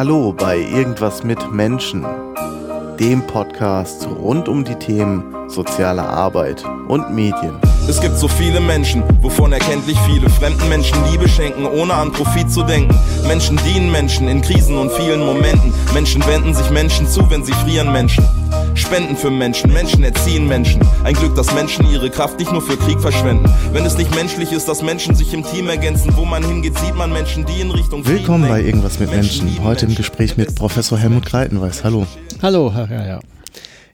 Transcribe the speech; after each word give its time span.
Hallo 0.00 0.32
bei 0.32 0.56
Irgendwas 0.56 1.24
mit 1.24 1.52
Menschen, 1.52 2.06
dem 2.98 3.26
Podcast 3.26 4.08
rund 4.08 4.48
um 4.48 4.64
die 4.64 4.76
Themen 4.76 5.22
soziale 5.46 6.00
Arbeit 6.00 6.64
und 6.88 7.14
Medien. 7.14 7.60
Es 7.86 8.00
gibt 8.00 8.16
so 8.16 8.26
viele 8.26 8.62
Menschen, 8.62 9.02
wovon 9.20 9.52
erkenntlich 9.52 9.98
viele 10.06 10.30
fremden 10.30 10.70
Menschen 10.70 10.96
Liebe 11.10 11.28
schenken, 11.28 11.66
ohne 11.66 11.92
an 11.92 12.12
Profit 12.12 12.50
zu 12.50 12.62
denken. 12.62 12.98
Menschen 13.28 13.60
dienen 13.66 13.92
Menschen 13.92 14.26
in 14.26 14.40
Krisen 14.40 14.78
und 14.78 14.90
vielen 14.92 15.20
Momenten. 15.20 15.70
Menschen 15.92 16.26
wenden 16.26 16.54
sich 16.54 16.70
Menschen 16.70 17.06
zu, 17.06 17.28
wenn 17.28 17.44
sie 17.44 17.52
frieren 17.52 17.92
Menschen. 17.92 18.24
Spenden 18.74 19.16
für 19.16 19.30
Menschen, 19.30 19.72
Menschen 19.72 20.04
erziehen 20.04 20.48
Menschen. 20.48 20.80
Ein 21.04 21.14
Glück, 21.14 21.34
dass 21.34 21.52
Menschen 21.54 21.90
ihre 21.90 22.10
Kraft 22.10 22.38
nicht 22.38 22.52
nur 22.52 22.62
für 22.62 22.76
Krieg 22.76 23.00
verschwenden. 23.00 23.52
Wenn 23.72 23.84
es 23.84 23.96
nicht 23.96 24.14
menschlich 24.14 24.52
ist, 24.52 24.68
dass 24.68 24.82
Menschen 24.82 25.14
sich 25.14 25.32
im 25.34 25.44
Team 25.44 25.68
ergänzen, 25.68 26.16
wo 26.16 26.24
man 26.24 26.44
hingeht, 26.44 26.78
sieht 26.78 26.94
man 26.94 27.12
Menschen, 27.12 27.44
die 27.46 27.60
in 27.60 27.70
Richtung 27.70 28.06
Willkommen 28.06 28.48
bei 28.48 28.62
Irgendwas 28.62 28.98
mit 28.98 29.10
Menschen. 29.10 29.46
Menschen. 29.46 29.64
Heute 29.64 29.86
im 29.86 29.94
Gespräch 29.94 30.36
mit 30.36 30.54
Professor 30.54 30.98
Helmut 30.98 31.26
Greitenweiß. 31.26 31.84
Hallo. 31.84 32.06
Hallo, 32.42 32.72
Herr 32.74 32.90
ja, 32.90 33.06
ja. 33.06 33.20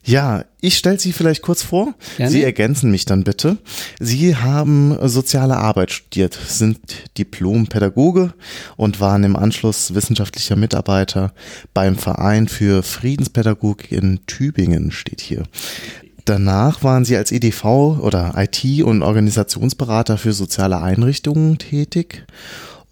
Ja, 0.07 0.45
ich 0.61 0.77
stelle 0.77 0.97
Sie 0.97 1.11
vielleicht 1.11 1.41
kurz 1.41 1.63
vor. 1.63 1.93
Gerne. 2.15 2.31
Sie 2.31 2.41
ergänzen 2.41 2.89
mich 2.89 3.03
dann 3.03 3.25
bitte. 3.25 3.57
Sie 3.99 4.37
haben 4.37 4.97
soziale 5.09 5.57
Arbeit 5.57 5.91
studiert, 5.91 6.33
sind 6.47 6.79
Diplom-Pädagoge 7.17 8.33
und 8.77 9.01
waren 9.01 9.25
im 9.25 9.35
Anschluss 9.35 9.93
wissenschaftlicher 9.93 10.55
Mitarbeiter 10.55 11.33
beim 11.73 11.97
Verein 11.97 12.47
für 12.47 12.83
Friedenspädagogik 12.83 13.91
in 13.91 14.25
Tübingen, 14.27 14.91
steht 14.91 15.19
hier. 15.19 15.43
Danach 16.23 16.83
waren 16.83 17.03
Sie 17.03 17.17
als 17.17 17.33
EDV 17.33 17.65
oder 17.99 18.33
IT- 18.37 18.83
und 18.83 19.03
Organisationsberater 19.03 20.17
für 20.17 20.31
soziale 20.31 20.81
Einrichtungen 20.81 21.57
tätig 21.57 22.25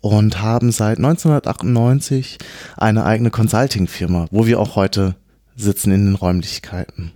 und 0.02 0.42
haben 0.42 0.74
seit 0.74 0.98
1998 0.98 2.40
eine 2.76 3.06
eigene 3.06 3.32
Consulting-Firma, 3.32 4.28
wo 4.32 4.46
wir 4.46 4.60
auch 4.60 4.76
heute 4.76 5.16
sitzen 5.56 5.92
in 5.92 6.06
den 6.06 6.16
Räumlichkeiten. 6.16 7.12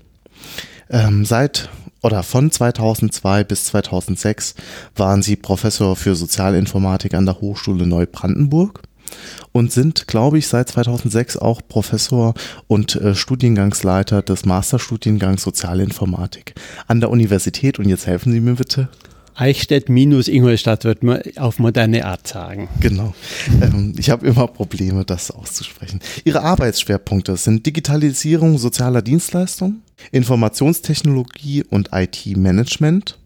Ähm, 0.90 1.26
seit 1.26 1.70
oder 2.02 2.24
von 2.24 2.50
2002 2.50 3.44
bis 3.44 3.66
2006 3.66 4.56
waren 4.96 5.22
sie 5.22 5.36
Professor 5.36 5.96
für 5.96 6.16
Sozialinformatik 6.16 7.14
an 7.14 7.26
der 7.26 7.42
Hochschule 7.42 7.86
Neubrandenburg 7.86 8.82
und 9.52 9.72
sind, 9.72 10.08
glaube 10.08 10.38
ich, 10.38 10.48
seit 10.48 10.70
2006 10.70 11.38
auch 11.38 11.62
Professor 11.68 12.34
und 12.68 12.96
äh, 12.96 13.16
Studiengangsleiter 13.16 14.22
des 14.22 14.46
Masterstudiengangs 14.46 15.44
Sozialinformatik 15.44 16.56
an 16.88 17.00
der 17.00 17.10
Universität. 17.10 17.80
Und 17.80 17.90
jetzt 17.90 18.08
helfen 18.08 18.32
Sie 18.32 18.40
mir 18.40 18.56
bitte. 18.56 18.90
Eichstätt 19.40 19.88
minus 19.88 20.28
Ingolstadt 20.28 20.84
wird 20.84 21.02
man 21.02 21.22
auf 21.38 21.60
moderne 21.60 22.06
Art 22.06 22.28
sagen. 22.28 22.68
Genau. 22.82 23.16
Ähm, 23.62 23.94
ich 23.98 24.10
habe 24.10 24.28
immer 24.28 24.48
Probleme, 24.48 25.06
das 25.06 25.32
auszusprechen. 25.32 26.02
Ihre 26.26 26.42
Arbeitsschwerpunkte 26.42 27.38
sind 27.38 27.66
Digitalisierung 27.66 28.58
sozialer 28.58 29.02
Dienstleistungen, 29.02 29.82
Informationstechnologie 30.12 31.64
und 31.64 31.92
IT-Management, 31.94 33.18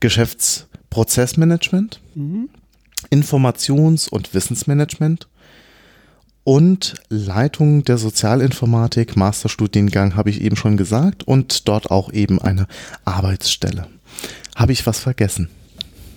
Geschäftsprozessmanagement, 0.00 2.02
mhm. 2.14 2.50
Informations- 3.10 4.10
und 4.10 4.34
Wissensmanagement 4.34 5.26
und 6.44 6.96
Leitung 7.08 7.82
der 7.84 7.96
Sozialinformatik, 7.96 9.16
Masterstudiengang 9.16 10.16
habe 10.16 10.28
ich 10.28 10.42
eben 10.42 10.56
schon 10.56 10.76
gesagt 10.76 11.24
und 11.24 11.66
dort 11.66 11.90
auch 11.90 12.12
eben 12.12 12.42
eine 12.42 12.66
Arbeitsstelle. 13.06 13.86
Habe 14.60 14.72
ich 14.72 14.86
was 14.86 15.00
vergessen? 15.00 15.48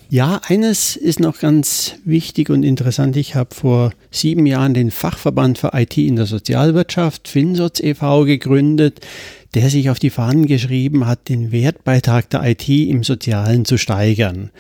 Ja, 0.10 0.42
eines 0.46 0.98
ist 0.98 1.22
noch 1.22 1.40
ganz 1.40 1.94
wichtig 2.04 2.50
und 2.50 2.64
interessant. 2.64 3.16
Ich 3.16 3.36
habe 3.36 3.56
vor 3.56 3.94
sieben 4.12 4.46
Jahren 4.46 4.74
den 4.74 4.92
Fachverband 4.92 5.58
für 5.58 5.72
IT 5.74 5.98
in 5.98 6.18
der 6.18 6.26
Sozialwirtschaft, 6.26 7.30
FinSoz 7.30 7.80
e.V., 7.80 8.26
gegründet, 8.26 9.00
der 9.54 9.70
sich 9.70 9.90
auf 9.90 9.98
die 9.98 10.10
Fahnen 10.10 10.46
geschrieben 10.46 11.08
hat, 11.08 11.30
den 11.30 11.54
Wertbeitrag 11.54 12.30
der 12.32 12.44
IT 12.44 12.68
im 12.68 13.06
Sozialen 13.06 13.64
zu 13.64 13.78
steigern. 13.78 14.52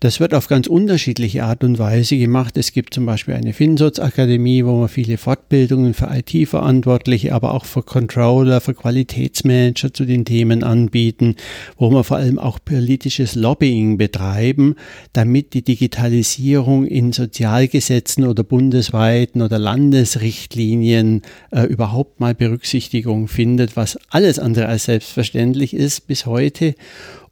Das 0.00 0.18
wird 0.18 0.32
auf 0.32 0.48
ganz 0.48 0.66
unterschiedliche 0.66 1.44
Art 1.44 1.62
und 1.62 1.78
Weise 1.78 2.16
gemacht. 2.16 2.56
Es 2.56 2.72
gibt 2.72 2.94
zum 2.94 3.04
Beispiel 3.04 3.34
eine 3.34 3.52
FinSoz-Akademie, 3.52 4.64
wo 4.64 4.80
man 4.80 4.88
viele 4.88 5.18
Fortbildungen 5.18 5.92
für 5.92 6.08
IT-Verantwortliche, 6.10 7.34
aber 7.34 7.52
auch 7.52 7.66
für 7.66 7.82
Controller, 7.82 8.62
für 8.62 8.72
Qualitätsmanager 8.72 9.92
zu 9.92 10.06
den 10.06 10.24
Themen 10.24 10.64
anbieten, 10.64 11.36
wo 11.76 11.90
man 11.90 12.02
vor 12.02 12.16
allem 12.16 12.38
auch 12.38 12.58
politisches 12.64 13.34
Lobbying 13.34 13.98
betreiben, 13.98 14.76
damit 15.12 15.52
die 15.52 15.64
Digitalisierung 15.64 16.86
in 16.86 17.12
Sozialgesetzen 17.12 18.24
oder 18.24 18.42
bundesweiten 18.42 19.42
oder 19.42 19.58
Landesrichtlinien 19.58 21.20
äh, 21.50 21.64
überhaupt 21.64 22.20
mal 22.20 22.34
Berücksichtigung 22.34 23.28
findet, 23.28 23.76
was 23.76 23.98
alles 24.08 24.38
andere 24.38 24.64
als 24.64 24.84
selbstverständlich 24.84 25.74
ist 25.74 26.06
bis 26.06 26.24
heute 26.24 26.74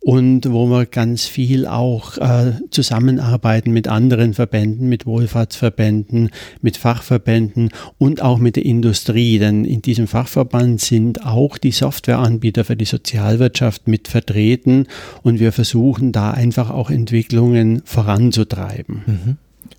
und 0.00 0.50
wo 0.50 0.66
wir 0.66 0.86
ganz 0.86 1.26
viel 1.26 1.66
auch 1.66 2.18
äh, 2.18 2.52
zusammenarbeiten 2.70 3.72
mit 3.72 3.88
anderen 3.88 4.32
Verbänden, 4.32 4.88
mit 4.88 5.06
Wohlfahrtsverbänden, 5.06 6.30
mit 6.62 6.76
Fachverbänden 6.76 7.70
und 7.98 8.22
auch 8.22 8.38
mit 8.38 8.56
der 8.56 8.64
Industrie. 8.64 9.38
Denn 9.38 9.64
in 9.64 9.82
diesem 9.82 10.06
Fachverband 10.06 10.80
sind 10.80 11.26
auch 11.26 11.58
die 11.58 11.72
Softwareanbieter 11.72 12.64
für 12.64 12.76
die 12.76 12.84
Sozialwirtschaft 12.84 13.88
mit 13.88 14.08
vertreten 14.08 14.86
und 15.22 15.40
wir 15.40 15.52
versuchen 15.52 16.12
da 16.12 16.30
einfach 16.30 16.70
auch 16.70 16.90
Entwicklungen 16.90 17.82
voranzutreiben. 17.84 19.02
Mhm. 19.06 19.36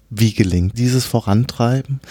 Wie 0.09 0.33
gelingt 0.33 0.77
dieses 0.77 1.05
Vorantreiben? 1.05 2.01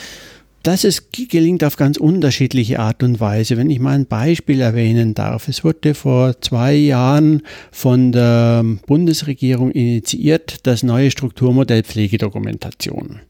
Das 0.68 0.84
ist, 0.84 1.14
gelingt 1.30 1.64
auf 1.64 1.76
ganz 1.76 1.96
unterschiedliche 1.96 2.78
Art 2.78 3.02
und 3.02 3.20
Weise. 3.20 3.56
Wenn 3.56 3.70
ich 3.70 3.80
mal 3.80 3.94
ein 3.94 4.04
Beispiel 4.04 4.60
erwähnen 4.60 5.14
darf. 5.14 5.48
Es 5.48 5.64
wurde 5.64 5.94
vor 5.94 6.42
zwei 6.42 6.74
Jahren 6.74 7.40
von 7.72 8.12
der 8.12 8.62
Bundesregierung 8.86 9.70
initiiert 9.70 10.66
das 10.66 10.82
neue 10.82 11.10
Strukturmodell 11.10 11.84
Pflegedokumentation. 11.84 13.20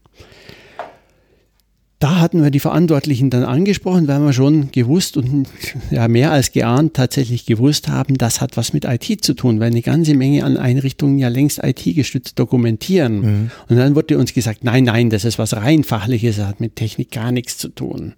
Da 1.99 2.21
hatten 2.21 2.41
wir 2.41 2.49
die 2.49 2.61
Verantwortlichen 2.61 3.29
dann 3.29 3.43
angesprochen, 3.43 4.07
weil 4.07 4.21
wir 4.21 4.31
schon 4.31 4.71
gewusst 4.71 5.17
und 5.17 5.47
ja 5.91 6.07
mehr 6.07 6.31
als 6.31 6.53
geahnt 6.53 6.93
tatsächlich 6.93 7.45
gewusst 7.45 7.89
haben, 7.89 8.17
das 8.17 8.39
hat 8.39 8.55
was 8.55 8.71
mit 8.71 8.85
IT 8.85 9.25
zu 9.25 9.33
tun, 9.33 9.59
weil 9.59 9.67
eine 9.67 9.81
ganze 9.81 10.13
Menge 10.13 10.45
an 10.45 10.55
Einrichtungen 10.55 11.19
ja 11.19 11.27
längst 11.27 11.61
IT-gestützt 11.61 12.39
dokumentieren. 12.39 13.19
Mhm. 13.19 13.51
Und 13.67 13.75
dann 13.75 13.95
wurde 13.95 14.17
uns 14.17 14.33
gesagt, 14.33 14.63
nein, 14.63 14.85
nein, 14.85 15.09
das 15.09 15.25
ist 15.25 15.39
was 15.39 15.53
rein 15.53 15.83
fachliches, 15.83 16.37
das 16.37 16.47
hat 16.47 16.61
mit 16.61 16.77
Technik 16.77 17.11
gar 17.11 17.33
nichts 17.33 17.57
zu 17.57 17.67
tun. 17.67 18.13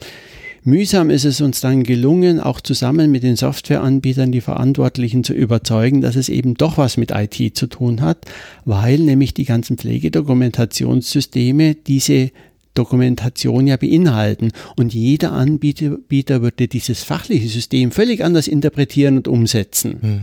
Mühsam 0.63 1.09
ist 1.09 1.25
es 1.25 1.41
uns 1.41 1.59
dann 1.59 1.81
gelungen, 1.81 2.39
auch 2.39 2.61
zusammen 2.61 3.09
mit 3.09 3.23
den 3.23 3.35
Softwareanbietern 3.35 4.31
die 4.31 4.41
Verantwortlichen 4.41 5.23
zu 5.23 5.33
überzeugen, 5.33 6.01
dass 6.01 6.15
es 6.15 6.29
eben 6.29 6.53
doch 6.53 6.77
was 6.77 6.97
mit 6.97 7.09
IT 7.09 7.57
zu 7.57 7.65
tun 7.65 8.01
hat, 8.01 8.19
weil 8.63 8.99
nämlich 8.99 9.33
die 9.33 9.45
ganzen 9.45 9.79
Pflegedokumentationssysteme 9.79 11.73
diese 11.73 12.29
Dokumentation 12.73 13.67
ja 13.67 13.77
beinhalten. 13.77 14.51
Und 14.75 14.93
jeder 14.93 15.31
Anbieter 15.33 16.41
würde 16.41 16.67
dieses 16.67 17.03
fachliche 17.03 17.47
System 17.47 17.91
völlig 17.91 18.23
anders 18.23 18.47
interpretieren 18.47 19.17
und 19.17 19.27
umsetzen. 19.27 19.97
Hm. 20.01 20.21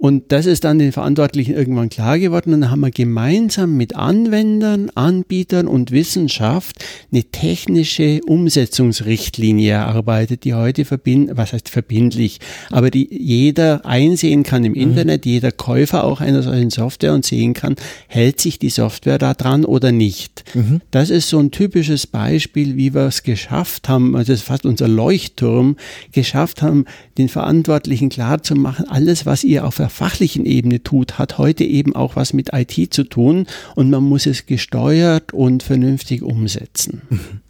Und 0.00 0.30
das 0.30 0.46
ist 0.46 0.62
dann 0.62 0.78
den 0.78 0.92
Verantwortlichen 0.92 1.54
irgendwann 1.54 1.88
klar 1.88 2.20
geworden. 2.20 2.54
Und 2.54 2.60
dann 2.60 2.70
haben 2.70 2.80
wir 2.80 2.92
gemeinsam 2.92 3.76
mit 3.76 3.96
Anwendern, 3.96 4.90
Anbietern 4.94 5.66
und 5.66 5.90
Wissenschaft 5.90 6.84
eine 7.10 7.24
technische 7.24 8.20
Umsetzungsrichtlinie 8.24 9.72
erarbeitet, 9.72 10.44
die 10.44 10.54
heute 10.54 10.84
verbind, 10.84 11.30
was 11.34 11.52
heißt 11.52 11.68
verbindlich, 11.68 12.38
aber 12.70 12.90
die 12.90 13.08
jeder 13.10 13.84
einsehen 13.86 14.44
kann 14.44 14.64
im 14.64 14.72
mhm. 14.72 14.80
Internet, 14.80 15.26
jeder 15.26 15.50
Käufer 15.50 16.04
auch 16.04 16.20
einer 16.20 16.42
solchen 16.42 16.70
Software 16.70 17.12
und 17.12 17.24
sehen 17.24 17.52
kann, 17.54 17.74
hält 18.06 18.40
sich 18.40 18.60
die 18.60 18.70
Software 18.70 19.18
da 19.18 19.34
dran 19.34 19.64
oder 19.64 19.90
nicht. 19.90 20.44
Mhm. 20.54 20.80
Das 20.92 21.10
ist 21.10 21.28
so 21.28 21.40
ein 21.40 21.50
typisches 21.50 22.06
Beispiel, 22.06 22.76
wie 22.76 22.94
wir 22.94 23.06
es 23.06 23.24
geschafft 23.24 23.88
haben, 23.88 24.14
also 24.14 24.32
das 24.32 24.40
ist 24.40 24.46
fast 24.46 24.64
unser 24.64 24.86
Leuchtturm, 24.86 25.76
geschafft 26.12 26.62
haben, 26.62 26.84
den 27.18 27.28
Verantwortlichen 27.28 28.10
klar 28.10 28.44
zu 28.44 28.54
machen, 28.54 28.86
alles, 28.88 29.26
was 29.26 29.42
ihr 29.42 29.66
auf 29.66 29.76
der 29.76 29.87
der 29.88 29.94
fachlichen 29.94 30.44
Ebene 30.44 30.82
tut, 30.82 31.18
hat 31.18 31.38
heute 31.38 31.64
eben 31.64 31.96
auch 31.96 32.14
was 32.14 32.34
mit 32.34 32.50
IT 32.52 32.92
zu 32.92 33.04
tun 33.04 33.46
und 33.74 33.88
man 33.88 34.04
muss 34.04 34.26
es 34.26 34.44
gesteuert 34.44 35.32
und 35.32 35.62
vernünftig 35.62 36.22
umsetzen. 36.22 37.00
Mhm. 37.08 37.40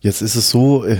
Jetzt 0.00 0.22
ist 0.22 0.34
es 0.34 0.48
so, 0.48 0.84
äh, 0.84 0.96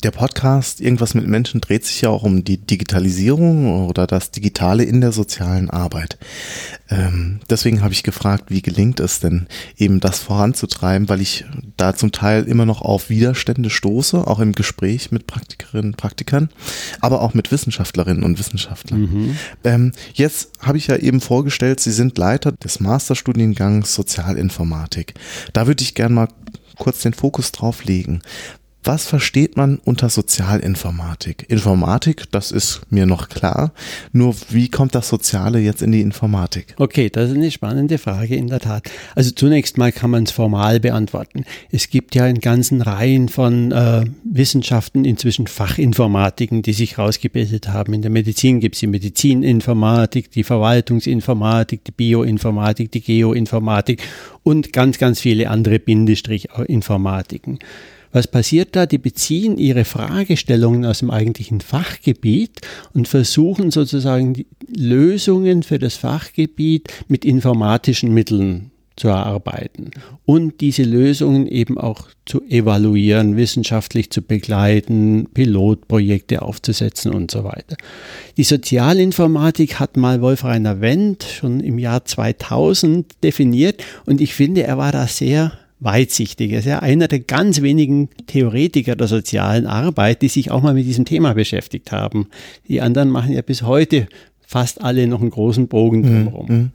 der 0.00 0.10
Podcast 0.10 0.80
Irgendwas 0.80 1.14
mit 1.14 1.26
Menschen 1.26 1.60
dreht 1.60 1.84
sich 1.84 2.00
ja 2.00 2.10
auch 2.10 2.22
um 2.22 2.44
die 2.44 2.58
Digitalisierung 2.58 3.86
oder 3.86 4.06
das 4.06 4.30
Digitale 4.30 4.84
in 4.84 5.00
der 5.00 5.12
sozialen 5.12 5.70
Arbeit. 5.70 6.18
Ähm, 6.88 7.40
deswegen 7.48 7.82
habe 7.82 7.92
ich 7.92 8.02
gefragt, 8.02 8.44
wie 8.48 8.62
gelingt 8.62 9.00
es 9.00 9.20
denn, 9.20 9.46
eben 9.76 10.00
das 10.00 10.18
voranzutreiben, 10.18 11.08
weil 11.08 11.20
ich 11.20 11.44
da 11.76 11.94
zum 11.94 12.12
Teil 12.12 12.44
immer 12.44 12.66
noch 12.66 12.82
auf 12.82 13.10
Widerstände 13.10 13.70
stoße, 13.70 14.26
auch 14.26 14.40
im 14.40 14.54
Gespräch 14.54 15.12
mit 15.12 15.26
Praktikerinnen 15.26 15.92
und 15.92 15.96
Praktikern, 15.96 16.50
aber 17.00 17.22
auch 17.22 17.34
mit 17.34 17.52
Wissenschaftlerinnen 17.52 18.22
und 18.22 18.38
Wissenschaftlern. 18.38 19.00
Mhm. 19.00 19.36
Ähm, 19.64 19.92
jetzt 20.14 20.50
habe 20.60 20.78
ich 20.78 20.88
ja 20.88 20.96
eben 20.96 21.20
vorgestellt, 21.20 21.80
Sie 21.80 21.92
sind 21.92 22.18
Leiter 22.18 22.52
des 22.52 22.80
Masterstudiengangs 22.80 23.94
Sozialinformatik. 23.94 25.14
Da 25.52 25.66
würde 25.66 25.82
ich 25.82 25.94
gerne 25.94 26.14
mal 26.14 26.28
kurz 26.80 27.02
den 27.02 27.12
Fokus 27.14 27.52
drauf 27.52 27.84
legen. 27.84 28.22
Was 28.82 29.04
versteht 29.04 29.58
man 29.58 29.76
unter 29.84 30.08
Sozialinformatik? 30.08 31.44
Informatik, 31.50 32.30
das 32.30 32.50
ist 32.50 32.80
mir 32.88 33.04
noch 33.04 33.28
klar. 33.28 33.72
Nur 34.12 34.34
wie 34.48 34.70
kommt 34.70 34.94
das 34.94 35.10
Soziale 35.10 35.58
jetzt 35.58 35.82
in 35.82 35.92
die 35.92 36.00
Informatik? 36.00 36.74
Okay, 36.78 37.10
das 37.10 37.28
ist 37.28 37.36
eine 37.36 37.50
spannende 37.50 37.98
Frage 37.98 38.36
in 38.36 38.46
der 38.46 38.60
Tat. 38.60 38.90
Also 39.14 39.32
zunächst 39.32 39.76
mal 39.76 39.92
kann 39.92 40.10
man 40.10 40.22
es 40.22 40.30
formal 40.30 40.80
beantworten. 40.80 41.44
Es 41.70 41.90
gibt 41.90 42.14
ja 42.14 42.26
in 42.26 42.40
ganzen 42.40 42.80
Reihen 42.80 43.28
von 43.28 43.70
äh, 43.70 44.04
Wissenschaften 44.24 45.04
inzwischen 45.04 45.46
Fachinformatiken, 45.46 46.62
die 46.62 46.72
sich 46.72 46.96
rausgebildet 46.96 47.68
haben. 47.68 47.92
In 47.92 48.00
der 48.00 48.10
Medizin 48.10 48.60
gibt 48.60 48.76
es 48.76 48.80
die 48.80 48.86
Medizininformatik, 48.86 50.30
die 50.30 50.42
Verwaltungsinformatik, 50.42 51.84
die 51.84 51.92
Bioinformatik, 51.92 52.90
die 52.92 53.02
Geoinformatik 53.02 54.02
und 54.42 54.72
ganz, 54.72 54.96
ganz 54.96 55.20
viele 55.20 55.50
andere 55.50 55.78
Bindestrich-Informatiken. 55.78 57.58
Was 58.12 58.26
passiert 58.26 58.74
da? 58.74 58.86
Die 58.86 58.98
beziehen 58.98 59.56
ihre 59.56 59.84
Fragestellungen 59.84 60.84
aus 60.84 60.98
dem 60.98 61.10
eigentlichen 61.10 61.60
Fachgebiet 61.60 62.60
und 62.92 63.08
versuchen 63.08 63.70
sozusagen 63.70 64.44
Lösungen 64.68 65.62
für 65.62 65.78
das 65.78 65.96
Fachgebiet 65.96 66.92
mit 67.08 67.24
informatischen 67.24 68.12
Mitteln 68.12 68.70
zu 69.00 69.08
erarbeiten 69.08 69.92
und 70.26 70.60
diese 70.60 70.82
Lösungen 70.82 71.46
eben 71.46 71.78
auch 71.78 72.08
zu 72.26 72.42
evaluieren, 72.42 73.36
wissenschaftlich 73.36 74.10
zu 74.10 74.20
begleiten, 74.20 75.26
Pilotprojekte 75.32 76.42
aufzusetzen 76.42 77.12
und 77.14 77.30
so 77.30 77.44
weiter. 77.44 77.76
Die 78.36 78.44
Sozialinformatik 78.44 79.80
hat 79.80 79.96
mal 79.96 80.20
Wolf-Rainer 80.20 80.82
Wendt 80.82 81.24
schon 81.24 81.60
im 81.60 81.78
Jahr 81.78 82.04
2000 82.04 83.22
definiert 83.22 83.82
und 84.04 84.20
ich 84.20 84.34
finde, 84.34 84.64
er 84.64 84.76
war 84.76 84.92
da 84.92 85.06
sehr 85.06 85.52
weitsichtig. 85.80 86.52
Er 86.52 86.58
ist 86.60 86.66
ja 86.66 86.78
einer 86.80 87.08
der 87.08 87.20
ganz 87.20 87.62
wenigen 87.62 88.10
Theoretiker 88.26 88.96
der 88.96 89.08
sozialen 89.08 89.66
Arbeit, 89.66 90.22
die 90.22 90.28
sich 90.28 90.50
auch 90.50 90.62
mal 90.62 90.74
mit 90.74 90.86
diesem 90.86 91.04
Thema 91.04 91.34
beschäftigt 91.34 91.90
haben. 91.90 92.28
Die 92.68 92.80
anderen 92.80 93.10
machen 93.10 93.32
ja 93.32 93.42
bis 93.42 93.62
heute 93.62 94.06
fast 94.46 94.82
alle 94.82 95.06
noch 95.06 95.20
einen 95.20 95.30
großen 95.30 95.68
Bogen 95.68 96.00
mhm, 96.00 96.24
drumherum. 96.24 96.46
Mhm. 96.48 96.70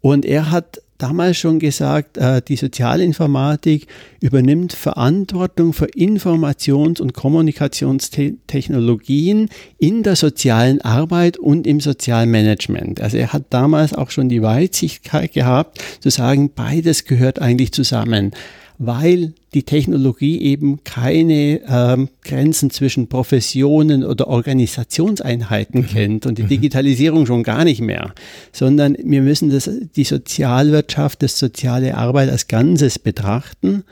Und 0.00 0.24
er 0.24 0.50
hat 0.50 0.80
damals 0.98 1.38
schon 1.38 1.60
gesagt, 1.60 2.18
äh, 2.18 2.42
die 2.46 2.56
Sozialinformatik 2.56 3.86
übernimmt 4.20 4.72
Verantwortung 4.72 5.72
für 5.72 5.86
Informations- 5.86 7.00
und 7.00 7.14
Kommunikationstechnologien 7.14 9.48
in 9.78 10.02
der 10.02 10.16
sozialen 10.16 10.82
Arbeit 10.82 11.38
und 11.38 11.66
im 11.66 11.80
Sozialmanagement. 11.80 13.00
Also 13.00 13.16
er 13.16 13.32
hat 13.32 13.44
damals 13.50 13.94
auch 13.94 14.10
schon 14.10 14.28
die 14.28 14.42
Weitsichtkeit 14.42 15.32
gehabt, 15.32 15.82
zu 16.00 16.10
sagen, 16.10 16.50
beides 16.54 17.04
gehört 17.04 17.40
eigentlich 17.40 17.72
zusammen 17.72 18.32
weil 18.78 19.34
die 19.54 19.64
Technologie 19.64 20.40
eben 20.40 20.84
keine 20.84 21.60
ähm, 21.68 22.08
Grenzen 22.22 22.70
zwischen 22.70 23.08
Professionen 23.08 24.04
oder 24.04 24.28
Organisationseinheiten 24.28 25.80
mhm. 25.80 25.86
kennt 25.86 26.26
und 26.26 26.38
die 26.38 26.44
mhm. 26.44 26.48
Digitalisierung 26.48 27.26
schon 27.26 27.42
gar 27.42 27.64
nicht 27.64 27.80
mehr, 27.80 28.14
sondern 28.52 28.96
wir 29.02 29.22
müssen 29.22 29.50
das, 29.50 29.68
die 29.96 30.04
Sozialwirtschaft, 30.04 31.22
das 31.22 31.38
soziale 31.38 31.96
Arbeit 31.96 32.30
als 32.30 32.46
Ganzes 32.46 33.00
betrachten. 33.00 33.82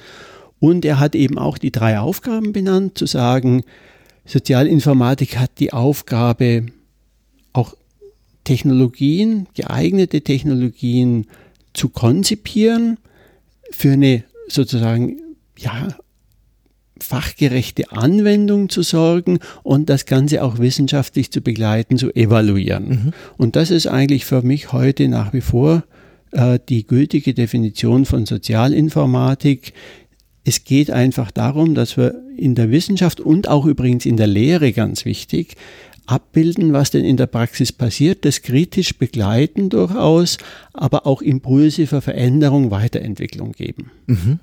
Und 0.60 0.84
er 0.84 1.00
hat 1.00 1.16
eben 1.16 1.36
auch 1.36 1.58
die 1.58 1.72
drei 1.72 1.98
Aufgaben 1.98 2.52
benannt, 2.52 2.96
zu 2.96 3.06
sagen, 3.06 3.62
Sozialinformatik 4.24 5.36
hat 5.36 5.58
die 5.58 5.72
Aufgabe, 5.72 6.66
auch 7.52 7.74
Technologien, 8.44 9.48
geeignete 9.54 10.20
Technologien 10.20 11.26
zu 11.74 11.88
konzipieren 11.88 12.98
für 13.70 13.92
eine 13.92 14.24
sozusagen, 14.48 15.18
ja, 15.58 15.88
fachgerechte 16.98 17.92
Anwendung 17.92 18.68
zu 18.68 18.82
sorgen 18.82 19.38
und 19.62 19.90
das 19.90 20.06
Ganze 20.06 20.42
auch 20.42 20.58
wissenschaftlich 20.58 21.30
zu 21.30 21.40
begleiten, 21.40 21.98
zu 21.98 22.14
evaluieren. 22.14 22.88
Mhm. 22.88 23.12
Und 23.36 23.56
das 23.56 23.70
ist 23.70 23.86
eigentlich 23.86 24.24
für 24.24 24.42
mich 24.42 24.72
heute 24.72 25.08
nach 25.08 25.32
wie 25.32 25.42
vor 25.42 25.84
äh, 26.32 26.58
die 26.68 26.86
gültige 26.86 27.34
Definition 27.34 28.06
von 28.06 28.24
Sozialinformatik. 28.24 29.74
Es 30.44 30.64
geht 30.64 30.90
einfach 30.90 31.30
darum, 31.30 31.74
dass 31.74 31.96
wir 31.96 32.14
in 32.36 32.54
der 32.54 32.70
Wissenschaft 32.70 33.20
und 33.20 33.48
auch 33.48 33.66
übrigens 33.66 34.06
in 34.06 34.16
der 34.16 34.26
Lehre 34.26 34.72
ganz 34.72 35.04
wichtig 35.04 35.56
abbilden, 36.06 36.72
was 36.72 36.90
denn 36.90 37.04
in 37.04 37.16
der 37.16 37.26
Praxis 37.26 37.72
passiert, 37.72 38.24
das 38.24 38.42
kritisch 38.42 38.96
begleiten 38.98 39.68
durchaus, 39.70 40.38
aber 40.72 41.06
auch 41.06 41.22
Impulse 41.22 41.86
für 41.86 42.00
Veränderung, 42.00 42.70
Weiterentwicklung 42.70 43.52
geben. 43.52 43.90
Mhm. 44.06 44.38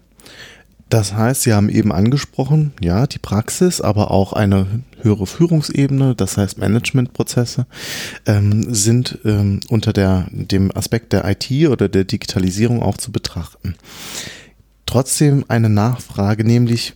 Das 0.89 1.15
heißt, 1.15 1.41
Sie 1.41 1.53
haben 1.53 1.69
eben 1.69 1.91
angesprochen, 1.91 2.73
ja, 2.79 3.07
die 3.07 3.17
Praxis, 3.17 3.81
aber 3.81 4.11
auch 4.11 4.31
eine 4.33 4.67
höhere 5.01 5.25
Führungsebene, 5.25 6.13
das 6.13 6.37
heißt 6.37 6.59
Managementprozesse, 6.59 7.65
ähm, 8.27 8.71
sind 8.71 9.17
ähm, 9.25 9.59
unter 9.69 9.91
der, 9.91 10.27
dem 10.31 10.75
Aspekt 10.77 11.11
der 11.13 11.25
IT 11.25 11.67
oder 11.67 11.89
der 11.89 12.03
Digitalisierung 12.03 12.83
auch 12.83 12.97
zu 12.97 13.11
betrachten. 13.11 13.73
Trotzdem 14.85 15.45
eine 15.47 15.69
Nachfrage, 15.69 16.43
nämlich 16.43 16.93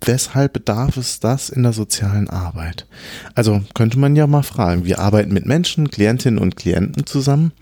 weshalb 0.00 0.52
bedarf 0.52 0.96
es 0.96 1.20
das 1.20 1.48
in 1.48 1.62
der 1.62 1.72
sozialen 1.72 2.28
Arbeit? 2.28 2.86
Also 3.34 3.62
könnte 3.74 3.98
man 3.98 4.16
ja 4.16 4.26
mal 4.26 4.42
fragen, 4.42 4.84
wir 4.84 4.98
arbeiten 4.98 5.32
mit 5.32 5.46
Menschen, 5.46 5.90
Klientinnen 5.90 6.38
und 6.38 6.56
Klienten 6.56 7.06
zusammen. 7.06 7.52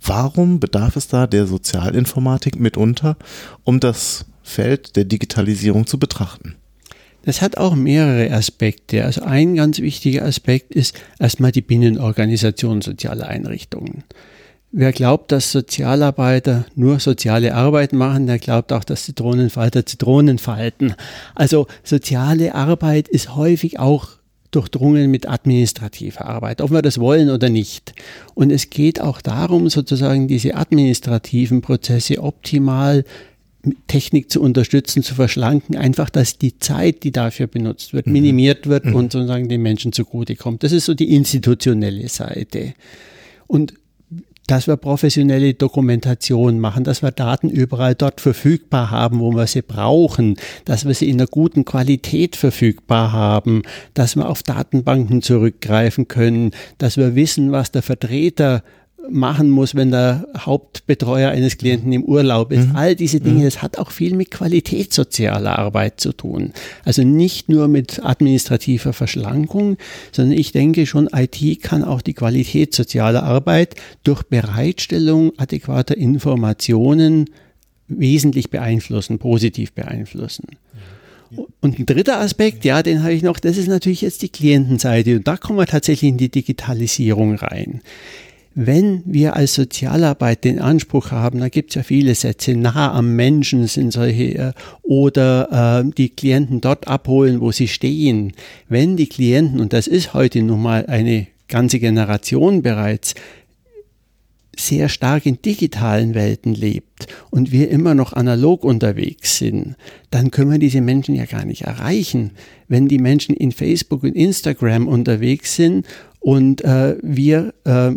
Warum 0.00 0.60
bedarf 0.60 0.96
es 0.96 1.08
da 1.08 1.26
der 1.26 1.46
Sozialinformatik 1.46 2.58
mitunter, 2.58 3.16
um 3.64 3.80
das 3.80 4.26
Feld 4.42 4.96
der 4.96 5.04
Digitalisierung 5.04 5.86
zu 5.86 5.98
betrachten? 5.98 6.56
Das 7.24 7.42
hat 7.42 7.58
auch 7.58 7.74
mehrere 7.74 8.32
Aspekte. 8.32 9.04
Also 9.04 9.22
ein 9.22 9.54
ganz 9.54 9.80
wichtiger 9.80 10.24
Aspekt 10.24 10.74
ist 10.74 10.98
erstmal 11.18 11.52
die 11.52 11.60
Binnenorganisation 11.60 12.80
sozialer 12.80 13.26
Einrichtungen. 13.26 14.04
Wer 14.70 14.92
glaubt, 14.92 15.32
dass 15.32 15.50
Sozialarbeiter 15.50 16.66
nur 16.74 17.00
soziale 17.00 17.54
Arbeit 17.54 17.94
machen, 17.94 18.26
der 18.26 18.38
glaubt 18.38 18.72
auch, 18.72 18.84
dass 18.84 19.04
Zitronenfalter 19.04 19.86
Zitronen 19.86 20.38
falten. 20.38 20.94
Also 21.34 21.66
soziale 21.82 22.54
Arbeit 22.54 23.08
ist 23.08 23.34
häufig 23.34 23.78
auch 23.78 24.18
durchdrungen 24.50 25.10
mit 25.10 25.28
administrativer 25.28 26.26
Arbeit, 26.26 26.60
ob 26.60 26.70
wir 26.70 26.82
das 26.82 26.98
wollen 26.98 27.30
oder 27.30 27.48
nicht. 27.48 27.94
Und 28.34 28.50
es 28.50 28.68
geht 28.68 29.00
auch 29.00 29.22
darum, 29.22 29.70
sozusagen 29.70 30.28
diese 30.28 30.54
administrativen 30.54 31.62
Prozesse 31.62 32.22
optimal 32.22 33.04
Technik 33.86 34.30
zu 34.30 34.40
unterstützen, 34.40 35.02
zu 35.02 35.14
verschlanken, 35.14 35.76
einfach, 35.76 36.10
dass 36.10 36.38
die 36.38 36.58
Zeit, 36.58 37.02
die 37.02 37.10
dafür 37.10 37.46
benutzt 37.46 37.92
wird, 37.92 38.06
mhm. 38.06 38.12
minimiert 38.12 38.66
wird 38.68 38.84
mhm. 38.84 38.94
und 38.94 39.12
sozusagen 39.12 39.48
den 39.48 39.62
Menschen 39.62 39.92
zugutekommt. 39.92 40.62
Das 40.62 40.72
ist 40.72 40.84
so 40.84 40.94
die 40.94 41.14
institutionelle 41.14 42.08
Seite. 42.08 42.74
Und 43.46 43.74
dass 44.48 44.66
wir 44.66 44.76
professionelle 44.76 45.54
Dokumentation 45.54 46.58
machen, 46.58 46.82
dass 46.82 47.02
wir 47.02 47.12
Daten 47.12 47.50
überall 47.50 47.94
dort 47.94 48.20
verfügbar 48.20 48.90
haben, 48.90 49.20
wo 49.20 49.30
wir 49.32 49.46
sie 49.46 49.62
brauchen, 49.62 50.36
dass 50.64 50.86
wir 50.86 50.94
sie 50.94 51.08
in 51.08 51.20
einer 51.20 51.28
guten 51.28 51.64
Qualität 51.64 52.34
verfügbar 52.34 53.12
haben, 53.12 53.62
dass 53.94 54.16
wir 54.16 54.28
auf 54.28 54.42
Datenbanken 54.42 55.22
zurückgreifen 55.22 56.08
können, 56.08 56.52
dass 56.78 56.96
wir 56.96 57.14
wissen, 57.14 57.52
was 57.52 57.70
der 57.70 57.82
Vertreter 57.82 58.62
machen 59.10 59.50
muss, 59.50 59.74
wenn 59.74 59.90
der 59.90 60.26
Hauptbetreuer 60.36 61.30
eines 61.30 61.56
Klienten 61.56 61.92
im 61.92 62.04
Urlaub 62.04 62.52
ist. 62.52 62.68
Mhm. 62.68 62.76
All 62.76 62.96
diese 62.96 63.20
Dinge, 63.20 63.40
mhm. 63.40 63.44
das 63.44 63.62
hat 63.62 63.78
auch 63.78 63.90
viel 63.90 64.14
mit 64.14 64.30
Qualität 64.30 64.92
sozialer 64.92 65.58
Arbeit 65.58 66.00
zu 66.00 66.12
tun. 66.12 66.52
Also 66.84 67.02
nicht 67.02 67.48
nur 67.48 67.68
mit 67.68 68.04
administrativer 68.04 68.92
Verschlankung, 68.92 69.76
sondern 70.12 70.36
ich 70.36 70.52
denke 70.52 70.86
schon, 70.86 71.08
IT 71.14 71.62
kann 71.62 71.84
auch 71.84 72.02
die 72.02 72.14
Qualität 72.14 72.74
sozialer 72.74 73.22
Arbeit 73.22 73.76
durch 74.02 74.22
Bereitstellung 74.24 75.32
adäquater 75.38 75.96
Informationen 75.96 77.30
wesentlich 77.88 78.50
beeinflussen, 78.50 79.18
positiv 79.18 79.72
beeinflussen. 79.72 80.44
Und 81.60 81.78
ein 81.78 81.86
dritter 81.86 82.20
Aspekt, 82.20 82.64
ja, 82.64 82.82
den 82.82 83.02
habe 83.02 83.12
ich 83.12 83.22
noch, 83.22 83.38
das 83.38 83.58
ist 83.58 83.68
natürlich 83.68 84.00
jetzt 84.00 84.22
die 84.22 84.30
Klientenseite. 84.30 85.16
Und 85.16 85.28
da 85.28 85.36
kommen 85.36 85.58
wir 85.58 85.66
tatsächlich 85.66 86.10
in 86.10 86.16
die 86.16 86.30
Digitalisierung 86.30 87.34
rein. 87.34 87.82
Wenn 88.60 89.04
wir 89.06 89.36
als 89.36 89.54
Sozialarbeit 89.54 90.42
den 90.42 90.58
Anspruch 90.58 91.12
haben, 91.12 91.38
da 91.38 91.48
gibt 91.48 91.70
es 91.70 91.74
ja 91.76 91.84
viele 91.84 92.16
Sätze, 92.16 92.56
nah 92.56 92.92
am 92.92 93.14
Menschen 93.14 93.68
sind 93.68 93.92
solche, 93.92 94.34
äh, 94.34 94.52
oder 94.82 95.84
äh, 95.84 95.90
die 95.96 96.08
Klienten 96.08 96.60
dort 96.60 96.88
abholen, 96.88 97.40
wo 97.40 97.52
sie 97.52 97.68
stehen. 97.68 98.32
Wenn 98.68 98.96
die 98.96 99.08
Klienten, 99.08 99.60
und 99.60 99.72
das 99.72 99.86
ist 99.86 100.12
heute 100.12 100.42
nun 100.42 100.60
mal 100.60 100.86
eine 100.86 101.28
ganze 101.46 101.78
Generation 101.78 102.62
bereits, 102.62 103.14
sehr 104.56 104.88
stark 104.88 105.24
in 105.24 105.40
digitalen 105.40 106.16
Welten 106.16 106.52
lebt 106.52 107.06
und 107.30 107.52
wir 107.52 107.70
immer 107.70 107.94
noch 107.94 108.12
analog 108.12 108.64
unterwegs 108.64 109.38
sind, 109.38 109.76
dann 110.10 110.32
können 110.32 110.50
wir 110.50 110.58
diese 110.58 110.80
Menschen 110.80 111.14
ja 111.14 111.26
gar 111.26 111.44
nicht 111.44 111.62
erreichen. 111.62 112.32
Wenn 112.66 112.88
die 112.88 112.98
Menschen 112.98 113.36
in 113.36 113.52
Facebook 113.52 114.02
und 114.02 114.16
Instagram 114.16 114.88
unterwegs 114.88 115.54
sind 115.54 115.86
und 116.18 116.64
äh, 116.64 116.96
wir 117.02 117.54
äh, 117.62 117.92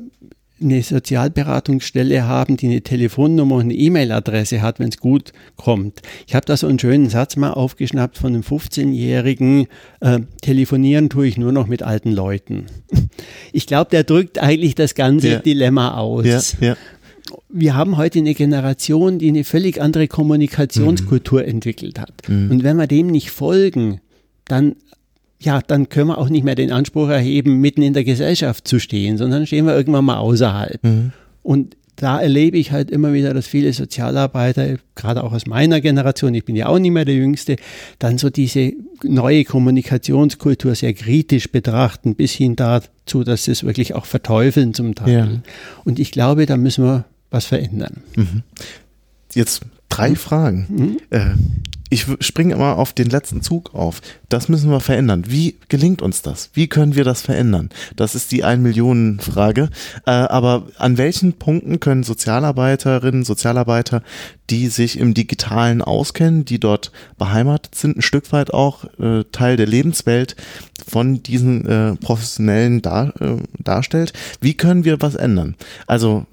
eine 0.62 0.82
Sozialberatungsstelle 0.84 2.26
haben, 2.26 2.58
die 2.58 2.68
eine 2.68 2.82
Telefonnummer 2.82 3.56
und 3.56 3.62
eine 3.64 3.74
E-Mail-Adresse 3.74 4.62
hat, 4.62 4.80
wenn 4.80 4.90
es 4.90 4.98
gut 4.98 5.34
kommt. 5.56 6.02
Ich 6.28 6.36
habe 6.36 6.46
da 6.46 6.56
so 6.58 6.68
einen 6.68 6.80
schönen 6.80 7.10
Satz 7.10 7.36
mal 7.36 7.52
aufgeschnappt 7.52 8.18
von 8.18 8.34
einem 8.34 8.44
15-Jährigen, 8.44 9.68
äh, 10.00 10.20
telefonieren 10.42 11.10
tue 11.10 11.28
ich 11.28 11.38
nur 11.38 11.52
noch 11.52 11.68
mit 11.68 11.84
alten 11.84 12.12
Leuten. 12.12 12.66
Ich 13.54 13.68
glaube, 13.68 13.90
der 13.92 14.04
drückt 14.04 14.40
eigentlich 14.40 14.76
das 14.76 14.96
ganze 14.96 15.30
ja. 15.30 15.40
Dilemma 15.40 15.96
aus. 15.98 16.26
Ja, 16.26 16.68
ja. 16.68 16.78
Wir 17.50 17.76
haben 17.76 17.98
heute 17.98 18.20
eine 18.20 18.34
Generation, 18.34 19.20
die 19.20 19.28
eine 19.28 19.44
völlig 19.44 19.82
andere 19.82 20.08
Kommunikationskultur 20.08 21.42
mhm. 21.42 21.50
entwickelt 21.50 22.00
hat. 22.00 22.14
Mhm. 22.28 22.52
Und 22.52 22.64
wenn 22.64 22.78
wir 22.78 22.88
dem 22.88 23.08
nicht 23.08 23.32
folgen, 23.32 24.00
dann 24.46 24.76
ja, 25.42 25.62
dann 25.62 25.90
können 25.90 26.08
wir 26.08 26.18
auch 26.18 26.30
nicht 26.30 26.44
mehr 26.44 26.56
den 26.56 26.72
Anspruch 26.72 27.10
erheben, 27.10 27.60
mitten 27.60 27.82
in 27.82 27.94
der 27.94 28.04
Gesellschaft 28.04 28.68
zu 28.68 28.80
stehen, 28.80 29.18
sondern 29.18 29.48
stehen 29.48 29.66
wir 29.66 29.76
irgendwann 29.76 30.06
mal 30.06 30.18
außerhalb. 30.18 30.84
Mhm. 30.84 31.12
Und 31.44 31.76
da 31.96 32.20
erlebe 32.20 32.58
ich 32.58 32.72
halt 32.72 32.90
immer 32.90 33.14
wieder, 33.14 33.34
dass 33.34 33.48
viele 33.48 33.74
Sozialarbeiter, 33.74 34.78
gerade 34.96 35.24
auch 35.24 35.34
aus 35.34 35.46
meiner 35.46 35.82
Generation, 35.82 36.34
ich 36.34 36.46
bin 36.46 36.56
ja 36.56 36.68
auch 36.68 36.80
nicht 36.80 36.92
mehr 36.92 37.06
der 37.06 37.16
Jüngste, 37.16 37.58
dann 38.00 38.18
so 38.18 38.30
diese 38.30 38.74
neue 39.04 39.44
Kommunikationskultur 39.44 40.74
sehr 40.74 40.94
kritisch 40.94 41.52
betrachten, 41.52 42.16
bis 42.16 42.32
hin 42.32 42.56
dazu, 42.56 43.24
dass 43.24 43.44
sie 43.44 43.52
es 43.52 43.64
wirklich 43.64 43.94
auch 43.94 44.06
verteufeln 44.06 44.74
zum 44.74 44.96
Teil. 44.96 45.14
Ja. 45.14 45.28
Und 45.86 46.00
ich 46.00 46.12
glaube, 46.12 46.46
da 46.46 46.58
müssen 46.58 46.86
wir 46.86 47.06
was 47.30 47.46
verändern. 47.46 47.98
Mhm. 48.16 48.44
Jetzt 49.34 49.62
drei. 49.90 50.16
Fragen. 50.16 50.66
Mhm. 50.70 50.98
Äh, 51.12 51.36
ich 51.92 52.08
springe 52.22 52.54
immer 52.54 52.78
auf 52.78 52.94
den 52.94 53.10
letzten 53.10 53.42
Zug 53.42 53.76
auf. 53.76 54.02
Das 54.30 54.48
müssen 54.48 54.72
wir 54.72 54.80
verändern. 54.80 55.26
Wie 55.28 55.58
gelingt 55.68 56.02
uns 56.02 56.22
das? 56.22 56.50
Wie 56.54 56.68
können 56.68 56.96
wir 56.96 57.04
das 57.04 57.22
verändern? 57.22 57.70
Das 57.98 58.16
ist 58.16 58.32
die 58.32 58.46
ein 58.46 58.62
Millionen 58.62 59.20
Frage. 59.20 59.70
Äh, 60.06 60.12
aber 60.12 60.68
an 60.78 60.98
welchen 60.98 61.34
Punkten 61.34 61.82
können 61.82 62.04
Sozialarbeiterinnen, 62.04 63.26
Sozialarbeiter, 63.26 64.04
die 64.50 64.68
sich 64.68 64.98
im 64.98 65.14
Digitalen 65.14 65.82
auskennen, 65.82 66.46
die 66.46 66.62
dort 66.62 66.94
beheimatet 67.18 67.76
sind, 67.76 67.98
ein 67.98 68.02
Stück 68.02 68.32
weit 68.32 68.54
auch 68.54 68.86
äh, 68.98 69.26
Teil 69.34 69.58
der 69.58 69.68
Lebenswelt 69.68 70.38
von 70.88 71.22
diesen 71.22 71.68
äh, 71.68 71.96
Professionellen 71.98 72.82
dar, 72.82 73.14
äh, 73.22 73.36
darstellt, 73.60 74.14
wie 74.40 74.54
können 74.54 74.86
wir 74.86 75.02
was 75.02 75.16
ändern? 75.16 75.56
Also 75.88 76.26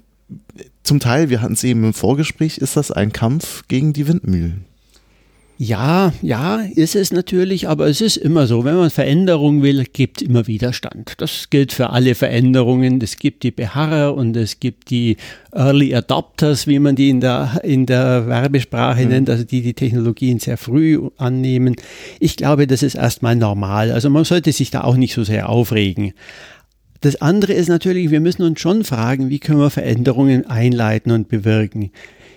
zum 0.83 1.01
Teil, 1.01 1.29
wir 1.29 1.41
hatten 1.41 1.53
es 1.53 1.65
eben 1.65 1.83
im 1.83 1.93
Vorgespräch, 1.93 2.59
ist 2.59 2.77
das 2.77 2.91
ein 2.91 3.11
Kampf 3.11 3.67
gegen 3.67 3.91
die 3.91 4.07
Windmühlen. 4.07 4.69
Ja, 5.61 6.13
ja, 6.21 6.61
ist 6.73 6.95
es 6.95 7.11
natürlich, 7.11 7.67
aber 7.67 7.87
es 7.87 7.99
ist 7.99 8.15
immer 8.15 8.47
so, 8.47 8.63
wenn 8.63 8.77
man 8.77 8.89
Veränderung 8.89 9.61
will, 9.61 9.83
gibt 9.91 10.21
es 10.21 10.27
immer 10.29 10.47
Widerstand. 10.47 11.15
Das 11.17 11.49
gilt 11.49 11.73
für 11.73 11.89
alle 11.89 12.15
Veränderungen. 12.15 13.01
Es 13.01 13.17
gibt 13.17 13.43
die 13.43 13.51
Beharrer 13.51 14.15
und 14.15 14.37
es 14.37 14.61
gibt 14.61 14.89
die 14.89 15.17
Early 15.51 15.93
Adopters, 15.93 16.65
wie 16.65 16.79
man 16.79 16.95
die 16.95 17.09
in 17.09 17.19
der, 17.19 17.59
in 17.65 17.85
der 17.85 18.27
Werbesprache 18.27 19.03
mhm. 19.03 19.09
nennt, 19.09 19.29
also 19.29 19.43
die 19.43 19.61
die 19.61 19.73
Technologien 19.73 20.39
sehr 20.39 20.55
früh 20.55 21.09
annehmen. 21.17 21.75
Ich 22.21 22.37
glaube, 22.37 22.65
das 22.65 22.81
ist 22.81 22.95
erstmal 22.95 23.35
normal. 23.35 23.91
Also 23.91 24.09
man 24.09 24.23
sollte 24.23 24.53
sich 24.53 24.71
da 24.71 24.85
auch 24.85 24.95
nicht 24.95 25.13
so 25.13 25.25
sehr 25.25 25.49
aufregen. 25.49 26.13
Das 27.01 27.21
andere 27.21 27.51
ist 27.51 27.67
natürlich, 27.67 28.11
wir 28.11 28.21
müssen 28.21 28.43
uns 28.43 28.61
schon 28.61 28.85
fragen, 28.85 29.29
wie 29.29 29.39
können 29.39 29.59
wir 29.59 29.69
Veränderungen 29.69 30.45
einleiten 30.45 31.11
und 31.11 31.27
bewirken. 31.27 31.91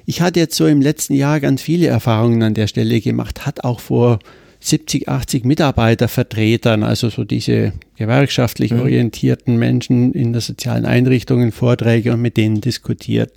Ich 0.06 0.20
hatte 0.20 0.40
jetzt 0.40 0.56
so 0.56 0.66
im 0.66 0.80
letzten 0.80 1.14
Jahr 1.14 1.40
ganz 1.40 1.62
viele 1.62 1.86
Erfahrungen 1.86 2.42
an 2.42 2.54
der 2.54 2.66
Stelle 2.66 3.00
gemacht, 3.00 3.46
hat 3.46 3.64
auch 3.64 3.80
vor 3.80 4.18
70, 4.62 5.08
80 5.08 5.44
Mitarbeitervertretern, 5.44 6.84
also 6.84 7.10
so 7.10 7.24
diese 7.24 7.72
gewerkschaftlich 7.96 8.70
mhm. 8.70 8.80
orientierten 8.80 9.56
Menschen 9.56 10.12
in 10.12 10.32
der 10.32 10.40
sozialen 10.40 10.86
Einrichtungen 10.86 11.50
Vorträge 11.50 12.12
und 12.12 12.22
mit 12.22 12.36
denen 12.36 12.60
diskutiert. 12.60 13.32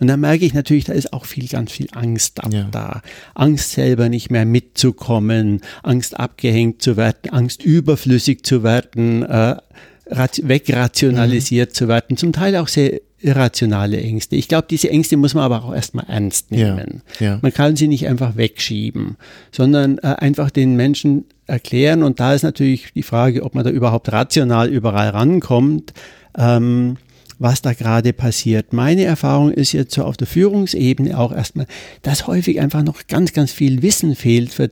Und 0.00 0.08
da 0.08 0.18
merke 0.18 0.44
ich 0.44 0.52
natürlich, 0.52 0.84
da 0.84 0.92
ist 0.92 1.14
auch 1.14 1.24
viel, 1.24 1.48
ganz 1.48 1.72
viel 1.72 1.88
Angst 1.92 2.40
ja. 2.52 2.68
da. 2.70 3.00
Angst 3.34 3.72
selber 3.72 4.10
nicht 4.10 4.30
mehr 4.30 4.44
mitzukommen, 4.44 5.62
Angst 5.82 6.18
abgehängt 6.20 6.82
zu 6.82 6.98
werden, 6.98 7.30
Angst 7.30 7.64
überflüssig 7.64 8.44
zu 8.44 8.62
werden, 8.62 9.22
äh, 9.22 9.56
wegrationalisiert 10.08 11.70
mhm. 11.70 11.74
zu 11.74 11.88
werden, 11.88 12.16
zum 12.18 12.32
Teil 12.32 12.54
auch 12.56 12.68
sehr 12.68 13.00
irrationale 13.18 14.00
Ängste. 14.00 14.36
Ich 14.36 14.48
glaube, 14.48 14.66
diese 14.68 14.90
Ängste 14.90 15.16
muss 15.16 15.34
man 15.34 15.44
aber 15.44 15.64
auch 15.64 15.74
erstmal 15.74 16.06
ernst 16.08 16.50
nehmen. 16.50 17.02
Ja, 17.18 17.26
ja. 17.26 17.38
Man 17.42 17.52
kann 17.52 17.76
sie 17.76 17.88
nicht 17.88 18.06
einfach 18.06 18.36
wegschieben, 18.36 19.16
sondern 19.52 19.98
äh, 19.98 20.08
einfach 20.18 20.50
den 20.50 20.76
Menschen 20.76 21.24
erklären. 21.46 22.02
Und 22.02 22.20
da 22.20 22.34
ist 22.34 22.42
natürlich 22.42 22.92
die 22.94 23.02
Frage, 23.02 23.42
ob 23.42 23.54
man 23.54 23.64
da 23.64 23.70
überhaupt 23.70 24.12
rational 24.12 24.68
überall 24.68 25.10
rankommt. 25.10 25.92
Ähm, 26.36 26.98
was 27.38 27.60
da 27.60 27.74
gerade 27.74 28.14
passiert. 28.14 28.72
Meine 28.72 29.04
Erfahrung 29.04 29.50
ist 29.50 29.72
jetzt 29.72 29.94
so 29.94 30.04
auf 30.04 30.16
der 30.16 30.26
Führungsebene 30.26 31.18
auch 31.18 31.32
erstmal, 31.32 31.66
dass 32.00 32.26
häufig 32.26 32.60
einfach 32.60 32.82
noch 32.82 33.06
ganz, 33.08 33.34
ganz 33.34 33.52
viel 33.52 33.82
Wissen 33.82 34.14
fehlt 34.14 34.54
für, 34.54 34.70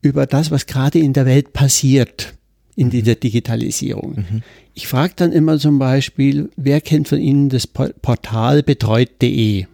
über 0.00 0.26
das, 0.26 0.52
was 0.52 0.66
gerade 0.66 1.00
in 1.00 1.14
der 1.14 1.26
Welt 1.26 1.52
passiert 1.52 2.37
in 2.78 2.90
dieser 2.90 3.16
Digitalisierung. 3.16 4.14
Mhm. 4.16 4.42
Ich 4.72 4.86
frage 4.86 5.14
dann 5.16 5.32
immer 5.32 5.58
zum 5.58 5.80
Beispiel, 5.80 6.48
wer 6.56 6.80
kennt 6.80 7.08
von 7.08 7.18
Ihnen 7.18 7.48
das 7.48 7.66
Portal 7.66 8.62
betreut.de? 8.62 9.66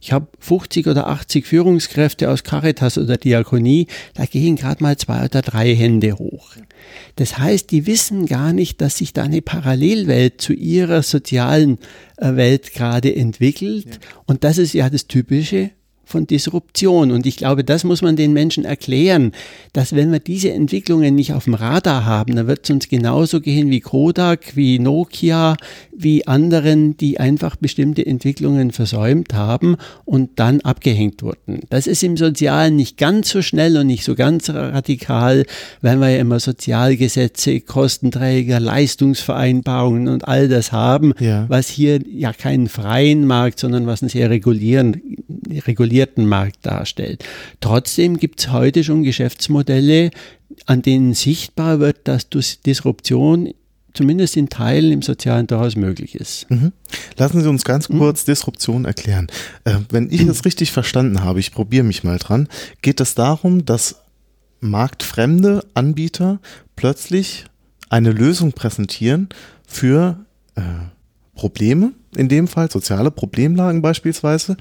Ich 0.00 0.12
habe 0.12 0.26
50 0.40 0.88
oder 0.88 1.06
80 1.06 1.46
Führungskräfte 1.46 2.30
aus 2.30 2.42
Caritas 2.42 2.98
oder 2.98 3.16
Diakonie, 3.16 3.86
da 4.14 4.24
gehen 4.24 4.56
gerade 4.56 4.82
mal 4.82 4.96
zwei 4.96 5.24
oder 5.26 5.42
drei 5.42 5.72
Hände 5.74 6.18
hoch. 6.18 6.50
Das 7.14 7.38
heißt, 7.38 7.70
die 7.70 7.86
wissen 7.86 8.26
gar 8.26 8.52
nicht, 8.52 8.80
dass 8.80 8.96
sich 8.96 9.12
da 9.12 9.22
eine 9.22 9.42
Parallelwelt 9.42 10.40
zu 10.40 10.52
ihrer 10.52 11.02
sozialen 11.02 11.78
äh, 12.16 12.34
Welt 12.34 12.72
gerade 12.72 13.14
entwickelt. 13.14 13.86
Ja. 13.86 13.92
Und 14.26 14.42
das 14.42 14.58
ist 14.58 14.72
ja 14.72 14.90
das 14.90 15.06
Typische 15.06 15.70
von 16.10 16.26
Disruption. 16.26 17.10
Und 17.10 17.26
ich 17.26 17.36
glaube, 17.36 17.64
das 17.64 17.84
muss 17.84 18.02
man 18.02 18.16
den 18.16 18.32
Menschen 18.32 18.64
erklären, 18.64 19.32
dass 19.72 19.94
wenn 19.94 20.12
wir 20.12 20.20
diese 20.20 20.52
Entwicklungen 20.52 21.14
nicht 21.14 21.32
auf 21.32 21.44
dem 21.44 21.54
Radar 21.54 22.04
haben, 22.04 22.36
dann 22.36 22.46
wird 22.46 22.64
es 22.64 22.70
uns 22.70 22.88
genauso 22.88 23.40
gehen 23.40 23.70
wie 23.70 23.80
Kodak, 23.80 24.56
wie 24.56 24.78
Nokia, 24.78 25.56
wie 25.92 26.26
anderen, 26.26 26.96
die 26.96 27.20
einfach 27.20 27.56
bestimmte 27.56 28.04
Entwicklungen 28.04 28.70
versäumt 28.70 29.34
haben 29.34 29.76
und 30.04 30.30
dann 30.36 30.60
abgehängt 30.60 31.22
wurden. 31.22 31.60
Das 31.68 31.86
ist 31.86 32.02
im 32.02 32.16
Sozialen 32.16 32.76
nicht 32.76 32.96
ganz 32.96 33.28
so 33.30 33.42
schnell 33.42 33.76
und 33.76 33.86
nicht 33.86 34.04
so 34.04 34.14
ganz 34.14 34.48
radikal, 34.50 35.44
weil 35.82 35.98
wir 35.98 36.10
ja 36.10 36.18
immer 36.18 36.40
Sozialgesetze, 36.40 37.60
Kostenträger, 37.60 38.60
Leistungsvereinbarungen 38.60 40.08
und 40.08 40.26
all 40.26 40.48
das 40.48 40.72
haben, 40.72 41.12
ja. 41.20 41.44
was 41.48 41.68
hier 41.68 42.00
ja 42.10 42.32
keinen 42.32 42.68
freien 42.68 43.26
Markt, 43.26 43.60
sondern 43.60 43.86
was 43.86 44.02
einen 44.02 44.08
sehr 44.08 44.30
regulieren, 44.30 45.00
regulieren 45.66 45.99
regulierten 46.00 46.26
Markt 46.26 46.64
darstellt. 46.66 47.24
Trotzdem 47.60 48.16
gibt 48.16 48.40
es 48.40 48.52
heute 48.52 48.84
schon 48.84 49.02
Geschäftsmodelle, 49.02 50.10
an 50.66 50.82
denen 50.82 51.14
sichtbar 51.14 51.80
wird, 51.80 52.08
dass 52.08 52.28
Disruption 52.28 53.52
zumindest 53.92 54.36
in 54.36 54.48
Teilen 54.48 54.92
im 54.92 55.02
Sozialen 55.02 55.46
durchaus 55.46 55.76
möglich 55.76 56.14
ist. 56.14 56.48
Mhm. 56.48 56.72
Lassen 57.16 57.42
Sie 57.42 57.48
uns 57.48 57.64
ganz 57.64 57.88
mhm. 57.88 57.98
kurz 57.98 58.22
mhm. 58.22 58.32
Disruption 58.32 58.84
erklären. 58.84 59.26
Äh, 59.64 59.76
wenn 59.90 60.10
ich 60.10 60.22
es 60.22 60.44
richtig 60.44 60.70
verstanden 60.70 61.22
habe, 61.22 61.40
ich 61.40 61.52
probiere 61.52 61.84
mich 61.84 62.04
mal 62.04 62.18
dran, 62.18 62.48
geht 62.82 63.00
es 63.00 63.14
darum, 63.14 63.64
dass 63.64 63.96
marktfremde 64.60 65.64
Anbieter 65.74 66.38
plötzlich 66.76 67.46
eine 67.88 68.12
Lösung 68.12 68.52
präsentieren 68.52 69.28
für 69.66 70.24
äh, 70.54 70.62
Probleme, 71.34 71.92
in 72.14 72.28
dem 72.28 72.46
Fall 72.46 72.70
soziale 72.70 73.10
Problemlagen 73.10 73.82
beispielsweise, 73.82 74.56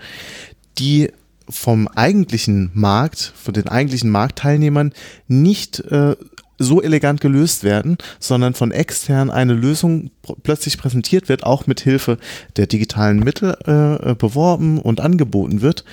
die 0.79 1.12
vom 1.50 1.88
eigentlichen 1.88 2.72
Markt, 2.74 3.34
von 3.36 3.53
den 3.53 3.68
eigentlichen 3.68 4.10
Marktteilnehmern 4.10 4.94
nicht 5.27 5.79
äh, 5.79 6.15
so 6.60 6.82
elegant 6.82 7.22
gelöst 7.22 7.63
werden, 7.63 7.98
sondern 8.20 8.53
von 8.53 8.72
extern 8.72 9.32
eine 9.32 9.53
Lösung 9.53 10.12
plötzlich 10.44 10.77
präsentiert 10.77 11.29
wird, 11.29 11.44
auch 11.44 11.65
mit 11.68 11.79
Hilfe 11.79 12.18
der 12.58 12.68
digitalen 12.68 13.20
Mittel 13.20 13.58
äh, 13.65 14.13
beworben 14.13 14.79
und 14.79 15.00
angeboten 15.00 15.62
wird, 15.62 15.86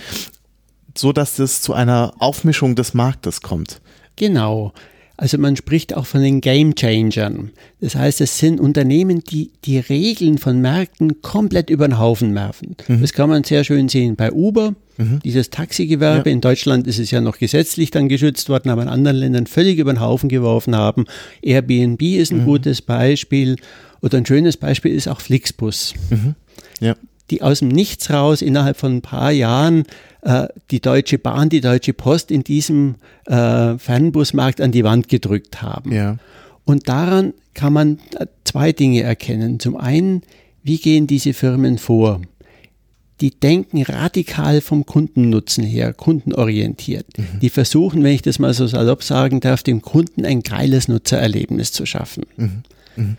so 0.94 1.12
dass 1.12 1.38
es 1.38 1.62
zu 1.62 1.72
einer 1.72 2.14
Aufmischung 2.18 2.74
des 2.74 2.94
Marktes 2.94 3.40
kommt. 3.40 3.80
Genau. 4.16 4.72
Also 5.16 5.38
man 5.38 5.56
spricht 5.56 5.96
auch 5.96 6.06
von 6.06 6.22
den 6.22 6.40
Game 6.40 6.74
Changern. 6.74 7.50
Das 7.80 7.94
heißt, 7.94 8.20
es 8.20 8.38
sind 8.38 8.60
Unternehmen, 8.60 9.22
die 9.24 9.50
die 9.64 9.78
Regeln 9.78 10.38
von 10.38 10.60
Märkten 10.60 11.22
komplett 11.22 11.70
über 11.70 11.88
den 11.88 11.98
Haufen 11.98 12.34
werfen. 12.34 12.76
Mhm. 12.86 13.00
Das 13.00 13.12
kann 13.12 13.30
man 13.30 13.42
sehr 13.44 13.64
schön 13.64 13.88
sehen 13.88 14.16
bei 14.16 14.30
Uber, 14.30 14.74
mhm. 14.98 15.20
dieses 15.24 15.48
Taxigewerbe. 15.50 16.28
Ja. 16.28 16.34
In 16.34 16.42
Deutschland 16.42 16.86
ist 16.86 16.98
es 16.98 17.10
ja 17.10 17.20
noch 17.20 17.38
gesetzlich 17.38 17.90
dann 17.90 18.08
geschützt 18.08 18.48
worden, 18.48 18.68
aber 18.68 18.82
in 18.82 18.88
anderen 18.88 19.16
Ländern 19.16 19.46
völlig 19.46 19.78
über 19.78 19.92
den 19.92 20.00
Haufen 20.00 20.28
geworfen 20.28 20.76
haben. 20.76 21.06
Airbnb 21.42 22.02
ist 22.02 22.32
ein 22.32 22.40
mhm. 22.40 22.46
gutes 22.46 22.82
Beispiel. 22.82 23.56
Oder 24.02 24.18
ein 24.18 24.26
schönes 24.26 24.58
Beispiel 24.58 24.94
ist 24.94 25.08
auch 25.08 25.20
Flixbus. 25.20 25.94
Mhm. 26.10 26.34
Ja 26.80 26.94
die 27.30 27.42
aus 27.42 27.60
dem 27.60 27.68
Nichts 27.68 28.10
raus 28.10 28.42
innerhalb 28.42 28.76
von 28.76 28.96
ein 28.96 29.02
paar 29.02 29.30
Jahren 29.30 29.84
äh, 30.22 30.48
die 30.70 30.80
Deutsche 30.80 31.18
Bahn, 31.18 31.48
die 31.48 31.60
Deutsche 31.60 31.92
Post 31.92 32.30
in 32.30 32.44
diesem 32.44 32.96
äh, 33.26 33.78
Fernbusmarkt 33.78 34.60
an 34.60 34.72
die 34.72 34.84
Wand 34.84 35.08
gedrückt 35.08 35.62
haben. 35.62 35.92
Ja. 35.92 36.18
Und 36.64 36.88
daran 36.88 37.32
kann 37.54 37.72
man 37.72 37.98
äh, 38.18 38.26
zwei 38.44 38.72
Dinge 38.72 39.02
erkennen. 39.02 39.60
Zum 39.60 39.76
einen, 39.76 40.22
Wie 40.62 40.78
gehen 40.78 41.06
diese 41.06 41.32
Firmen 41.32 41.78
vor? 41.78 42.20
Die 43.20 43.30
denken 43.30 43.82
radikal 43.82 44.60
vom 44.60 44.84
Kundennutzen 44.84 45.64
her, 45.64 45.92
kundenorientiert. 45.94 47.06
Mhm. 47.16 47.40
Die 47.40 47.50
versuchen, 47.50 48.02
wenn 48.02 48.12
ich 48.12 48.22
das 48.22 48.40
mal 48.40 48.52
so 48.52 48.66
salopp 48.66 49.04
sagen 49.04 49.40
darf, 49.40 49.62
dem 49.62 49.80
Kunden 49.80 50.26
ein 50.26 50.42
geiles 50.42 50.88
Nutzererlebnis 50.88 51.70
zu 51.70 51.86
schaffen. 51.86 52.24
Mhm. 52.36 52.62
Mhm. 52.96 53.16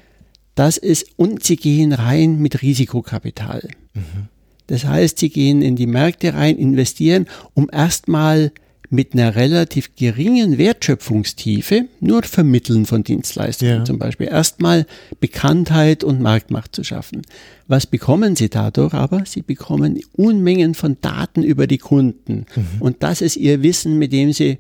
Das 0.58 0.78
ist, 0.78 1.06
und 1.18 1.44
sie 1.44 1.56
gehen 1.56 1.94
rein 1.94 2.40
mit 2.40 2.64
Risikokapital. 2.64 3.62
Mhm. 3.94 4.28
Das 4.66 4.86
heißt, 4.86 5.20
sie 5.20 5.30
gehen 5.30 5.62
in 5.62 5.76
die 5.76 5.86
Märkte 5.86 6.34
rein, 6.34 6.58
investieren, 6.58 7.28
um 7.54 7.70
erstmal 7.72 8.52
mit 8.90 9.14
einer 9.14 9.36
relativ 9.36 9.96
geringen 9.96 10.58
Wertschöpfungstiefe 10.58 11.86
nur 12.00 12.24
Vermitteln 12.24 12.88
von 12.88 13.04
Dienstleistungen 13.04 13.80
ja. 13.80 13.86
zum 13.86 14.00
Beispiel 14.00 14.30
erstmal 14.30 14.88
Bekanntheit 15.20 16.04
und 16.04 16.22
Marktmacht 16.22 16.74
zu 16.74 16.84
schaffen. 16.84 17.22
Was 17.68 17.86
bekommen 17.86 18.36
sie 18.36 18.50
dadurch 18.50 18.96
aber? 18.96 19.26
Sie 19.28 19.44
bekommen 19.44 20.00
Unmengen 20.14 20.74
von 20.74 20.98
Daten 21.02 21.44
über 21.44 21.68
die 21.68 21.78
Kunden 21.78 22.48
mhm. 22.56 22.68
und 22.82 23.04
das 23.04 23.22
ist 23.22 23.36
ihr 23.36 23.62
Wissen, 23.62 24.00
mit 24.00 24.12
dem 24.12 24.34
sie 24.34 24.58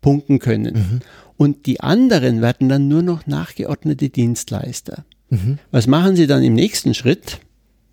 punkten 0.00 0.38
können. 0.38 0.74
Mhm. 0.74 1.00
Und 1.36 1.66
die 1.66 1.80
anderen 1.80 2.40
werden 2.40 2.70
dann 2.70 2.88
nur 2.88 3.02
noch 3.02 3.26
nachgeordnete 3.26 4.08
Dienstleister. 4.08 5.04
Mhm. 5.30 5.58
Was 5.70 5.86
machen 5.86 6.16
sie 6.16 6.26
dann 6.26 6.42
im 6.42 6.54
nächsten 6.54 6.94
Schritt? 6.94 7.40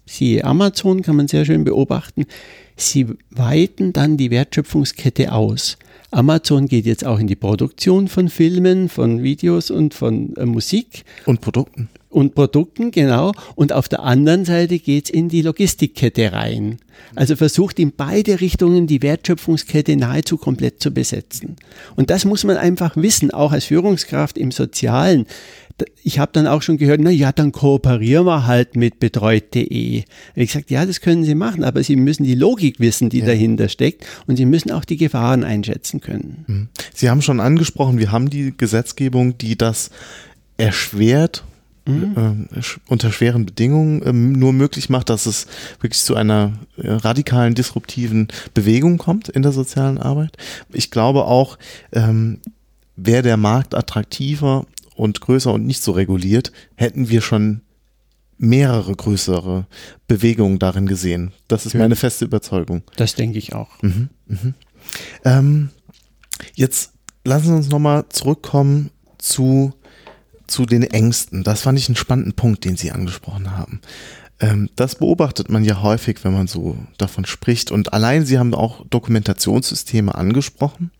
siehe 0.05 0.43
Amazon, 0.43 1.01
kann 1.01 1.15
man 1.15 1.27
sehr 1.27 1.45
schön 1.45 1.63
beobachten, 1.63 2.25
sie 2.75 3.07
weiten 3.29 3.93
dann 3.93 4.17
die 4.17 4.31
Wertschöpfungskette 4.31 5.31
aus. 5.31 5.77
Amazon 6.11 6.67
geht 6.67 6.85
jetzt 6.85 7.05
auch 7.05 7.19
in 7.19 7.27
die 7.27 7.35
Produktion 7.35 8.07
von 8.07 8.29
Filmen, 8.29 8.87
von 8.87 9.23
Videos 9.23 9.71
und 9.71 9.93
von 9.93 10.35
äh, 10.35 10.45
Musik. 10.45 11.03
Und 11.25 11.41
Produkten. 11.41 11.89
Und 12.09 12.35
Produkten, 12.35 12.91
genau. 12.91 13.31
Und 13.55 13.73
auf 13.73 13.89
der 13.89 14.03
anderen 14.03 14.45
Seite 14.45 14.77
geht 14.77 15.05
es 15.05 15.09
in 15.09 15.29
die 15.29 15.41
Logistikkette 15.41 16.31
rein. 16.31 16.77
Also 17.15 17.35
versucht 17.35 17.79
in 17.79 17.91
beide 17.91 18.39
Richtungen 18.39 18.85
die 18.85 19.01
Wertschöpfungskette 19.01 19.95
nahezu 19.95 20.37
komplett 20.37 20.79
zu 20.79 20.91
besetzen. 20.91 21.55
Und 21.95 22.11
das 22.11 22.25
muss 22.25 22.43
man 22.43 22.57
einfach 22.57 22.95
wissen, 22.95 23.31
auch 23.31 23.51
als 23.51 23.65
Führungskraft 23.65 24.37
im 24.37 24.51
Sozialen 24.51 25.25
ich 26.03 26.19
habe 26.19 26.31
dann 26.33 26.47
auch 26.47 26.61
schon 26.61 26.77
gehört, 26.77 27.01
na 27.01 27.09
ja, 27.09 27.31
dann 27.31 27.51
kooperieren 27.51 28.25
wir 28.25 28.45
halt 28.45 28.75
mit 28.75 28.99
betreut.de. 28.99 30.03
Ich 30.35 30.47
gesagt, 30.47 30.69
ja, 30.69 30.85
das 30.85 31.01
können 31.01 31.23
Sie 31.23 31.35
machen, 31.35 31.63
aber 31.63 31.83
Sie 31.83 31.95
müssen 31.95 32.23
die 32.23 32.35
Logik 32.35 32.79
wissen, 32.79 33.09
die 33.09 33.19
ja. 33.19 33.25
dahinter 33.25 33.69
steckt 33.69 34.05
und 34.27 34.37
Sie 34.37 34.45
müssen 34.45 34.71
auch 34.71 34.85
die 34.85 34.97
Gefahren 34.97 35.43
einschätzen 35.43 36.01
können. 36.01 36.45
Mhm. 36.47 36.67
Sie 36.93 37.09
haben 37.09 37.21
schon 37.21 37.39
angesprochen, 37.39 37.97
wir 37.97 38.11
haben 38.11 38.29
die 38.29 38.53
Gesetzgebung, 38.55 39.37
die 39.37 39.57
das 39.57 39.89
erschwert 40.57 41.43
mhm. 41.85 42.47
äh, 42.55 42.61
unter 42.87 43.11
schweren 43.11 43.45
Bedingungen 43.45 44.01
äh, 44.03 44.13
nur 44.13 44.53
möglich 44.53 44.89
macht, 44.89 45.09
dass 45.09 45.25
es 45.25 45.47
wirklich 45.81 46.01
zu 46.03 46.15
einer 46.15 46.53
äh, 46.77 46.91
radikalen, 46.91 47.55
disruptiven 47.55 48.27
Bewegung 48.53 48.97
kommt 48.97 49.29
in 49.29 49.41
der 49.41 49.51
sozialen 49.51 49.97
Arbeit. 49.97 50.37
Ich 50.71 50.91
glaube 50.91 51.25
auch, 51.25 51.57
ähm, 51.91 52.39
wäre 52.95 53.23
der 53.23 53.37
Markt 53.37 53.73
attraktiver 53.73 54.65
und 54.95 55.21
größer 55.21 55.51
und 55.51 55.65
nicht 55.65 55.81
so 55.81 55.91
reguliert, 55.91 56.51
hätten 56.75 57.09
wir 57.09 57.21
schon 57.21 57.61
mehrere 58.37 58.93
größere 58.95 59.67
Bewegungen 60.07 60.59
darin 60.59 60.87
gesehen. 60.87 61.31
Das 61.47 61.65
ist 61.65 61.73
ja. 61.73 61.79
meine 61.79 61.95
feste 61.95 62.25
Überzeugung. 62.25 62.83
Das 62.97 63.15
denke 63.15 63.37
ich 63.37 63.53
auch. 63.53 63.81
Mhm, 63.81 64.09
mhm. 64.27 64.53
Ähm, 65.23 65.69
jetzt 66.55 66.91
lassen 67.23 67.47
Sie 67.47 67.53
uns 67.53 67.69
nochmal 67.69 68.05
zurückkommen 68.09 68.91
zu, 69.17 69.73
zu 70.47 70.65
den 70.65 70.83
Ängsten. 70.83 71.43
Das 71.43 71.61
fand 71.61 71.79
ich 71.79 71.87
einen 71.87 71.95
spannenden 71.95 72.33
Punkt, 72.33 72.65
den 72.65 72.75
Sie 72.75 72.91
angesprochen 72.91 73.51
haben. 73.55 73.81
Ähm, 74.39 74.69
das 74.75 74.95
beobachtet 74.95 75.49
man 75.49 75.63
ja 75.63 75.81
häufig, 75.81 76.23
wenn 76.23 76.33
man 76.33 76.47
so 76.47 76.77
davon 76.97 77.25
spricht. 77.25 77.71
Und 77.71 77.93
allein 77.93 78.25
Sie 78.25 78.37
haben 78.37 78.53
auch 78.53 78.85
Dokumentationssysteme 78.87 80.13
angesprochen. 80.13 80.91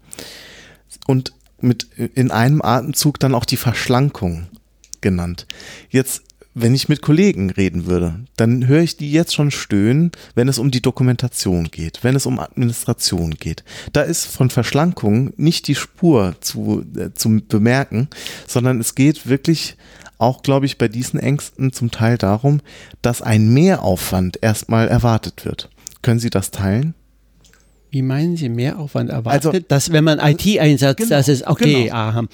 Und 1.08 1.34
mit 1.64 1.88
in 1.98 2.32
einem 2.32 2.62
Atemzug 2.62 3.20
dann 3.20 3.34
auch 3.34 3.46
die 3.46 3.58
Verschlankung 3.58 4.48
genannt. 5.02 5.48
Jetzt, 5.90 6.24
wenn 6.54 6.76
ich 6.76 6.90
mit 6.90 7.02
Kollegen 7.02 7.50
reden 7.50 7.86
würde, 7.86 8.20
dann 8.36 8.68
höre 8.68 8.82
ich 8.82 8.98
die 8.98 9.12
jetzt 9.12 9.34
schon 9.34 9.50
stöhnen, 9.50 10.12
wenn 10.36 10.48
es 10.48 10.60
um 10.60 10.72
die 10.72 10.82
Dokumentation 10.82 11.70
geht, 11.72 12.04
wenn 12.04 12.16
es 12.16 12.26
um 12.26 12.40
Administration 12.40 13.32
geht. 13.32 13.64
Da 13.92 14.02
ist 14.02 14.26
von 14.26 14.50
Verschlankung 14.50 15.34
nicht 15.38 15.68
die 15.68 15.76
Spur 15.76 16.36
zu, 16.42 16.86
äh, 16.96 17.14
zu 17.14 17.42
bemerken, 17.48 18.08
sondern 18.48 18.80
es 18.80 18.94
geht 18.94 19.28
wirklich 19.28 19.78
auch, 20.18 20.44
glaube 20.44 20.66
ich, 20.66 20.78
bei 20.78 20.88
diesen 20.88 21.20
Ängsten 21.20 21.74
zum 21.74 21.92
Teil 21.92 22.18
darum, 22.18 22.62
dass 23.02 23.22
ein 23.22 23.54
Mehraufwand 23.54 24.40
erstmal 24.42 24.88
erwartet 24.88 25.46
wird. 25.46 25.70
Können 26.02 26.20
Sie 26.20 26.30
das 26.30 26.52
teilen? 26.52 26.94
Wie 27.94 28.02
meinen 28.02 28.38
Sie 28.38 28.50
Mehraufwand 28.50 29.12
erwartet? 29.12 29.46
Also, 29.46 29.66
dass 29.68 29.92
wenn 29.92 30.04
man 30.04 30.18
IT 30.18 30.60
einsetzt, 30.60 30.98
genau, 30.98 31.10
dass 31.12 31.28
es 31.28 31.46
okay, 31.46 31.84
genau. 31.84 31.96
aha. 31.96 32.26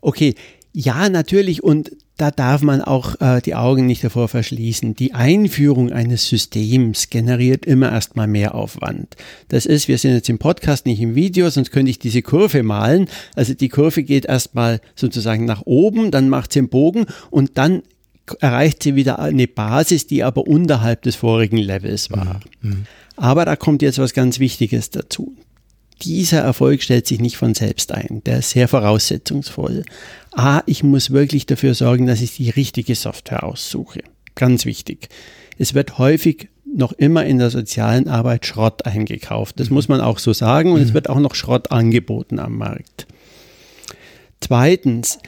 Okay, 0.00 0.34
ja, 0.72 1.08
natürlich 1.08 1.62
und 1.62 1.92
da 2.16 2.32
darf 2.32 2.62
man 2.62 2.80
auch 2.80 3.20
äh, 3.20 3.40
die 3.40 3.54
Augen 3.54 3.86
nicht 3.86 4.02
davor 4.02 4.26
verschließen. 4.26 4.96
Die 4.96 5.14
Einführung 5.14 5.92
eines 5.92 6.28
Systems 6.28 7.10
generiert 7.10 7.64
immer 7.64 7.92
erstmal 7.92 8.26
mehr 8.26 8.56
Aufwand. 8.56 9.16
Das 9.48 9.66
ist, 9.66 9.86
wir 9.86 9.98
sind 9.98 10.14
jetzt 10.14 10.28
im 10.28 10.38
Podcast, 10.38 10.84
nicht 10.86 11.00
im 11.00 11.14
Video, 11.14 11.48
sonst 11.48 11.70
könnte 11.70 11.90
ich 11.90 12.00
diese 12.00 12.22
Kurve 12.22 12.64
malen. 12.64 13.08
Also 13.36 13.54
die 13.54 13.68
Kurve 13.68 14.02
geht 14.02 14.26
erstmal 14.26 14.80
sozusagen 14.96 15.44
nach 15.44 15.62
oben, 15.64 16.10
dann 16.10 16.28
macht 16.28 16.52
sie 16.52 16.58
einen 16.58 16.68
Bogen 16.68 17.06
und 17.30 17.56
dann 17.56 17.82
erreicht 18.40 18.82
sie 18.82 18.96
wieder 18.96 19.20
eine 19.20 19.46
Basis, 19.46 20.08
die 20.08 20.24
aber 20.24 20.46
unterhalb 20.46 21.02
des 21.02 21.14
vorigen 21.14 21.58
Levels 21.58 22.10
war. 22.10 22.40
Mhm. 22.62 22.86
Mhm. 23.16 23.24
Aber 23.24 23.44
da 23.44 23.56
kommt 23.56 23.82
jetzt 23.82 23.98
was 23.98 24.14
ganz 24.14 24.38
Wichtiges 24.38 24.90
dazu. 24.90 25.36
Dieser 26.02 26.40
Erfolg 26.40 26.82
stellt 26.82 27.06
sich 27.06 27.20
nicht 27.20 27.36
von 27.36 27.54
selbst 27.54 27.92
ein. 27.92 28.22
Der 28.26 28.38
ist 28.40 28.50
sehr 28.50 28.68
voraussetzungsvoll. 28.68 29.84
A, 30.32 30.62
ich 30.66 30.82
muss 30.82 31.10
wirklich 31.10 31.46
dafür 31.46 31.74
sorgen, 31.74 32.06
dass 32.06 32.20
ich 32.20 32.36
die 32.36 32.50
richtige 32.50 32.94
Software 32.94 33.44
aussuche. 33.44 34.02
Ganz 34.34 34.64
wichtig. 34.64 35.08
Es 35.56 35.74
wird 35.74 35.98
häufig 35.98 36.48
noch 36.74 36.92
immer 36.92 37.24
in 37.24 37.38
der 37.38 37.50
sozialen 37.50 38.08
Arbeit 38.08 38.46
Schrott 38.46 38.84
eingekauft. 38.84 39.60
Das 39.60 39.70
muss 39.70 39.88
man 39.88 40.00
auch 40.00 40.18
so 40.18 40.32
sagen. 40.32 40.72
Und 40.72 40.80
es 40.80 40.90
mhm. 40.90 40.94
wird 40.94 41.08
auch 41.08 41.20
noch 41.20 41.34
Schrott 41.36 41.70
angeboten 41.70 42.40
am 42.40 42.56
Markt. 42.58 43.06
Zweitens, 44.40 45.20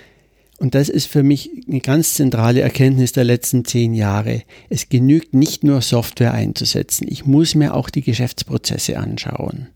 und 0.58 0.74
das 0.74 0.88
ist 0.88 1.06
für 1.06 1.22
mich 1.22 1.50
eine 1.68 1.80
ganz 1.80 2.14
zentrale 2.14 2.60
Erkenntnis 2.60 3.12
der 3.12 3.24
letzten 3.24 3.64
zehn 3.64 3.92
Jahre. 3.92 4.42
Es 4.70 4.88
genügt 4.88 5.34
nicht 5.34 5.64
nur 5.64 5.82
Software 5.82 6.32
einzusetzen. 6.32 7.06
Ich 7.08 7.26
muss 7.26 7.54
mir 7.54 7.74
auch 7.74 7.90
die 7.90 8.02
Geschäftsprozesse 8.02 8.98
anschauen. 8.98 9.68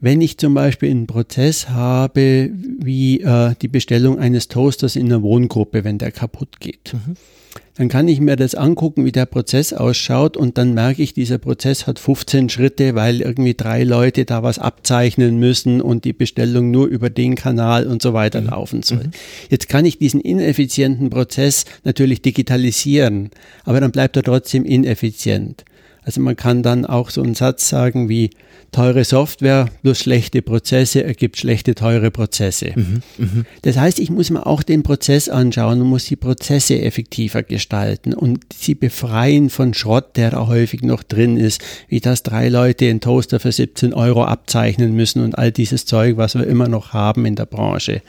Wenn 0.00 0.20
ich 0.20 0.38
zum 0.38 0.54
Beispiel 0.54 0.90
einen 0.90 1.06
Prozess 1.06 1.70
habe, 1.70 2.50
wie 2.52 3.22
äh, 3.22 3.54
die 3.60 3.68
Bestellung 3.68 4.18
eines 4.18 4.48
Toasters 4.48 4.96
in 4.96 5.06
einer 5.06 5.22
Wohngruppe, 5.22 5.82
wenn 5.82 5.98
der 5.98 6.12
kaputt 6.12 6.60
geht, 6.60 6.94
mhm 6.94 7.16
dann 7.76 7.88
kann 7.88 8.06
ich 8.06 8.20
mir 8.20 8.36
das 8.36 8.54
angucken, 8.54 9.04
wie 9.04 9.12
der 9.12 9.26
Prozess 9.26 9.72
ausschaut 9.72 10.36
und 10.36 10.58
dann 10.58 10.74
merke 10.74 11.02
ich, 11.02 11.12
dieser 11.12 11.38
Prozess 11.38 11.86
hat 11.86 11.98
15 11.98 12.48
Schritte, 12.48 12.94
weil 12.94 13.20
irgendwie 13.20 13.54
drei 13.54 13.82
Leute 13.82 14.24
da 14.24 14.42
was 14.42 14.60
abzeichnen 14.60 15.38
müssen 15.38 15.80
und 15.80 16.04
die 16.04 16.12
Bestellung 16.12 16.70
nur 16.70 16.86
über 16.86 17.10
den 17.10 17.34
Kanal 17.34 17.86
und 17.86 18.00
so 18.00 18.14
weiter 18.14 18.40
mhm. 18.40 18.46
laufen 18.46 18.82
soll. 18.82 19.04
Mhm. 19.04 19.10
Jetzt 19.50 19.68
kann 19.68 19.84
ich 19.84 19.98
diesen 19.98 20.20
ineffizienten 20.20 21.10
Prozess 21.10 21.64
natürlich 21.82 22.22
digitalisieren, 22.22 23.30
aber 23.64 23.80
dann 23.80 23.90
bleibt 23.90 24.16
er 24.16 24.22
trotzdem 24.22 24.64
ineffizient. 24.64 25.64
Also 26.04 26.20
man 26.20 26.36
kann 26.36 26.62
dann 26.62 26.84
auch 26.84 27.10
so 27.10 27.22
einen 27.22 27.34
Satz 27.34 27.68
sagen 27.68 28.08
wie, 28.08 28.30
teure 28.74 29.04
Software 29.04 29.68
plus 29.82 30.00
schlechte 30.00 30.42
Prozesse 30.42 31.04
ergibt 31.04 31.38
schlechte, 31.38 31.74
teure 31.74 32.10
Prozesse. 32.10 32.72
Mhm, 32.74 33.02
mh. 33.18 33.44
Das 33.62 33.76
heißt, 33.76 34.00
ich 34.00 34.10
muss 34.10 34.30
mir 34.30 34.46
auch 34.46 34.62
den 34.62 34.82
Prozess 34.82 35.28
anschauen 35.28 35.80
und 35.80 35.86
muss 35.86 36.06
die 36.06 36.16
Prozesse 36.16 36.80
effektiver 36.82 37.42
gestalten 37.42 38.12
und 38.12 38.40
sie 38.52 38.74
befreien 38.74 39.48
von 39.48 39.74
Schrott, 39.74 40.16
der 40.16 40.32
da 40.32 40.46
häufig 40.48 40.82
noch 40.82 41.04
drin 41.04 41.36
ist, 41.36 41.62
wie 41.88 42.00
dass 42.00 42.24
drei 42.24 42.48
Leute 42.48 42.88
einen 42.88 43.00
Toaster 43.00 43.38
für 43.38 43.52
17 43.52 43.94
Euro 43.94 44.24
abzeichnen 44.24 44.94
müssen 44.94 45.22
und 45.22 45.38
all 45.38 45.52
dieses 45.52 45.86
Zeug, 45.86 46.16
was 46.16 46.34
wir 46.34 46.46
immer 46.46 46.68
noch 46.68 46.92
haben 46.92 47.26
in 47.26 47.36
der 47.36 47.46
Branche. 47.46 48.02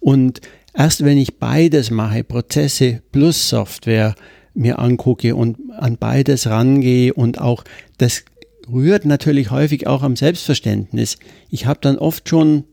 Und 0.00 0.42
erst 0.74 1.02
wenn 1.04 1.16
ich 1.16 1.38
beides 1.38 1.90
mache, 1.90 2.24
Prozesse 2.24 3.00
plus 3.10 3.48
Software, 3.48 4.14
mir 4.54 4.78
angucke 4.78 5.34
und 5.34 5.58
an 5.72 5.98
beides 5.98 6.46
rangehe 6.46 7.12
und 7.12 7.40
auch 7.40 7.64
das 7.98 8.24
rührt 8.72 9.04
natürlich 9.04 9.50
häufig 9.50 9.86
auch 9.86 10.02
am 10.02 10.16
Selbstverständnis. 10.16 11.18
Ich 11.50 11.66
habe 11.66 11.80
dann 11.82 11.98
oft 11.98 12.28
schon, 12.28 12.64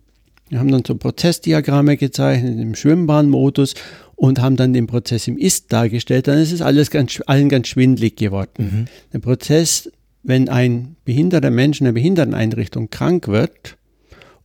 wir 0.49 0.59
haben 0.59 0.71
dann 0.71 0.85
so 0.85 0.95
Prozessdiagramme 0.95 1.97
gezeichnet 1.97 2.59
im 2.59 2.75
Schwimmbahnmodus 2.75 3.73
und 4.15 4.39
haben 4.39 4.55
dann 4.55 4.73
den 4.73 4.87
Prozess 4.87 5.27
im 5.27 5.37
Ist 5.37 5.73
dargestellt, 5.73 6.27
dann 6.27 6.37
ist 6.37 6.51
es 6.51 6.61
alles 6.61 6.91
ganz, 6.91 7.19
allen 7.25 7.49
ganz 7.49 7.67
schwindlig 7.67 8.17
geworden. 8.17 8.51
Mhm. 8.57 8.85
Der 9.13 9.19
Prozess, 9.19 9.91
wenn 10.23 10.49
ein 10.49 10.95
behinderter 11.05 11.49
Mensch 11.49 11.81
in 11.81 11.87
einer 11.87 11.93
Behinderteneinrichtung 11.93 12.89
krank 12.89 13.27
wird 13.27 13.77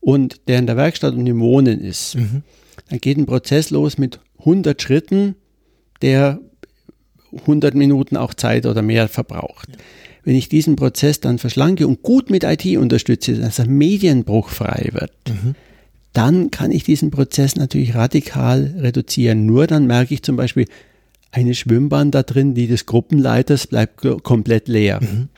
und 0.00 0.48
der 0.48 0.58
in 0.58 0.66
der 0.66 0.76
Werkstatt 0.76 1.14
und 1.14 1.26
im 1.26 1.40
Wohnen 1.40 1.80
ist, 1.80 2.14
mhm. 2.14 2.42
dann 2.88 3.00
geht 3.00 3.18
ein 3.18 3.26
Prozess 3.26 3.70
los 3.70 3.98
mit 3.98 4.20
100 4.38 4.80
Schritten, 4.80 5.34
der 6.00 6.40
100 7.40 7.74
Minuten 7.74 8.16
auch 8.16 8.34
Zeit 8.34 8.66
oder 8.66 8.82
mehr 8.82 9.08
verbraucht. 9.08 9.68
Ja. 9.70 9.78
Wenn 10.24 10.34
ich 10.34 10.48
diesen 10.48 10.74
Prozess 10.74 11.20
dann 11.20 11.38
verschlanke 11.38 11.86
und 11.86 12.02
gut 12.02 12.30
mit 12.30 12.42
IT 12.42 12.66
unterstütze, 12.76 13.34
dass 13.34 13.60
er 13.60 13.68
medienbruchfrei 13.68 14.88
wird, 14.92 15.12
mhm. 15.28 15.54
dann 16.12 16.50
kann 16.50 16.72
ich 16.72 16.82
diesen 16.82 17.12
Prozess 17.12 17.54
natürlich 17.54 17.94
radikal 17.94 18.74
reduzieren. 18.78 19.46
Nur 19.46 19.68
dann 19.68 19.86
merke 19.86 20.14
ich 20.14 20.22
zum 20.22 20.34
Beispiel, 20.34 20.66
eine 21.30 21.54
Schwimmbahn 21.54 22.10
da 22.10 22.22
drin, 22.22 22.54
die 22.54 22.66
des 22.66 22.86
Gruppenleiters 22.86 23.68
bleibt 23.68 24.04
komplett 24.22 24.68
leer. 24.68 25.00
Mhm. 25.00 25.28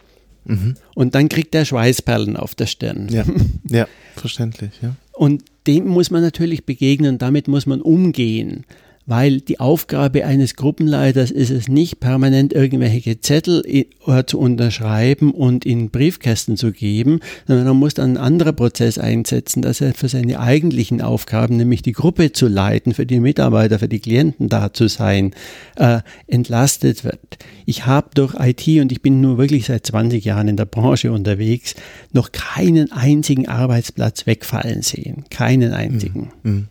Mhm. 0.44 0.74
Und 0.94 1.14
dann 1.14 1.28
kriegt 1.28 1.54
er 1.54 1.64
Schweißperlen 1.64 2.36
auf 2.36 2.54
der 2.54 2.66
Stirn. 2.66 3.08
Ja, 3.10 3.24
ja 3.68 3.86
verständlich. 4.16 4.70
Ja. 4.80 4.96
Und 5.12 5.44
dem 5.66 5.86
muss 5.86 6.10
man 6.10 6.22
natürlich 6.22 6.64
begegnen, 6.64 7.18
damit 7.18 7.48
muss 7.48 7.66
man 7.66 7.82
umgehen 7.82 8.64
weil 9.08 9.40
die 9.40 9.58
Aufgabe 9.58 10.26
eines 10.26 10.54
Gruppenleiters 10.54 11.30
ist 11.30 11.48
es 11.48 11.66
nicht, 11.66 11.98
permanent 11.98 12.52
irgendwelche 12.52 13.18
Zettel 13.20 13.64
äh, 13.66 13.86
zu 14.26 14.38
unterschreiben 14.38 15.32
und 15.32 15.64
in 15.64 15.88
Briefkästen 15.88 16.58
zu 16.58 16.72
geben, 16.72 17.20
sondern 17.46 17.66
man 17.68 17.78
muss 17.78 17.94
dann 17.94 18.10
einen 18.10 18.16
anderen 18.18 18.54
Prozess 18.54 18.98
einsetzen, 18.98 19.62
dass 19.62 19.80
er 19.80 19.94
für 19.94 20.10
seine 20.10 20.40
eigentlichen 20.40 21.00
Aufgaben, 21.00 21.56
nämlich 21.56 21.80
die 21.80 21.92
Gruppe 21.92 22.32
zu 22.32 22.48
leiten, 22.48 22.92
für 22.92 23.06
die 23.06 23.18
Mitarbeiter, 23.18 23.78
für 23.78 23.88
die 23.88 24.00
Klienten 24.00 24.50
da 24.50 24.74
zu 24.74 24.88
sein, 24.88 25.32
äh, 25.76 26.00
entlastet 26.26 27.02
wird. 27.02 27.38
Ich 27.64 27.86
habe 27.86 28.10
durch 28.12 28.34
IT, 28.38 28.68
und 28.82 28.92
ich 28.92 29.00
bin 29.00 29.22
nur 29.22 29.38
wirklich 29.38 29.64
seit 29.64 29.86
20 29.86 30.22
Jahren 30.22 30.48
in 30.48 30.58
der 30.58 30.66
Branche 30.66 31.12
unterwegs, 31.12 31.74
noch 32.12 32.30
keinen 32.30 32.92
einzigen 32.92 33.48
Arbeitsplatz 33.48 34.26
wegfallen 34.26 34.82
sehen. 34.82 35.24
Keinen 35.30 35.72
einzigen. 35.72 36.30
Mhm. 36.42 36.68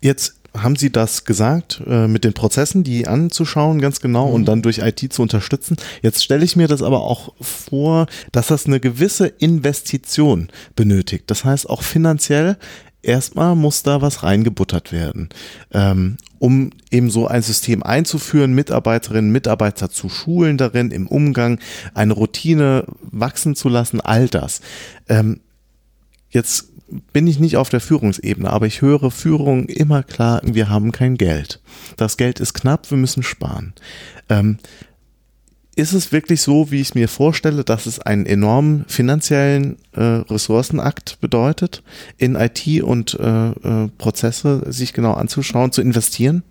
Jetzt 0.00 0.36
haben 0.56 0.76
Sie 0.76 0.90
das 0.90 1.24
gesagt, 1.24 1.82
äh, 1.86 2.06
mit 2.06 2.24
den 2.24 2.32
Prozessen, 2.32 2.84
die 2.84 3.06
anzuschauen, 3.08 3.80
ganz 3.80 4.00
genau, 4.00 4.28
mhm. 4.28 4.34
und 4.34 4.44
dann 4.46 4.62
durch 4.62 4.78
IT 4.78 5.12
zu 5.12 5.22
unterstützen. 5.22 5.76
Jetzt 6.02 6.22
stelle 6.22 6.44
ich 6.44 6.56
mir 6.56 6.68
das 6.68 6.82
aber 6.82 7.02
auch 7.02 7.34
vor, 7.40 8.06
dass 8.32 8.48
das 8.48 8.66
eine 8.66 8.80
gewisse 8.80 9.26
Investition 9.26 10.48
benötigt. 10.76 11.24
Das 11.26 11.44
heißt, 11.44 11.68
auch 11.68 11.82
finanziell 11.82 12.56
erstmal 13.02 13.54
muss 13.54 13.82
da 13.82 14.00
was 14.00 14.22
reingebuttert 14.22 14.92
werden, 14.92 15.28
ähm, 15.72 16.16
um 16.38 16.70
eben 16.90 17.10
so 17.10 17.26
ein 17.26 17.42
System 17.42 17.82
einzuführen, 17.82 18.54
Mitarbeiterinnen, 18.54 19.30
Mitarbeiter 19.30 19.90
zu 19.90 20.08
schulen 20.08 20.56
darin, 20.56 20.90
im 20.90 21.06
Umgang, 21.06 21.58
eine 21.94 22.14
Routine 22.14 22.84
wachsen 23.02 23.54
zu 23.54 23.68
lassen, 23.68 24.00
all 24.00 24.28
das. 24.28 24.60
Ähm, 25.08 25.40
jetzt 26.30 26.73
bin 27.12 27.26
ich 27.26 27.38
nicht 27.38 27.56
auf 27.56 27.68
der 27.68 27.80
Führungsebene, 27.80 28.50
aber 28.50 28.66
ich 28.66 28.82
höre 28.82 29.10
Führung 29.10 29.66
immer 29.66 30.02
klar, 30.02 30.40
wir 30.44 30.68
haben 30.68 30.92
kein 30.92 31.16
Geld. 31.16 31.60
Das 31.96 32.16
Geld 32.16 32.40
ist 32.40 32.54
knapp, 32.54 32.90
wir 32.90 32.98
müssen 32.98 33.22
sparen. 33.22 33.74
Ähm, 34.28 34.58
ist 35.76 35.92
es 35.92 36.12
wirklich 36.12 36.40
so, 36.40 36.70
wie 36.70 36.80
ich 36.80 36.88
es 36.88 36.94
mir 36.94 37.08
vorstelle, 37.08 37.64
dass 37.64 37.86
es 37.86 37.98
einen 37.98 38.26
enormen 38.26 38.84
finanziellen 38.86 39.76
äh, 39.92 40.02
Ressourcenakt 40.02 41.18
bedeutet, 41.20 41.82
in 42.16 42.36
IT 42.36 42.82
und 42.82 43.18
äh, 43.18 43.48
äh, 43.48 43.88
Prozesse 43.98 44.62
sich 44.72 44.92
genau 44.92 45.14
anzuschauen, 45.14 45.72
zu 45.72 45.82
investieren? 45.82 46.44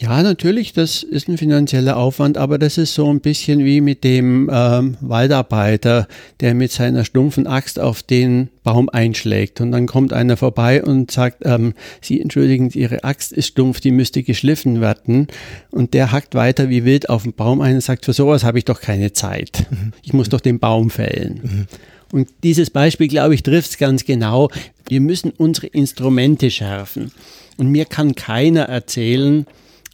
Ja, 0.00 0.22
natürlich, 0.22 0.72
das 0.72 1.02
ist 1.02 1.28
ein 1.28 1.36
finanzieller 1.36 1.98
Aufwand, 1.98 2.38
aber 2.38 2.56
das 2.56 2.78
ist 2.78 2.94
so 2.94 3.12
ein 3.12 3.20
bisschen 3.20 3.66
wie 3.66 3.82
mit 3.82 4.02
dem 4.02 4.48
ähm, 4.50 4.96
Waldarbeiter, 5.02 6.08
der 6.40 6.54
mit 6.54 6.72
seiner 6.72 7.04
stumpfen 7.04 7.46
Axt 7.46 7.78
auf 7.78 8.02
den 8.02 8.48
Baum 8.64 8.88
einschlägt. 8.88 9.60
Und 9.60 9.72
dann 9.72 9.84
kommt 9.86 10.14
einer 10.14 10.38
vorbei 10.38 10.82
und 10.82 11.10
sagt, 11.10 11.42
ähm, 11.44 11.74
Sie 12.00 12.18
entschuldigen, 12.18 12.70
Ihre 12.70 13.04
Axt 13.04 13.30
ist 13.30 13.48
stumpf, 13.48 13.80
die 13.80 13.90
müsste 13.90 14.22
geschliffen 14.22 14.80
werden. 14.80 15.28
Und 15.70 15.92
der 15.92 16.12
hackt 16.12 16.34
weiter 16.34 16.70
wie 16.70 16.86
wild 16.86 17.10
auf 17.10 17.24
den 17.24 17.34
Baum 17.34 17.60
ein 17.60 17.74
und 17.74 17.82
sagt, 17.82 18.06
für 18.06 18.14
sowas 18.14 18.42
habe 18.42 18.56
ich 18.56 18.64
doch 18.64 18.80
keine 18.80 19.12
Zeit. 19.12 19.66
Mhm. 19.70 19.92
Ich 20.02 20.14
muss 20.14 20.30
doch 20.30 20.40
den 20.40 20.60
Baum 20.60 20.88
fällen. 20.88 21.40
Mhm. 21.42 21.66
Und 22.10 22.28
dieses 22.42 22.70
Beispiel, 22.70 23.08
glaube 23.08 23.34
ich, 23.34 23.42
trifft 23.42 23.72
es 23.72 23.76
ganz 23.76 24.06
genau. 24.06 24.48
Wir 24.88 25.02
müssen 25.02 25.30
unsere 25.36 25.66
Instrumente 25.66 26.50
schärfen. 26.50 27.12
Und 27.58 27.68
mir 27.68 27.84
kann 27.84 28.14
keiner 28.14 28.62
erzählen, 28.62 29.44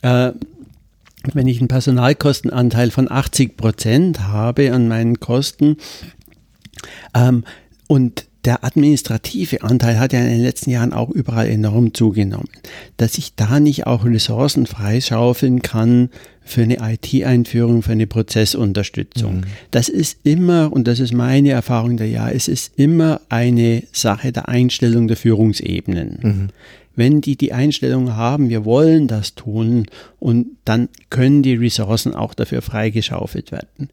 äh, 0.06 0.32
wenn 1.34 1.48
ich 1.48 1.58
einen 1.58 1.68
Personalkostenanteil 1.68 2.90
von 2.92 3.10
80 3.10 3.56
Prozent 3.56 4.20
habe 4.28 4.72
an 4.72 4.86
meinen 4.86 5.18
Kosten 5.18 5.76
ähm, 7.14 7.44
und 7.88 8.26
der 8.44 8.62
administrative 8.62 9.62
Anteil 9.62 9.98
hat 9.98 10.12
ja 10.12 10.20
in 10.20 10.28
den 10.28 10.42
letzten 10.42 10.70
Jahren 10.70 10.92
auch 10.92 11.10
überall 11.10 11.48
enorm 11.48 11.92
zugenommen, 11.94 12.48
dass 12.96 13.18
ich 13.18 13.34
da 13.34 13.58
nicht 13.58 13.88
auch 13.88 14.04
Ressourcen 14.04 14.66
freischaufeln 14.66 15.62
kann 15.62 16.10
für 16.44 16.62
eine 16.62 16.76
IT-Einführung, 16.80 17.82
für 17.82 17.90
eine 17.90 18.06
Prozessunterstützung. 18.06 19.38
Mhm. 19.38 19.44
Das 19.72 19.88
ist 19.88 20.18
immer, 20.22 20.72
und 20.72 20.86
das 20.86 21.00
ist 21.00 21.12
meine 21.12 21.50
Erfahrung 21.50 21.96
der 21.96 22.08
Jahre, 22.08 22.34
es 22.34 22.46
ist 22.46 22.78
immer 22.78 23.20
eine 23.28 23.82
Sache 23.90 24.30
der 24.30 24.48
Einstellung 24.48 25.08
der 25.08 25.16
Führungsebenen. 25.16 26.18
Mhm 26.22 26.48
wenn 26.96 27.20
die 27.20 27.36
die 27.36 27.52
Einstellung 27.52 28.16
haben, 28.16 28.48
wir 28.48 28.64
wollen 28.64 29.06
das 29.06 29.34
tun 29.34 29.86
und 30.18 30.48
dann 30.64 30.88
können 31.10 31.42
die 31.42 31.54
Ressourcen 31.54 32.14
auch 32.14 32.34
dafür 32.34 32.62
freigeschaufelt 32.62 33.52
werden. 33.52 33.90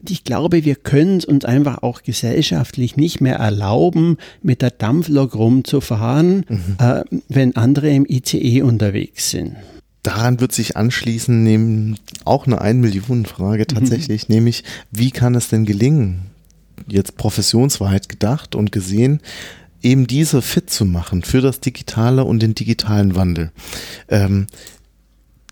Und 0.00 0.10
ich 0.10 0.24
glaube, 0.24 0.64
wir 0.64 0.76
können 0.76 1.18
es 1.18 1.24
uns 1.24 1.44
einfach 1.44 1.82
auch 1.82 2.02
gesellschaftlich 2.02 2.96
nicht 2.96 3.20
mehr 3.20 3.36
erlauben, 3.36 4.16
mit 4.42 4.62
der 4.62 4.70
Dampflok 4.70 5.34
rumzufahren, 5.34 6.44
mhm. 6.48 6.76
äh, 6.78 7.04
wenn 7.28 7.56
andere 7.56 7.90
im 7.90 8.06
ICE 8.08 8.62
unterwegs 8.62 9.30
sind. 9.30 9.56
Daran 10.04 10.38
wird 10.38 10.52
sich 10.52 10.76
anschließen, 10.76 11.42
nehmen 11.42 11.98
auch 12.24 12.46
eine 12.46 12.60
1 12.60 12.80
Millionen 12.80 13.24
Frage 13.24 13.66
tatsächlich, 13.66 14.28
mhm. 14.28 14.36
nämlich 14.36 14.62
wie 14.90 15.10
kann 15.10 15.34
es 15.34 15.48
denn 15.48 15.64
gelingen, 15.64 16.26
jetzt 16.86 17.16
Professionswahrheit 17.16 18.08
gedacht 18.08 18.54
und 18.54 18.70
gesehen, 18.70 19.20
eben 19.84 20.06
diese 20.06 20.42
fit 20.42 20.70
zu 20.70 20.84
machen 20.84 21.22
für 21.22 21.40
das 21.40 21.60
Digitale 21.60 22.24
und 22.24 22.40
den 22.40 22.54
digitalen 22.54 23.14
Wandel. 23.14 23.52
Ähm, 24.08 24.46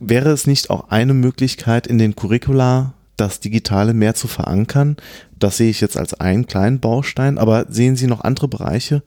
wäre 0.01 0.31
es 0.31 0.47
nicht 0.47 0.71
auch 0.71 0.89
eine 0.89 1.15
Möglichkeit 1.15 1.87
in 1.87 1.99
den 1.99 2.17
Curricula 2.17 2.95
das 3.17 3.41
Digitale 3.41 3.95
mehr 3.95 4.15
zu 4.15 4.27
verankern? 4.27 4.97
Das 5.39 5.59
sehe 5.59 5.71
ich 5.71 5.81
jetzt 5.81 5.97
als 5.97 6.15
einen 6.15 6.47
kleinen 6.47 6.81
Baustein, 6.81 7.39
aber 7.39 7.67
sehen 7.69 7.97
Sie 7.97 8.07
noch 8.07 8.23
andere 8.23 8.49
Bereiche, 8.49 9.03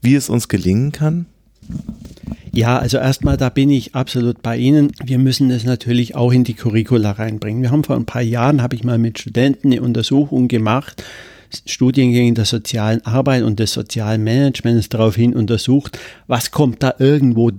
wie 0.00 0.14
es 0.14 0.28
uns 0.28 0.48
gelingen 0.48 0.92
kann? 0.92 1.26
Ja, 2.52 2.78
also 2.78 2.98
erstmal, 2.98 3.36
da 3.36 3.48
bin 3.48 3.70
ich 3.70 3.94
absolut 3.94 4.42
bei 4.42 4.56
Ihnen. 4.56 4.92
Wir 5.04 5.18
müssen 5.18 5.50
es 5.50 5.64
natürlich 5.64 6.16
auch 6.16 6.32
in 6.32 6.42
die 6.42 6.54
Curricula 6.54 7.12
reinbringen. 7.12 7.62
Wir 7.62 7.70
haben 7.70 7.84
vor 7.84 7.96
ein 7.96 8.06
paar 8.06 8.22
Jahren, 8.22 8.62
habe 8.62 8.74
ich 8.74 8.82
mal 8.82 8.98
mit 8.98 9.20
Studenten 9.20 9.70
eine 9.70 9.82
Untersuchung 9.82 10.48
gemacht, 10.48 11.04
Studiengängen 11.66 12.34
der 12.34 12.44
sozialen 12.44 13.04
Arbeit 13.04 13.42
und 13.42 13.58
des 13.58 13.72
sozialen 13.72 14.24
Managements 14.24 14.88
daraufhin 14.88 15.34
untersucht, 15.34 15.98
was 16.26 16.50
kommt 16.50 16.82
da 16.82 16.94
irgendwo 16.98 17.50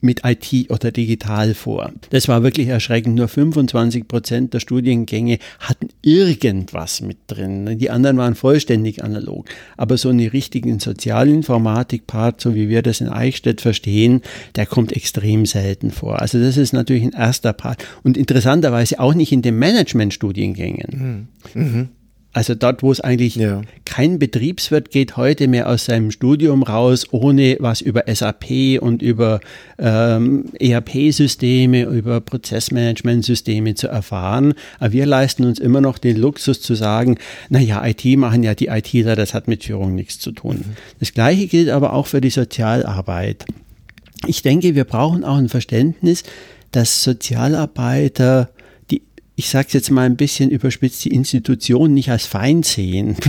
mit 0.00 0.22
IT 0.24 0.70
oder 0.70 0.92
digital 0.92 1.54
vor. 1.54 1.92
Das 2.10 2.28
war 2.28 2.42
wirklich 2.42 2.68
erschreckend. 2.68 3.16
Nur 3.16 3.28
25 3.28 4.06
Prozent 4.06 4.54
der 4.54 4.60
Studiengänge 4.60 5.38
hatten 5.58 5.88
irgendwas 6.02 7.00
mit 7.00 7.18
drin. 7.26 7.78
Die 7.78 7.90
anderen 7.90 8.16
waren 8.16 8.34
vollständig 8.34 9.02
analog. 9.02 9.48
Aber 9.76 9.96
so 9.96 10.08
einen 10.08 10.28
richtigen 10.28 10.78
Sozialinformatik-Part, 10.78 12.40
so 12.40 12.54
wie 12.54 12.68
wir 12.68 12.82
das 12.82 13.00
in 13.00 13.08
Eichstätt 13.08 13.60
verstehen, 13.60 14.22
der 14.54 14.66
kommt 14.66 14.92
extrem 14.92 15.46
selten 15.46 15.90
vor. 15.90 16.20
Also 16.20 16.38
das 16.38 16.56
ist 16.56 16.72
natürlich 16.72 17.02
ein 17.02 17.12
erster 17.12 17.52
Part. 17.52 17.84
Und 18.04 18.16
interessanterweise 18.16 19.00
auch 19.00 19.14
nicht 19.14 19.32
in 19.32 19.42
den 19.42 19.58
Management-Studiengängen. 19.58 21.28
Mhm. 21.54 21.62
Mhm. 21.62 21.88
Also 22.34 22.54
dort, 22.54 22.82
wo 22.82 22.92
es 22.92 23.00
eigentlich 23.00 23.36
ja. 23.36 23.62
kein 23.86 24.18
Betriebswirt 24.18 24.90
geht 24.90 25.16
heute 25.16 25.48
mehr 25.48 25.68
aus 25.68 25.86
seinem 25.86 26.10
Studium 26.10 26.62
raus, 26.62 27.06
ohne 27.10 27.56
was 27.58 27.80
über 27.80 28.04
SAP 28.06 28.80
und 28.80 29.00
über 29.00 29.40
ähm, 29.78 30.44
ERP-Systeme, 30.60 31.84
über 31.84 32.20
Prozessmanagement-Systeme 32.20 33.74
zu 33.74 33.88
erfahren. 33.88 34.52
Aber 34.78 34.92
wir 34.92 35.06
leisten 35.06 35.46
uns 35.46 35.58
immer 35.58 35.80
noch 35.80 35.96
den 35.96 36.16
Luxus 36.16 36.60
zu 36.60 36.74
sagen, 36.74 37.16
naja, 37.48 37.84
IT 37.86 38.04
machen 38.18 38.42
ja 38.42 38.54
die 38.54 38.66
ITler, 38.66 39.16
das 39.16 39.32
hat 39.32 39.48
mit 39.48 39.64
Führung 39.64 39.94
nichts 39.94 40.18
zu 40.18 40.32
tun. 40.32 40.58
Mhm. 40.58 40.76
Das 41.00 41.14
Gleiche 41.14 41.46
gilt 41.46 41.70
aber 41.70 41.94
auch 41.94 42.06
für 42.06 42.20
die 42.20 42.30
Sozialarbeit. 42.30 43.46
Ich 44.26 44.42
denke, 44.42 44.74
wir 44.74 44.84
brauchen 44.84 45.24
auch 45.24 45.38
ein 45.38 45.48
Verständnis, 45.48 46.24
dass 46.72 47.02
Sozialarbeiter 47.02 48.50
ich 49.38 49.50
sage 49.50 49.68
es 49.68 49.72
jetzt 49.72 49.92
mal 49.92 50.04
ein 50.04 50.16
bisschen 50.16 50.50
überspitzt, 50.50 51.04
die 51.04 51.14
Institution 51.14 51.94
nicht 51.94 52.10
als 52.10 52.26
Feind 52.26 52.66
sehen. 52.66 53.16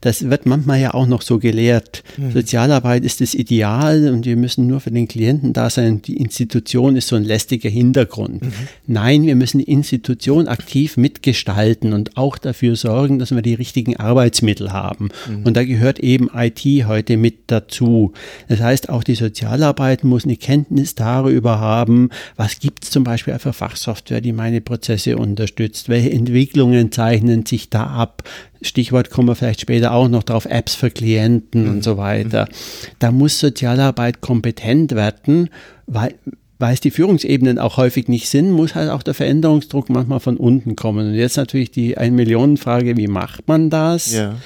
Das 0.00 0.28
wird 0.28 0.46
manchmal 0.46 0.80
ja 0.80 0.94
auch 0.94 1.06
noch 1.06 1.22
so 1.22 1.38
gelehrt. 1.38 2.02
Mhm. 2.16 2.32
Sozialarbeit 2.32 3.04
ist 3.04 3.20
das 3.20 3.34
Ideal 3.34 4.08
und 4.08 4.26
wir 4.26 4.36
müssen 4.36 4.66
nur 4.66 4.80
für 4.80 4.90
den 4.90 5.06
Klienten 5.06 5.52
da 5.52 5.70
sein. 5.70 6.02
Die 6.02 6.16
Institution 6.16 6.96
ist 6.96 7.06
so 7.06 7.14
ein 7.14 7.22
lästiger 7.22 7.68
Hintergrund. 7.68 8.42
Mhm. 8.42 8.52
Nein, 8.88 9.22
wir 9.24 9.36
müssen 9.36 9.58
die 9.58 9.70
Institution 9.70 10.48
aktiv 10.48 10.96
mitgestalten 10.96 11.92
und 11.92 12.16
auch 12.16 12.38
dafür 12.38 12.74
sorgen, 12.74 13.20
dass 13.20 13.32
wir 13.32 13.42
die 13.42 13.54
richtigen 13.54 13.96
Arbeitsmittel 13.96 14.72
haben. 14.72 15.10
Mhm. 15.28 15.44
Und 15.44 15.56
da 15.56 15.62
gehört 15.62 16.00
eben 16.00 16.28
IT 16.34 16.64
heute 16.64 17.16
mit 17.16 17.44
dazu. 17.46 18.12
Das 18.48 18.60
heißt, 18.60 18.88
auch 18.88 19.04
die 19.04 19.14
Sozialarbeit 19.14 20.02
muss 20.02 20.24
eine 20.24 20.36
Kenntnis 20.36 20.96
darüber 20.96 21.60
haben, 21.60 22.10
was 22.36 22.58
gibt 22.58 22.84
es 22.84 22.90
zum 22.90 23.04
Beispiel 23.04 23.38
für 23.38 23.52
Fachsoftware, 23.52 24.20
die 24.20 24.32
meine 24.32 24.60
Prozesse 24.60 25.16
unterstützt 25.16 25.51
unterstützt? 25.52 25.88
Welche 25.88 26.10
Entwicklungen 26.10 26.92
zeichnen 26.92 27.46
sich 27.46 27.70
da 27.70 27.86
ab? 27.86 28.22
Stichwort 28.62 29.10
kommen 29.10 29.28
wir 29.28 29.34
vielleicht 29.34 29.60
später 29.60 29.92
auch 29.92 30.08
noch 30.08 30.22
drauf, 30.22 30.46
Apps 30.46 30.74
für 30.74 30.90
Klienten 30.90 31.64
mhm. 31.64 31.70
und 31.70 31.84
so 31.84 31.96
weiter. 31.96 32.48
Da 32.98 33.10
muss 33.10 33.38
Sozialarbeit 33.38 34.20
kompetent 34.20 34.92
werden, 34.92 35.50
weil 35.86 36.14
weil 36.58 36.74
es 36.74 36.80
die 36.80 36.92
Führungsebenen 36.92 37.58
auch 37.58 37.76
häufig 37.76 38.06
nicht 38.06 38.28
sind, 38.28 38.52
muss 38.52 38.76
halt 38.76 38.88
auch 38.88 39.02
der 39.02 39.14
Veränderungsdruck 39.14 39.90
manchmal 39.90 40.20
von 40.20 40.36
unten 40.36 40.76
kommen. 40.76 41.08
Und 41.08 41.14
jetzt 41.14 41.36
natürlich 41.36 41.72
die 41.72 41.98
Ein-Millionen-Frage, 41.98 42.96
wie 42.96 43.08
macht 43.08 43.48
man 43.48 43.68
das? 43.68 44.14
Ja. 44.14 44.36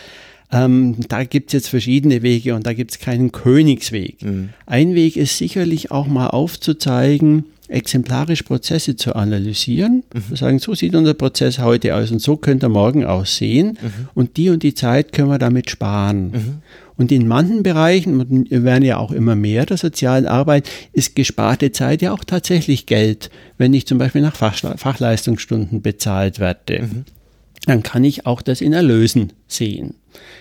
Ähm, 0.53 0.97
da 1.09 1.25
gibt 1.25 1.49
es 1.49 1.53
jetzt 1.55 1.69
verschiedene 1.69 2.23
Wege 2.23 2.55
und 2.55 2.67
da 2.67 2.73
gibt 2.73 2.93
es 2.93 2.99
keinen 2.99 3.33
Königsweg. 3.33 4.23
Mhm. 4.23 4.51
Ein 4.67 4.95
Weg 4.95 5.17
ist 5.17 5.39
sicherlich 5.39 5.91
auch 5.91 6.07
mal 6.07 6.29
aufzuzeigen, 6.29 7.45
exemplarisch 7.69 8.43
Prozesse 8.43 8.97
zu 8.97 9.17
analysieren, 9.17 10.05
mhm. 10.15 10.37
sagen, 10.37 10.59
so 10.59 10.75
sieht 10.75 10.95
unser 10.95 11.15
Prozess 11.15 11.59
heute 11.59 11.95
aus 11.97 12.11
und 12.11 12.21
so 12.21 12.37
könnte 12.37 12.67
er 12.67 12.71
morgen 12.71 13.05
aussehen 13.05 13.79
mhm. 13.81 14.09
und 14.15 14.37
die 14.37 14.51
und 14.51 14.63
die 14.63 14.75
Zeit 14.75 15.13
können 15.13 15.29
wir 15.29 15.39
damit 15.39 15.71
sparen. 15.71 16.31
Mhm. 16.31 16.55
Und 16.99 17.13
in 17.13 17.29
manchen 17.29 17.63
Bereichen, 17.63 18.47
wir 18.49 18.65
werden 18.65 18.85
ja 18.85 18.97
auch 18.97 19.13
immer 19.13 19.37
mehr 19.37 19.67
der 19.67 19.77
sozialen 19.77 20.27
Arbeit, 20.27 20.69
ist 20.93 21.15
gesparte 21.15 21.71
Zeit 21.71 22.01
ja 22.01 22.13
auch 22.13 22.25
tatsächlich 22.25 22.87
Geld, 22.87 23.31
wenn 23.59 23.75
ich 23.75 23.87
zum 23.87 23.99
Beispiel 23.99 24.23
nach 24.23 24.35
Fachleistungsstunden 24.35 25.83
bezahlt 25.83 26.39
werde. 26.39 26.83
Mhm. 26.83 27.05
Dann 27.67 27.83
kann 27.83 28.05
ich 28.05 28.25
auch 28.25 28.41
das 28.41 28.61
in 28.61 28.73
Erlösen 28.73 29.33
sehen. 29.47 29.95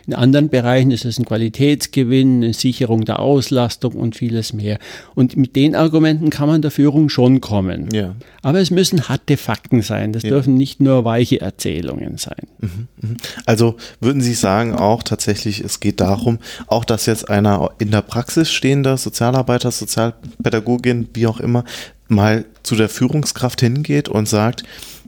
In 0.08 0.14
anderen 0.14 0.50
Bereichen 0.50 0.92
ist 0.92 1.06
es 1.06 1.18
ein 1.18 1.26
Qualitätsgewinn, 1.26 2.44
eine 2.44 2.54
Sicherung 2.54 3.06
der 3.06 3.20
Auslastung 3.20 3.94
und 3.94 4.16
vieles 4.16 4.54
mehr. 4.54 4.78
Und 5.16 5.36
mit 5.36 5.56
den 5.56 5.76
Argumenten 5.76 6.30
kann 6.30 6.48
man 6.48 6.62
der 6.62 6.72
Führung 6.72 7.10
schon 7.10 7.42
kommen. 7.42 7.90
Ja. 7.92 8.16
Aber 8.42 8.60
es 8.60 8.70
müssen 8.70 9.10
harte 9.10 9.38
Fakten 9.38 9.82
sein. 9.82 10.14
Das 10.14 10.24
ja. 10.24 10.30
dürfen 10.30 10.56
nicht 10.56 10.80
nur 10.80 11.06
weiche 11.06 11.42
Erzählungen 11.42 12.18
sein. 12.18 12.48
Mhm, 12.60 12.88
mhm. 13.02 13.18
Also 13.46 13.78
würden 14.00 14.22
Sie 14.22 14.34
sagen 14.34 14.76
auch 14.76 15.02
tatsächlich, 15.02 15.62
es 15.62 15.80
geht 15.80 16.00
darum, 16.00 16.40
auch 16.68 16.86
dass 16.86 17.06
jetzt 17.08 17.30
einer 17.30 17.72
in 17.80 17.92
der 17.92 18.02
Praxis 18.02 18.52
stehender 18.52 18.98
Sozialarbeiter, 18.98 19.72
Sozialpädagogin, 19.72 21.10
wie 21.14 21.28
auch 21.28 21.40
immer, 21.40 21.64
mal 22.08 22.46
zu 22.64 22.76
der 22.76 22.90
Führungskraft 22.90 23.62
hingeht 23.62 24.10
und 24.10 24.28
sagt, 24.28 24.64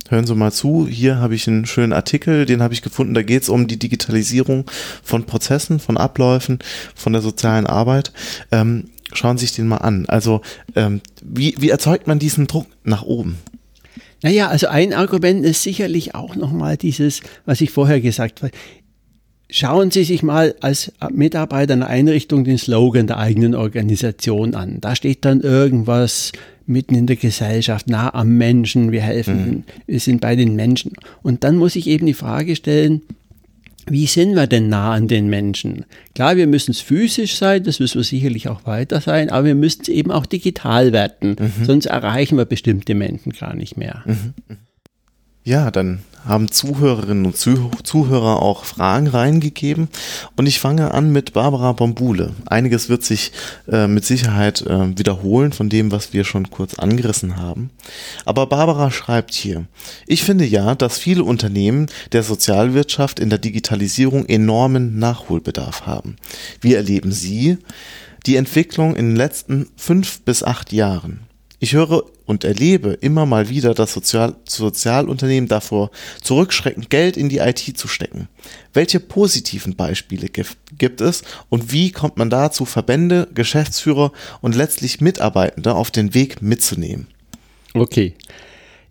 hören 0.10 0.26
Sie 0.26 0.36
mal 0.36 0.52
zu, 0.52 0.88
hier 0.88 1.17
habe 1.17 1.36
ich 1.36 1.48
einen 1.48 1.65
schönen 1.65 1.93
Artikel, 1.93 2.46
den 2.46 2.62
habe 2.62 2.74
ich 2.74 2.82
gefunden, 2.82 3.13
da 3.13 3.24
geht 3.24 3.43
es 3.43 3.50
um 3.50 3.67
die 3.67 3.80
Digitalisierung 3.80 4.65
von 5.04 5.26
Prozessen, 5.26 5.80
von 5.80 5.98
Abläufen, 5.98 6.60
von 6.96 7.13
der 7.13 7.22
sozialen 7.22 7.67
Arbeit. 7.67 8.12
Ähm, 8.52 8.86
schauen 9.13 9.38
Sie 9.38 9.46
sich 9.46 9.56
den 9.56 9.67
mal 9.67 9.78
an. 9.78 10.06
Also 10.08 10.41
ähm, 10.76 11.02
wie, 11.24 11.56
wie 11.60 11.70
erzeugt 11.70 12.08
man 12.08 12.20
diesen 12.20 12.48
Druck 12.48 12.67
nach 12.84 13.04
oben? 13.04 13.38
Naja, 14.24 14.48
also 14.48 14.67
ein 14.67 14.93
Argument 14.93 15.46
ist 15.46 15.63
sicherlich 15.63 16.15
auch 16.15 16.36
nochmal 16.36 16.78
dieses, 16.78 17.22
was 17.46 17.62
ich 17.62 17.72
vorher 17.72 18.02
gesagt 18.02 18.41
habe. 18.41 18.52
Schauen 19.50 19.91
Sie 19.91 20.04
sich 20.04 20.24
mal 20.24 20.56
als 20.60 20.91
Mitarbeiter 21.10 21.74
einer 21.74 21.88
Einrichtung 21.88 22.43
den 22.43 22.58
Slogan 22.58 23.08
der 23.08 23.17
eigenen 23.17 23.56
Organisation 23.56 24.56
an. 24.56 24.82
Da 24.82 24.96
steht 24.96 25.24
dann 25.24 25.41
irgendwas 25.41 26.34
mitten 26.68 26.96
in 26.96 27.08
der 27.08 27.16
Gesellschaft, 27.16 27.90
nah 27.90 28.14
am 28.14 28.38
Menschen, 28.38 28.92
wir 28.92 29.02
helfen, 29.02 29.50
mhm. 29.50 29.64
wir 29.86 30.00
sind 30.00 30.22
bei 30.22 30.36
den 30.36 30.56
Menschen. 30.56 30.94
Und 31.24 31.44
dann 31.44 31.56
muss 31.56 31.76
ich 31.76 31.88
eben 31.88 32.06
die 32.06 32.14
Frage 32.14 32.56
stellen, 32.56 33.02
wie 33.90 34.06
sind 34.06 34.36
wir 34.36 34.48
denn 34.48 34.68
nah 34.68 34.94
an 34.94 35.08
den 35.08 35.30
Menschen? 35.30 35.86
Klar, 36.14 36.36
wir 36.36 36.48
müssen 36.48 36.72
es 36.72 36.82
physisch 36.82 37.38
sein, 37.38 37.64
das 37.64 37.80
müssen 37.80 38.00
wir 38.00 38.04
sicherlich 38.04 38.50
auch 38.50 38.66
weiter 38.66 39.00
sein, 39.00 39.30
aber 39.30 39.46
wir 39.46 39.56
müssen 39.56 39.84
es 39.84 39.88
eben 39.88 40.12
auch 40.12 40.26
digital 40.26 40.92
werden, 40.92 41.38
mhm. 41.40 41.66
sonst 41.66 41.86
erreichen 41.86 42.38
wir 42.38 42.46
bestimmte 42.46 42.96
Menschen 42.96 43.32
gar 43.32 43.56
nicht 43.56 43.78
mehr. 43.78 44.04
Mhm. 44.06 44.34
Ja, 45.48 45.72
dann 45.72 46.00
haben 46.26 46.52
Zuhörerinnen 46.52 47.26
und 47.26 47.38
Zuhörer 47.38 48.42
auch 48.42 48.66
Fragen 48.66 49.08
reingegeben. 49.08 49.88
Und 50.36 50.46
ich 50.46 50.60
fange 50.60 50.94
an 50.94 51.14
mit 51.14 51.32
Barbara 51.32 51.72
Bombule. 51.72 52.34
Einiges 52.48 52.90
wird 52.90 53.06
sich 53.06 53.32
äh, 53.72 53.88
mit 53.88 54.04
Sicherheit 54.04 54.64
äh, 54.64 54.98
wiederholen 54.98 55.54
von 55.54 55.70
dem, 55.70 55.90
was 55.90 56.12
wir 56.12 56.26
schon 56.26 56.50
kurz 56.50 56.74
angerissen 56.74 57.38
haben. 57.38 57.70
Aber 58.26 58.46
Barbara 58.48 58.92
schreibt 58.92 59.34
hier, 59.34 59.68
ich 60.06 60.22
finde 60.22 60.44
ja, 60.44 60.76
dass 60.76 60.98
viele 60.98 61.24
Unternehmen 61.24 61.86
der 62.12 62.24
Sozialwirtschaft 62.24 63.18
in 63.18 63.30
der 63.30 63.40
Digitalisierung 63.40 64.26
enormen 64.26 65.00
Nachholbedarf 65.00 65.86
haben. 65.86 66.18
Wie 66.60 66.74
erleben 66.74 67.14
Sie 67.14 67.58
die 68.26 68.36
Entwicklung 68.36 68.98
in 68.98 69.12
den 69.12 69.16
letzten 69.16 69.70
fünf 69.78 70.20
bis 70.24 70.44
acht 70.44 70.74
Jahren? 70.74 71.27
Ich 71.60 71.74
höre 71.74 72.04
und 72.26 72.43
erlebe 72.43 72.93
immer 72.93 73.26
mal 73.26 73.50
wieder, 73.50 73.74
dass 73.74 73.93
Sozial 73.93 74.36
Sozialunternehmen 74.48 75.48
davor 75.48 75.89
zurückschrecken, 76.22 76.86
Geld 76.89 77.17
in 77.17 77.30
die 77.30 77.39
IT 77.39 77.78
zu 77.78 77.88
stecken. 77.88 78.28
Welche 78.74 79.00
positiven 79.00 79.76
Beispiele 79.76 80.30
gibt 80.30 81.02
es 81.02 81.24
und 81.50 81.72
wie 81.72 81.91
kommt 81.91 82.17
man 82.17 82.30
dazu, 82.30 82.65
Verbände, 82.65 83.28
Geschäftsführer 83.34 84.12
und 84.41 84.56
letztlich 84.56 85.02
Mitarbeitende 85.02 85.74
auf 85.74 85.89
den 85.89 86.13
Weg 86.13 86.43
mitzunehmen? 86.43 87.08
Okay. 87.74 88.13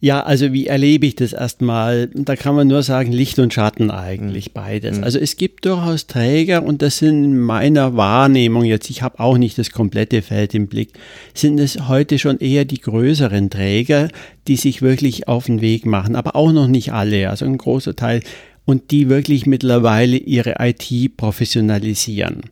Ja, 0.01 0.23
also 0.23 0.53
wie 0.53 0.67
erlebe 0.67 1.07
ich 1.07 1.17
das 1.17 1.33
erstmal? 1.33 2.09
Da 2.15 2.37
kann 2.37 2.55
man 2.55 2.69
nur 2.69 2.83
sagen, 2.83 3.13
Licht 3.13 3.39
und 3.39 3.55
Schatten 3.55 3.91
eigentlich 3.91 4.53
beides. 4.53 4.99
Mhm. 4.99 5.05
Also 5.05 5.19
es 5.19 5.37
gibt 5.37 5.65
durchaus 5.65 6.07
Träger 6.07 6.63
und 6.63 6.83
das 6.83 6.99
sind 6.99 7.25
in 7.25 7.39
meiner 7.39 7.97
Wahrnehmung 7.97 8.65
jetzt, 8.65 8.91
ich 8.91 9.03
habe 9.03 9.21
auch 9.21 9.39
nicht 9.39 9.59
das 9.59 9.71
komplette 9.71 10.21
Feld 10.21 10.55
im 10.55 10.67
Blick, 10.67 10.91
sind 11.33 11.59
es 11.59 11.89
heute 11.89 12.19
schon 12.19 12.39
eher 12.39 12.67
die 12.67 12.81
größeren 12.81 13.49
Träger, 13.49 14.09
die 14.49 14.57
sich 14.57 14.83
wirklich 14.83 15.29
auf 15.29 15.47
den 15.47 15.63
Weg 15.63 15.87
machen, 15.87 16.15
aber 16.15 16.37
auch 16.37 16.53
noch 16.53 16.69
nicht 16.69 16.93
alle, 16.93 17.31
also 17.31 17.47
ein 17.47 17.57
großer 17.57 17.97
Teil 17.97 18.21
und 18.67 18.91
die 18.91 19.09
wirklich 19.09 19.47
mittlerweile 19.47 20.19
ihre 20.19 20.57
IT 20.59 21.17
professionalisieren. 21.17 22.43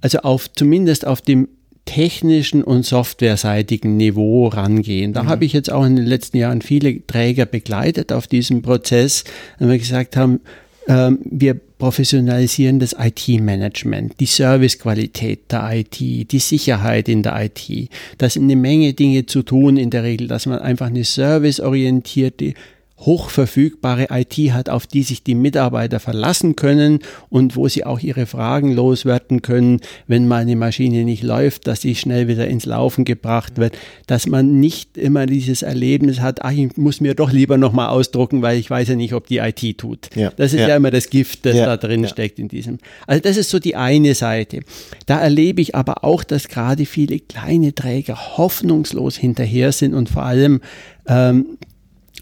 Also 0.00 0.20
auf 0.20 0.50
zumindest 0.50 1.06
auf 1.06 1.20
dem 1.20 1.48
technischen 1.90 2.62
und 2.62 2.86
softwareseitigen 2.86 3.96
Niveau 3.96 4.46
rangehen. 4.46 5.12
Da 5.12 5.24
mhm. 5.24 5.28
habe 5.28 5.44
ich 5.44 5.52
jetzt 5.52 5.72
auch 5.72 5.84
in 5.84 5.96
den 5.96 6.06
letzten 6.06 6.36
Jahren 6.36 6.62
viele 6.62 7.04
Träger 7.04 7.46
begleitet 7.46 8.12
auf 8.12 8.28
diesem 8.28 8.62
Prozess, 8.62 9.24
wenn 9.58 9.70
wir 9.70 9.78
gesagt 9.78 10.16
haben, 10.16 10.38
ähm, 10.86 11.18
wir 11.24 11.54
professionalisieren 11.54 12.78
das 12.78 12.94
IT-Management, 12.96 14.20
die 14.20 14.26
Servicequalität 14.26 15.50
der 15.50 15.68
IT, 15.72 15.98
die 15.98 16.38
Sicherheit 16.38 17.08
in 17.08 17.24
der 17.24 17.44
IT. 17.44 17.90
Da 18.18 18.30
sind 18.30 18.44
eine 18.44 18.54
Menge 18.54 18.92
Dinge 18.92 19.26
zu 19.26 19.42
tun 19.42 19.76
in 19.76 19.90
der 19.90 20.04
Regel, 20.04 20.28
dass 20.28 20.46
man 20.46 20.60
einfach 20.60 20.86
eine 20.86 21.02
serviceorientierte 21.02 22.54
hochverfügbare 23.00 24.08
IT 24.10 24.34
hat, 24.52 24.68
auf 24.68 24.86
die 24.86 25.02
sich 25.02 25.22
die 25.22 25.34
Mitarbeiter 25.34 26.00
verlassen 26.00 26.56
können 26.56 27.00
und 27.28 27.56
wo 27.56 27.68
sie 27.68 27.84
auch 27.84 28.00
ihre 28.00 28.26
Fragen 28.26 28.72
loswerden 28.72 29.42
können, 29.42 29.80
wenn 30.06 30.28
mal 30.28 30.42
eine 30.42 30.56
Maschine 30.56 31.04
nicht 31.04 31.22
läuft, 31.22 31.66
dass 31.66 31.80
sie 31.80 31.94
schnell 31.94 32.28
wieder 32.28 32.46
ins 32.46 32.66
Laufen 32.66 33.04
gebracht 33.04 33.56
wird, 33.56 33.76
dass 34.06 34.26
man 34.26 34.60
nicht 34.60 34.98
immer 34.98 35.26
dieses 35.26 35.62
Erlebnis 35.62 36.20
hat, 36.20 36.42
ach, 36.42 36.52
ich 36.52 36.76
muss 36.76 37.00
mir 37.00 37.14
doch 37.14 37.32
lieber 37.32 37.56
nochmal 37.56 37.88
ausdrucken, 37.88 38.42
weil 38.42 38.58
ich 38.58 38.68
weiß 38.68 38.88
ja 38.88 38.96
nicht, 38.96 39.14
ob 39.14 39.26
die 39.26 39.38
IT 39.38 39.78
tut. 39.78 40.14
Ja, 40.14 40.30
das 40.36 40.52
ist 40.52 40.60
ja. 40.60 40.68
ja. 40.68 40.76
immer 40.76 40.90
das 40.90 41.10
Gift, 41.10 41.46
das 41.46 41.56
ja, 41.56 41.66
da 41.66 41.76
drin 41.76 42.06
steckt 42.06 42.38
in 42.38 42.48
diesem. 42.48 42.78
Also 43.06 43.22
das 43.22 43.36
ist 43.36 43.50
so 43.50 43.58
die 43.58 43.76
eine 43.76 44.14
Seite. 44.14 44.60
Da 45.06 45.20
erlebe 45.20 45.62
ich 45.62 45.74
aber 45.74 46.04
auch, 46.04 46.22
dass 46.24 46.48
gerade 46.48 46.84
viele 46.86 47.18
kleine 47.18 47.74
Träger 47.74 48.36
hoffnungslos 48.36 49.16
hinterher 49.16 49.72
sind 49.72 49.94
und 49.94 50.08
vor 50.08 50.24
allem 50.24 50.60
ähm, 51.06 51.58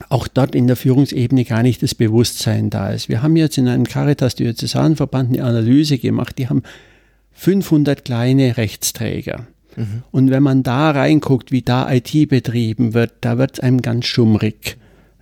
auch 0.08 0.28
dort 0.28 0.54
in 0.54 0.66
der 0.66 0.76
Führungsebene 0.76 1.44
gar 1.44 1.62
nicht 1.62 1.82
das 1.82 1.94
Bewusstsein 1.94 2.70
da 2.70 2.90
ist. 2.90 3.08
Wir 3.08 3.22
haben 3.22 3.37
jetzt 3.37 3.58
in 3.58 3.68
einem 3.68 3.84
Caritas 3.84 4.34
Diözesanverband 4.34 5.34
eine 5.34 5.44
Analyse 5.44 5.98
gemacht, 5.98 6.38
die 6.38 6.48
haben 6.48 6.62
500 7.32 8.04
kleine 8.04 8.56
Rechtsträger. 8.56 9.46
Mhm. 9.76 10.02
Und 10.11 10.30
wenn 10.30 10.42
man 10.42 10.62
da 10.62 10.90
reinguckt, 10.90 11.52
wie 11.52 11.62
da 11.62 11.90
IT 11.92 12.28
betrieben 12.28 12.94
wird, 12.94 13.12
da 13.20 13.38
wird 13.38 13.54
es 13.54 13.61
einem 13.61 13.82
ganz 13.82 14.06
schummrig 14.06 14.76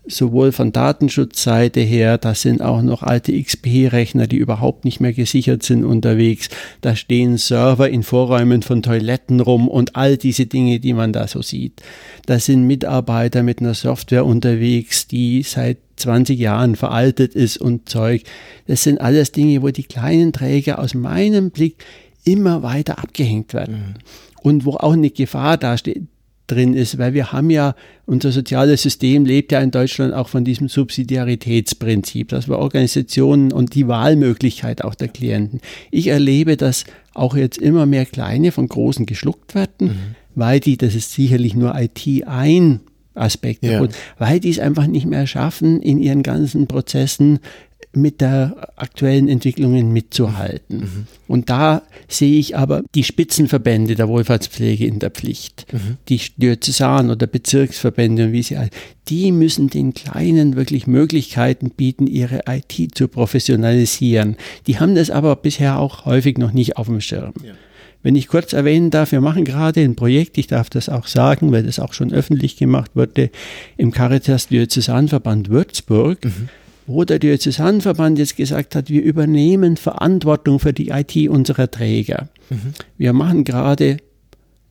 sowohl 0.08 0.52
von 0.52 0.72
Datenschutzseite 0.72 1.80
her, 1.80 2.18
da 2.18 2.34
sind 2.34 2.62
auch 2.62 2.82
noch 2.82 3.02
alte 3.02 3.32
XP-Rechner, 3.32 4.26
die 4.26 4.36
überhaupt 4.36 4.84
nicht 4.84 5.00
mehr 5.00 5.12
gesichert 5.12 5.62
sind 5.62 5.84
unterwegs. 5.84 6.48
Da 6.80 6.96
stehen 6.96 7.38
Server 7.38 7.88
in 7.88 8.02
Vorräumen 8.02 8.62
von 8.62 8.82
Toiletten 8.82 9.40
rum 9.40 9.68
und 9.68 9.96
all 9.96 10.16
diese 10.16 10.46
Dinge, 10.46 10.80
die 10.80 10.92
man 10.92 11.12
da 11.12 11.26
so 11.26 11.42
sieht. 11.42 11.82
Da 12.26 12.38
sind 12.38 12.66
Mitarbeiter 12.66 13.42
mit 13.42 13.60
einer 13.60 13.74
Software 13.74 14.24
unterwegs, 14.24 15.06
die 15.06 15.42
seit 15.42 15.78
20 15.96 16.38
Jahren 16.38 16.76
veraltet 16.76 17.34
ist 17.34 17.56
und 17.56 17.88
Zeug. 17.88 18.22
Das 18.66 18.82
sind 18.82 19.00
alles 19.00 19.32
Dinge, 19.32 19.62
wo 19.62 19.68
die 19.68 19.84
kleinen 19.84 20.32
Träger 20.32 20.78
aus 20.78 20.94
meinem 20.94 21.50
Blick 21.50 21.84
immer 22.24 22.62
weiter 22.62 22.98
abgehängt 22.98 23.54
werden. 23.54 23.76
Mhm. 23.76 23.94
Und 24.42 24.64
wo 24.64 24.74
auch 24.74 24.92
eine 24.92 25.10
Gefahr 25.10 25.56
dasteht, 25.56 26.04
drin 26.46 26.74
ist, 26.74 26.98
weil 26.98 27.14
wir 27.14 27.32
haben 27.32 27.50
ja, 27.50 27.74
unser 28.04 28.32
soziales 28.32 28.82
System 28.82 29.24
lebt 29.24 29.52
ja 29.52 29.60
in 29.60 29.70
Deutschland 29.70 30.14
auch 30.14 30.28
von 30.28 30.44
diesem 30.44 30.68
Subsidiaritätsprinzip, 30.68 32.28
dass 32.28 32.48
wir 32.48 32.58
Organisationen 32.58 33.52
und 33.52 33.74
die 33.74 33.88
Wahlmöglichkeit 33.88 34.82
auch 34.82 34.94
der 34.94 35.08
Klienten. 35.08 35.60
Ich 35.90 36.08
erlebe, 36.08 36.56
dass 36.56 36.84
auch 37.14 37.36
jetzt 37.36 37.58
immer 37.58 37.86
mehr 37.86 38.06
kleine 38.06 38.52
von 38.52 38.68
großen 38.68 39.06
geschluckt 39.06 39.54
werden, 39.54 39.88
mhm. 39.88 39.98
weil 40.34 40.60
die, 40.60 40.76
das 40.76 40.94
ist 40.94 41.12
sicherlich 41.12 41.54
nur 41.54 41.74
IT 41.78 42.26
ein 42.26 42.80
Aspekte. 43.16 43.72
Ja. 43.72 43.88
Weil 44.18 44.40
die 44.40 44.50
es 44.50 44.58
einfach 44.58 44.86
nicht 44.86 45.06
mehr 45.06 45.26
schaffen, 45.26 45.80
in 45.80 45.98
ihren 45.98 46.22
ganzen 46.22 46.66
Prozessen 46.66 47.40
mit 47.96 48.20
der 48.20 48.72
aktuellen 48.76 49.26
Entwicklungen 49.26 49.92
mitzuhalten. 49.92 50.78
Mhm. 50.78 51.06
Und 51.26 51.48
da 51.48 51.82
sehe 52.08 52.38
ich 52.38 52.56
aber 52.56 52.82
die 52.94 53.04
Spitzenverbände 53.04 53.94
der 53.94 54.08
Wohlfahrtspflege 54.08 54.86
in 54.86 54.98
der 54.98 55.10
Pflicht. 55.10 55.66
Mhm. 55.72 55.96
Die 56.08 56.20
Diözesan- 56.36 57.10
oder 57.10 57.26
Bezirksverbände 57.26 58.26
und 58.26 58.32
wie 58.32 58.42
sie 58.42 58.58
alle, 58.58 58.68
die 59.08 59.32
müssen 59.32 59.70
den 59.70 59.94
Kleinen 59.94 60.56
wirklich 60.56 60.86
Möglichkeiten 60.86 61.70
bieten, 61.70 62.06
ihre 62.06 62.42
IT 62.46 62.94
zu 62.94 63.08
professionalisieren. 63.08 64.36
Die 64.66 64.78
haben 64.78 64.94
das 64.94 65.10
aber 65.10 65.34
bisher 65.34 65.78
auch 65.78 66.04
häufig 66.04 66.36
noch 66.36 66.52
nicht 66.52 66.76
auf 66.76 66.86
dem 66.86 67.00
Schirm. 67.00 67.32
Ja. 67.42 67.54
Wenn 68.02 68.14
ich 68.14 68.28
kurz 68.28 68.52
erwähnen 68.52 68.90
darf, 68.90 69.10
wir 69.10 69.22
machen 69.22 69.44
gerade 69.44 69.80
ein 69.80 69.96
Projekt, 69.96 70.36
ich 70.36 70.46
darf 70.46 70.68
das 70.68 70.88
auch 70.88 71.06
sagen, 71.06 71.50
weil 71.50 71.62
das 71.62 71.78
auch 71.78 71.94
schon 71.94 72.12
öffentlich 72.12 72.56
gemacht 72.56 72.90
wurde, 72.94 73.30
im 73.78 73.90
Caritas 73.90 74.48
Diözesanverband 74.48 75.48
Würzburg. 75.48 76.24
Mhm 76.24 76.48
wo 76.86 77.04
der 77.04 77.18
Diözesanverband 77.18 78.18
jetzt 78.18 78.36
gesagt 78.36 78.74
hat, 78.74 78.88
wir 78.90 79.02
übernehmen 79.02 79.76
Verantwortung 79.76 80.58
für 80.58 80.72
die 80.72 80.88
IT 80.88 81.28
unserer 81.28 81.70
Träger. 81.70 82.28
Mhm. 82.50 82.74
Wir 82.96 83.12
machen 83.12 83.44
gerade 83.44 83.98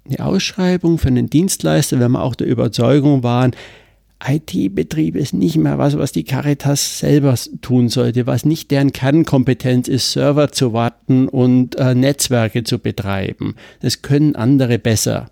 eine 0.07 0.25
Ausschreibung 0.25 0.97
für 0.97 1.07
einen 1.07 1.29
Dienstleister, 1.29 1.99
wenn 1.99 2.11
wir 2.11 2.23
auch 2.23 2.35
der 2.35 2.47
Überzeugung 2.47 3.23
waren, 3.23 3.51
IT-Betrieb 4.23 5.15
ist 5.15 5.33
nicht 5.33 5.57
mehr 5.57 5.77
was, 5.77 5.97
was 5.97 6.11
die 6.11 6.23
Caritas 6.23 6.99
selber 6.99 7.35
tun 7.61 7.89
sollte, 7.89 8.25
was 8.25 8.45
nicht 8.45 8.71
deren 8.71 8.91
Kernkompetenz 8.93 9.87
ist, 9.87 10.11
Server 10.13 10.51
zu 10.51 10.73
warten 10.73 11.27
und 11.27 11.75
äh, 11.75 11.93
Netzwerke 11.93 12.63
zu 12.63 12.79
betreiben. 12.79 13.55
Das 13.81 14.01
können 14.01 14.35
andere 14.35 14.79
besser. 14.79 15.29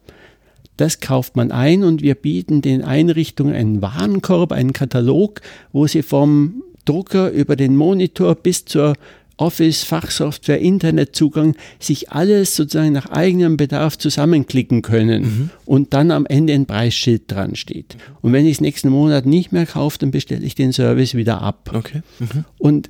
Das 0.78 1.00
kauft 1.00 1.36
man 1.36 1.52
ein 1.52 1.84
und 1.84 2.02
wir 2.02 2.16
bieten 2.16 2.62
den 2.62 2.84
Einrichtungen 2.84 3.56
einen 3.56 3.82
Warenkorb, 3.82 4.52
einen 4.52 4.74
Katalog, 4.74 5.42
wo 5.72 5.88
sie 5.88 6.02
vom 6.02 6.64
Drucker 6.86 7.32
über 7.32 7.56
den 7.56 7.76
Monitor 7.76 8.36
bis 8.36 8.66
zur 8.66 8.96
Office, 9.38 9.84
Fachsoftware, 9.84 10.60
Internetzugang, 10.60 11.56
sich 11.80 12.12
alles 12.12 12.56
sozusagen 12.56 12.94
nach 12.94 13.10
eigenem 13.10 13.58
Bedarf 13.58 13.98
zusammenklicken 13.98 14.82
können 14.82 15.24
mhm. 15.24 15.50
und 15.66 15.94
dann 15.94 16.12
am 16.12 16.26
Ende 16.26 16.54
ein 16.54 16.66
Preisschild 16.66 17.24
dran 17.32 17.56
steht. 17.56 17.98
Und 18.22 18.32
wenn 18.32 18.46
ich 18.46 18.54
es 18.54 18.62
nächsten 18.62 18.90
Monat 18.90 19.26
nicht 19.26 19.52
mehr 19.52 19.66
kaufe, 19.66 19.98
dann 19.98 20.12
bestelle 20.12 20.46
ich 20.46 20.56
den 20.56 20.72
Service 20.72 21.16
wieder 21.16 21.42
ab. 21.42 21.72
Okay. 21.74 22.02
Mhm. 22.20 22.46
Und 22.60 22.90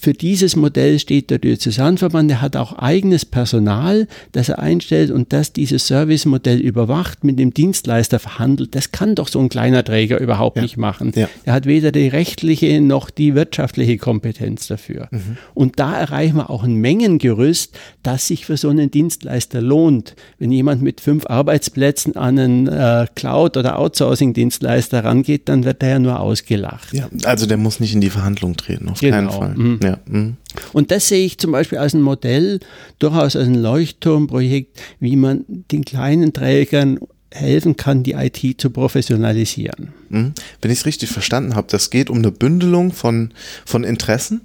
für 0.00 0.14
dieses 0.14 0.56
Modell 0.56 0.98
steht 0.98 1.28
der 1.28 1.38
Diözesanverband. 1.38 2.30
Er 2.30 2.40
hat 2.40 2.56
auch 2.56 2.72
eigenes 2.78 3.26
Personal, 3.26 4.08
das 4.32 4.48
er 4.48 4.58
einstellt 4.58 5.10
und 5.10 5.34
das 5.34 5.52
dieses 5.52 5.86
Servicemodell 5.86 6.58
überwacht, 6.58 7.22
mit 7.22 7.38
dem 7.38 7.52
Dienstleister 7.52 8.18
verhandelt. 8.18 8.74
Das 8.74 8.92
kann 8.92 9.14
doch 9.14 9.28
so 9.28 9.38
ein 9.40 9.50
kleiner 9.50 9.84
Träger 9.84 10.18
überhaupt 10.18 10.56
ja. 10.56 10.62
nicht 10.62 10.78
machen. 10.78 11.12
Ja. 11.14 11.28
Er 11.44 11.52
hat 11.52 11.66
weder 11.66 11.92
die 11.92 12.08
rechtliche 12.08 12.80
noch 12.80 13.10
die 13.10 13.34
wirtschaftliche 13.34 13.98
Kompetenz 13.98 14.68
dafür. 14.68 15.08
Mhm. 15.10 15.36
Und 15.52 15.78
da 15.78 15.98
erreichen 15.98 16.36
wir 16.36 16.48
auch 16.48 16.64
ein 16.64 16.76
Mengengerüst, 16.76 17.78
das 18.02 18.26
sich 18.26 18.46
für 18.46 18.56
so 18.56 18.70
einen 18.70 18.90
Dienstleister 18.90 19.60
lohnt. 19.60 20.16
Wenn 20.38 20.50
jemand 20.50 20.80
mit 20.80 21.02
fünf 21.02 21.26
Arbeitsplätzen 21.26 22.16
an 22.16 22.38
einen 22.38 22.68
äh, 22.68 23.06
Cloud- 23.14 23.58
oder 23.58 23.78
Outsourcing-Dienstleister 23.78 25.04
rangeht, 25.04 25.50
dann 25.50 25.64
wird 25.64 25.82
er 25.82 25.90
ja 25.90 25.98
nur 25.98 26.20
ausgelacht. 26.20 26.94
Ja, 26.94 27.10
also 27.24 27.44
der 27.44 27.58
muss 27.58 27.80
nicht 27.80 27.94
in 27.94 28.00
die 28.00 28.08
Verhandlung 28.08 28.56
treten, 28.56 28.88
auf 28.88 29.00
genau. 29.00 29.16
keinen 29.16 29.30
Fall. 29.30 29.54
Mhm. 29.54 29.80
Ja. 29.82 29.89
Ja. 29.90 29.98
Mhm. 30.06 30.36
Und 30.72 30.90
das 30.90 31.08
sehe 31.08 31.24
ich 31.24 31.38
zum 31.38 31.52
Beispiel 31.52 31.78
als 31.78 31.94
ein 31.94 32.02
Modell, 32.02 32.60
durchaus 32.98 33.36
als 33.36 33.46
ein 33.46 33.54
Leuchtturmprojekt, 33.54 34.80
wie 35.00 35.16
man 35.16 35.44
den 35.48 35.84
kleinen 35.84 36.32
Trägern 36.32 36.98
helfen 37.32 37.76
kann, 37.76 38.02
die 38.02 38.12
IT 38.12 38.60
zu 38.60 38.70
professionalisieren. 38.70 39.92
Mhm. 40.08 40.32
Wenn 40.60 40.70
ich 40.70 40.80
es 40.80 40.86
richtig 40.86 41.10
verstanden 41.10 41.54
habe, 41.54 41.68
das 41.70 41.90
geht 41.90 42.10
um 42.10 42.18
eine 42.18 42.32
Bündelung 42.32 42.92
von, 42.92 43.32
von 43.64 43.84
Interessen, 43.84 44.40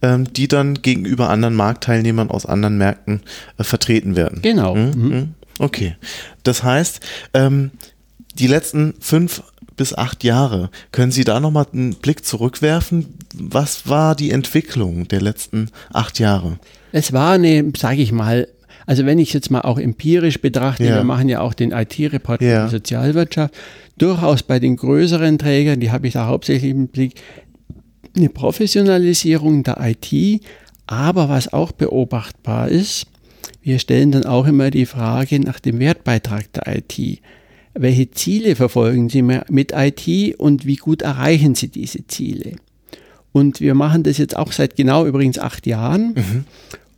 ähm, 0.00 0.32
die 0.32 0.48
dann 0.48 0.74
gegenüber 0.80 1.28
anderen 1.28 1.54
Marktteilnehmern 1.54 2.30
aus 2.30 2.46
anderen 2.46 2.78
Märkten 2.78 3.20
äh, 3.58 3.64
vertreten 3.64 4.16
werden. 4.16 4.40
Genau. 4.42 4.74
Mhm. 4.74 5.08
Mhm. 5.08 5.34
Okay. 5.58 5.96
Das 6.42 6.62
heißt, 6.62 7.00
ähm, 7.34 7.72
die 8.38 8.46
letzten 8.46 8.94
fünf 9.00 9.42
bis 9.80 9.94
acht 9.94 10.24
Jahre. 10.24 10.68
Können 10.92 11.10
Sie 11.10 11.24
da 11.24 11.40
nochmal 11.40 11.64
einen 11.72 11.94
Blick 11.94 12.26
zurückwerfen? 12.26 13.14
Was 13.32 13.88
war 13.88 14.14
die 14.14 14.30
Entwicklung 14.30 15.08
der 15.08 15.22
letzten 15.22 15.70
acht 15.90 16.18
Jahre? 16.18 16.58
Es 16.92 17.14
war 17.14 17.32
eine, 17.32 17.72
sage 17.74 18.02
ich 18.02 18.12
mal, 18.12 18.46
also 18.84 19.06
wenn 19.06 19.18
ich 19.18 19.28
es 19.28 19.32
jetzt 19.32 19.50
mal 19.50 19.62
auch 19.62 19.78
empirisch 19.78 20.42
betrachte, 20.42 20.84
ja. 20.84 20.96
wir 20.96 21.04
machen 21.04 21.30
ja 21.30 21.40
auch 21.40 21.54
den 21.54 21.72
IT-Report 21.72 22.42
ja. 22.42 22.60
für 22.60 22.64
die 22.66 22.76
Sozialwirtschaft, 22.76 23.54
durchaus 23.96 24.42
bei 24.42 24.58
den 24.58 24.76
größeren 24.76 25.38
Trägern, 25.38 25.80
die 25.80 25.90
habe 25.90 26.06
ich 26.06 26.12
da 26.12 26.26
hauptsächlich 26.26 26.72
im 26.72 26.88
Blick, 26.88 27.14
eine 28.14 28.28
Professionalisierung 28.28 29.62
der 29.62 29.78
IT, 29.80 30.42
aber 30.88 31.30
was 31.30 31.54
auch 31.54 31.72
beobachtbar 31.72 32.68
ist, 32.68 33.06
wir 33.62 33.78
stellen 33.78 34.12
dann 34.12 34.26
auch 34.26 34.46
immer 34.46 34.70
die 34.70 34.84
Frage 34.84 35.40
nach 35.40 35.58
dem 35.58 35.78
Wertbeitrag 35.78 36.52
der 36.52 36.76
IT 36.76 37.22
welche 37.74 38.10
Ziele 38.10 38.56
verfolgen 38.56 39.08
Sie 39.08 39.22
mit 39.22 39.72
IT 39.74 40.38
und 40.38 40.66
wie 40.66 40.76
gut 40.76 41.02
erreichen 41.02 41.54
Sie 41.54 41.68
diese 41.68 42.06
Ziele? 42.06 42.56
Und 43.32 43.60
wir 43.60 43.74
machen 43.74 44.02
das 44.02 44.18
jetzt 44.18 44.36
auch 44.36 44.52
seit 44.52 44.76
genau 44.76 45.06
übrigens 45.06 45.38
acht 45.38 45.66
Jahren. 45.66 46.14
Mhm. 46.14 46.44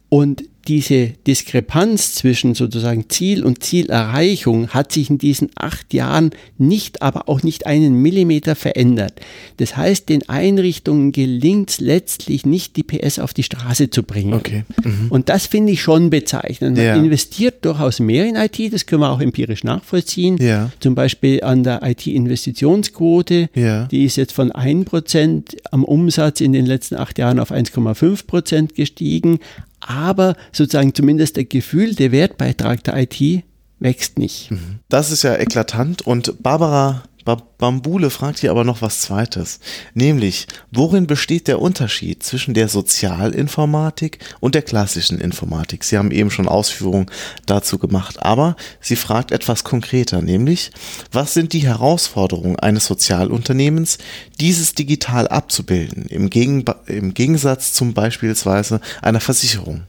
Und 0.09 0.45
diese 0.69 1.09
Diskrepanz 1.27 2.15
zwischen 2.15 2.55
sozusagen 2.55 3.09
Ziel 3.09 3.45
und 3.45 3.63
Zielerreichung 3.63 4.69
hat 4.69 4.93
sich 4.93 5.11
in 5.11 5.19
diesen 5.19 5.51
acht 5.57 5.93
Jahren 5.93 6.31
nicht, 6.59 7.03
aber 7.03 7.29
auch 7.29 7.43
nicht 7.43 7.67
einen 7.67 8.01
Millimeter 8.01 8.55
verändert. 8.55 9.21
Das 9.57 9.77
heißt, 9.77 10.09
den 10.09 10.29
Einrichtungen 10.29 11.13
gelingt 11.13 11.71
es 11.71 11.81
letztlich 11.81 12.47
nicht, 12.47 12.77
die 12.77 12.85
PS 12.85 13.19
auf 13.19 13.35
die 13.35 13.43
Straße 13.43 13.91
zu 13.91 14.03
bringen. 14.03 14.35
Okay. 14.35 14.65
Mhm. 14.85 15.07
Und 15.11 15.29
das 15.29 15.47
finde 15.47 15.73
ich 15.73 15.83
schon 15.83 16.11
bezeichnend. 16.11 16.77
Man 16.77 16.87
ja. 16.87 16.95
investiert 16.95 17.65
durchaus 17.65 17.99
mehr 17.99 18.27
in 18.27 18.37
IT, 18.37 18.73
das 18.73 18.87
können 18.87 19.03
wir 19.03 19.11
auch 19.11 19.21
empirisch 19.21 19.65
nachvollziehen. 19.65 20.37
Ja. 20.41 20.71
Zum 20.81 20.95
Beispiel 20.95 21.43
an 21.43 21.65
der 21.65 21.83
IT-Investitionsquote, 21.83 23.49
ja. 23.55 23.85
die 23.87 24.05
ist 24.05 24.17
jetzt 24.17 24.33
von 24.33 24.53
1% 24.53 25.57
am 25.71 25.85
Umsatz 25.85 26.41
in 26.41 26.53
den 26.53 26.67
letzten 26.67 26.97
acht 26.97 27.19
Jahren 27.19 27.41
auf 27.41 27.51
1,5% 27.51 28.75
gestiegen 28.75 29.41
aber 29.87 30.37
sozusagen 30.53 30.95
zumindest 30.95 31.37
der 31.37 31.45
gefühlte 31.45 32.13
Wertbeitrag 32.13 32.85
der 32.85 32.97
IT 32.97 33.45
wächst 33.81 34.19
nicht. 34.19 34.51
Mhm. 34.51 34.79
Das 34.89 35.11
ist 35.11 35.23
ja 35.23 35.37
eklatant 35.37 36.03
und 36.03 36.43
Barbara 36.43 37.03
Bambule 37.25 38.11
fragt 38.11 38.41
hier 38.41 38.51
aber 38.51 38.65
noch 38.65 38.83
was 38.83 39.01
Zweites, 39.01 39.61
nämlich, 39.95 40.47
worin 40.71 41.07
besteht 41.07 41.49
der 41.49 41.61
Unterschied 41.61 42.23
zwischen 42.23 42.55
der 42.55 42.69
Sozialinformatik 42.69 44.19
und 44.41 44.55
der 44.55 44.63
klassischen 44.63 45.21
Informatik? 45.21 45.85
Sie 45.85 45.99
haben 45.99 46.11
eben 46.11 46.31
schon 46.31 46.49
Ausführungen 46.49 47.07
dazu 47.47 47.79
gemacht, 47.79 48.23
aber 48.23 48.57
sie 48.81 48.97
fragt 48.97 49.31
etwas 49.31 49.65
konkreter, 49.65 50.23
nämlich, 50.23 50.71
was 51.13 51.35
sind 51.35 51.53
die 51.53 51.67
Herausforderungen 51.67 52.59
eines 52.59 52.87
Sozialunternehmens, 52.87 53.99
dieses 54.41 54.75
digital 54.75 55.29
abzubilden, 55.29 56.07
im, 56.07 56.31
Gegen 56.31 56.65
im 56.87 57.15
Gegensatz 57.15 57.73
zum 57.73 57.95
beispielsweise 57.95 58.81
einer 59.01 59.21
Versicherung? 59.21 59.85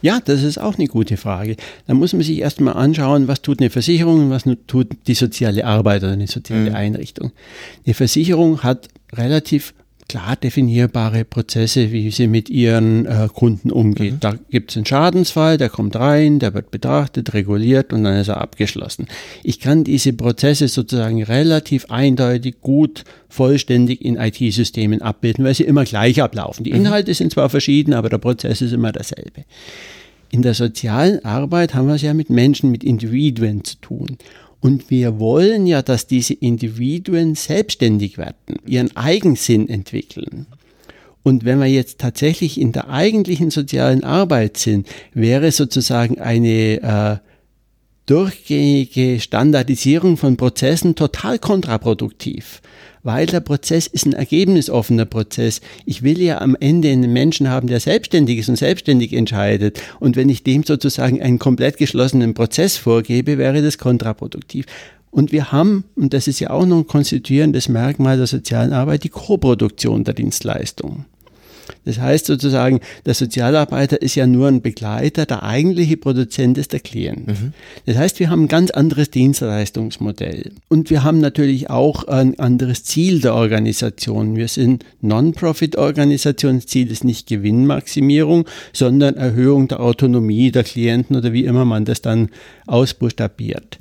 Ja, 0.00 0.20
das 0.24 0.42
ist 0.42 0.58
auch 0.58 0.76
eine 0.76 0.86
gute 0.86 1.16
Frage. 1.16 1.56
Da 1.86 1.94
muss 1.94 2.12
man 2.12 2.22
sich 2.22 2.38
erstmal 2.38 2.74
anschauen, 2.74 3.28
was 3.28 3.42
tut 3.42 3.60
eine 3.60 3.70
Versicherung 3.70 4.26
und 4.26 4.30
was 4.30 4.44
tut 4.66 4.88
die 5.06 5.14
soziale 5.14 5.64
Arbeit 5.64 6.02
oder 6.02 6.12
eine 6.12 6.26
soziale 6.26 6.70
mhm. 6.70 6.76
Einrichtung. 6.76 7.32
Eine 7.84 7.94
Versicherung 7.94 8.62
hat 8.62 8.88
relativ 9.12 9.74
klar 10.08 10.36
definierbare 10.36 11.24
Prozesse, 11.24 11.92
wie 11.92 12.10
sie 12.10 12.26
mit 12.26 12.48
ihren 12.48 13.06
äh, 13.06 13.28
Kunden 13.32 13.70
umgeht. 13.70 14.14
Mhm. 14.14 14.20
Da 14.20 14.34
gibt 14.50 14.70
es 14.70 14.76
einen 14.76 14.86
Schadensfall, 14.86 15.58
der 15.58 15.68
kommt 15.68 15.96
rein, 15.96 16.38
der 16.38 16.54
wird 16.54 16.70
betrachtet, 16.70 17.34
reguliert 17.34 17.92
und 17.92 18.04
dann 18.04 18.16
ist 18.16 18.28
er 18.28 18.40
abgeschlossen. 18.40 19.06
Ich 19.44 19.60
kann 19.60 19.84
diese 19.84 20.14
Prozesse 20.14 20.68
sozusagen 20.68 21.22
relativ 21.22 21.90
eindeutig, 21.90 22.56
gut, 22.62 23.04
vollständig 23.28 24.02
in 24.02 24.16
IT-Systemen 24.16 25.02
abbilden, 25.02 25.44
weil 25.44 25.54
sie 25.54 25.64
immer 25.64 25.84
gleich 25.84 26.22
ablaufen. 26.22 26.64
Die 26.64 26.72
mhm. 26.72 26.86
Inhalte 26.86 27.10
mhm. 27.10 27.14
sind 27.14 27.32
zwar 27.32 27.50
verschieden, 27.50 27.92
aber 27.92 28.08
der 28.08 28.18
Prozess 28.18 28.62
ist 28.62 28.72
immer 28.72 28.92
derselbe. 28.92 29.44
In 30.30 30.42
der 30.42 30.54
sozialen 30.54 31.24
Arbeit 31.24 31.74
haben 31.74 31.86
wir 31.86 31.94
es 31.94 32.02
ja 32.02 32.12
mit 32.12 32.28
Menschen, 32.28 32.70
mit 32.70 32.84
Individuen 32.84 33.64
zu 33.64 33.76
tun. 33.80 34.18
Und 34.60 34.90
wir 34.90 35.20
wollen 35.20 35.66
ja, 35.66 35.82
dass 35.82 36.06
diese 36.06 36.34
Individuen 36.34 37.34
selbstständig 37.34 38.18
werden, 38.18 38.56
ihren 38.66 38.96
Eigensinn 38.96 39.68
entwickeln. 39.68 40.46
Und 41.22 41.44
wenn 41.44 41.60
wir 41.60 41.66
jetzt 41.66 41.98
tatsächlich 41.98 42.60
in 42.60 42.72
der 42.72 42.88
eigentlichen 42.88 43.50
sozialen 43.50 44.02
Arbeit 44.02 44.56
sind, 44.56 44.88
wäre 45.12 45.52
sozusagen 45.52 46.18
eine 46.18 47.20
äh, 47.22 47.27
durchgängige 48.08 49.20
Standardisierung 49.20 50.16
von 50.16 50.36
Prozessen 50.36 50.94
total 50.94 51.38
kontraproduktiv 51.38 52.60
weil 53.02 53.26
der 53.26 53.40
Prozess 53.40 53.86
ist 53.86 54.04
ein 54.04 54.12
ergebnisoffener 54.12 55.06
Prozess. 55.06 55.62
Ich 55.86 56.02
will 56.02 56.20
ja 56.20 56.42
am 56.42 56.56
Ende 56.60 56.90
einen 56.90 57.12
Menschen 57.12 57.48
haben, 57.48 57.66
der 57.68 57.80
selbstständig 57.80 58.38
ist 58.38 58.50
und 58.50 58.56
selbstständig 58.56 59.14
entscheidet. 59.14 59.80
Und 59.98 60.16
wenn 60.16 60.28
ich 60.28 60.42
dem 60.42 60.62
sozusagen 60.62 61.22
einen 61.22 61.38
komplett 61.38 61.78
geschlossenen 61.78 62.34
Prozess 62.34 62.76
vorgebe, 62.76 63.38
wäre 63.38 63.62
das 63.62 63.78
kontraproduktiv. 63.78 64.66
Und 65.10 65.32
wir 65.32 65.52
haben, 65.52 65.84
und 65.96 66.12
das 66.12 66.28
ist 66.28 66.40
ja 66.40 66.50
auch 66.50 66.66
noch 66.66 66.78
ein 66.78 66.86
konstituierendes 66.86 67.68
Merkmal 67.68 68.18
der 68.18 68.26
sozialen 68.26 68.74
Arbeit, 68.74 69.04
die 69.04 69.08
Koproduktion 69.08 70.04
der 70.04 70.14
Dienstleistung. 70.14 71.06
Das 71.84 71.98
heißt 71.98 72.26
sozusagen, 72.26 72.80
der 73.06 73.14
Sozialarbeiter 73.14 74.00
ist 74.00 74.14
ja 74.14 74.26
nur 74.26 74.48
ein 74.48 74.62
Begleiter, 74.62 75.26
der 75.26 75.42
eigentliche 75.42 75.96
Produzent 75.96 76.58
ist 76.58 76.72
der 76.72 76.80
Klient. 76.80 77.26
Mhm. 77.26 77.52
Das 77.86 77.96
heißt, 77.96 78.20
wir 78.20 78.30
haben 78.30 78.44
ein 78.44 78.48
ganz 78.48 78.70
anderes 78.70 79.10
Dienstleistungsmodell. 79.10 80.52
Und 80.68 80.90
wir 80.90 81.04
haben 81.04 81.20
natürlich 81.20 81.70
auch 81.70 82.04
ein 82.04 82.38
anderes 82.38 82.84
Ziel 82.84 83.20
der 83.20 83.34
Organisation. 83.34 84.36
Wir 84.36 84.48
sind 84.48 84.84
Non-Profit-Organisation. 85.00 86.56
Das 86.56 86.66
Ziel 86.66 86.90
ist 86.90 87.04
nicht 87.04 87.26
Gewinnmaximierung, 87.26 88.46
sondern 88.72 89.16
Erhöhung 89.16 89.68
der 89.68 89.80
Autonomie 89.80 90.50
der 90.50 90.64
Klienten 90.64 91.16
oder 91.16 91.32
wie 91.32 91.44
immer 91.44 91.64
man 91.64 91.84
das 91.84 92.02
dann 92.02 92.28
ausbuchstabiert. 92.66 93.78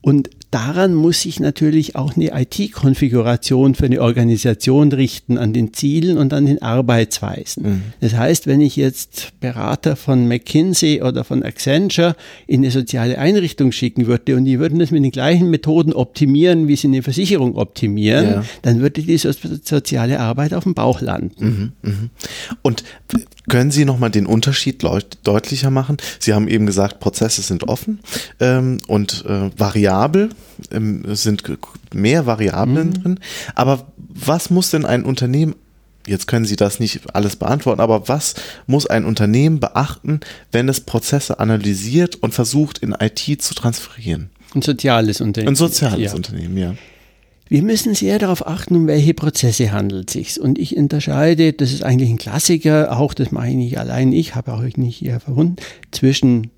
Und 0.00 0.30
daran 0.50 0.94
muss 0.94 1.22
sich 1.22 1.40
natürlich 1.40 1.94
auch 1.96 2.16
eine 2.16 2.30
IT-Konfiguration 2.32 3.74
für 3.74 3.86
eine 3.86 4.00
Organisation 4.00 4.92
richten, 4.92 5.36
an 5.36 5.52
den 5.52 5.74
Zielen 5.74 6.16
und 6.16 6.32
an 6.32 6.46
den 6.46 6.62
Arbeitsweisen. 6.62 7.62
Mhm. 7.62 7.82
Das 8.00 8.14
heißt, 8.14 8.46
wenn 8.46 8.60
ich 8.60 8.76
jetzt 8.76 9.32
Berater 9.40 9.96
von 9.96 10.26
McKinsey 10.26 11.02
oder 11.02 11.24
von 11.24 11.42
Accenture 11.42 12.16
in 12.46 12.60
eine 12.60 12.70
soziale 12.70 13.18
Einrichtung 13.18 13.72
schicken 13.72 14.06
würde 14.06 14.36
und 14.36 14.44
die 14.46 14.58
würden 14.58 14.78
das 14.78 14.90
mit 14.90 15.04
den 15.04 15.10
gleichen 15.10 15.50
Methoden 15.50 15.92
optimieren, 15.92 16.68
wie 16.68 16.76
sie 16.76 16.88
eine 16.88 17.02
Versicherung 17.02 17.56
optimieren, 17.56 18.26
ja. 18.26 18.44
dann 18.62 18.80
würde 18.80 19.02
die 19.02 19.18
soziale 19.18 20.20
Arbeit 20.20 20.54
auf 20.54 20.64
dem 20.64 20.74
Bauch 20.74 21.00
landen. 21.00 21.72
Mhm, 21.82 21.90
mh. 21.90 22.08
Und 22.62 22.84
können 23.48 23.70
Sie 23.70 23.84
nochmal 23.84 24.10
den 24.10 24.26
Unterschied 24.26 24.82
deutlicher 25.24 25.70
machen? 25.70 25.96
Sie 26.18 26.34
haben 26.34 26.48
eben 26.48 26.66
gesagt, 26.66 27.00
Prozesse 27.00 27.42
sind 27.42 27.64
offen 27.64 28.00
ähm, 28.40 28.78
und 28.86 29.24
äh, 29.26 29.50
variabel, 29.56 30.30
ähm, 30.70 31.04
sind 31.14 31.42
mehr 31.92 32.26
Variablen 32.26 32.88
mhm. 32.88 33.02
drin. 33.02 33.20
Aber 33.54 33.86
was 33.96 34.50
muss 34.50 34.70
denn 34.70 34.84
ein 34.84 35.04
Unternehmen 35.04 35.54
Jetzt 36.06 36.26
können 36.26 36.46
Sie 36.46 36.56
das 36.56 36.80
nicht 36.80 37.14
alles 37.14 37.36
beantworten, 37.36 37.82
aber 37.82 38.08
was 38.08 38.34
muss 38.66 38.86
ein 38.86 39.04
Unternehmen 39.04 39.60
beachten, 39.60 40.20
wenn 40.50 40.66
es 40.70 40.80
Prozesse 40.80 41.38
analysiert 41.38 42.16
und 42.16 42.32
versucht 42.32 42.78
in 42.78 42.96
IT 42.98 43.42
zu 43.42 43.54
transferieren? 43.54 44.30
Ein 44.54 44.62
soziales 44.62 45.20
Unternehmen. 45.20 45.52
Ein 45.52 45.56
soziales 45.56 46.00
ja. 46.00 46.14
Unternehmen, 46.14 46.56
ja. 46.56 46.74
Wir 47.48 47.62
müssen 47.62 47.94
sehr 47.94 48.18
darauf 48.18 48.46
achten, 48.46 48.76
um 48.76 48.86
welche 48.86 49.14
Prozesse 49.14 49.72
handelt 49.72 50.10
es 50.10 50.12
sich. 50.12 50.40
Und 50.40 50.58
ich 50.58 50.76
unterscheide, 50.76 51.52
das 51.52 51.72
ist 51.72 51.82
eigentlich 51.82 52.10
ein 52.10 52.18
Klassiker, 52.18 52.96
auch 52.98 53.14
das 53.14 53.32
mache 53.32 53.48
ich 53.48 53.54
nicht 53.54 53.78
allein, 53.78 54.12
ich 54.12 54.34
habe 54.34 54.52
auch 54.52 54.62
nicht 54.62 54.98
hier 54.98 55.18
verwunden, 55.18 55.56
zwischen 55.90 56.50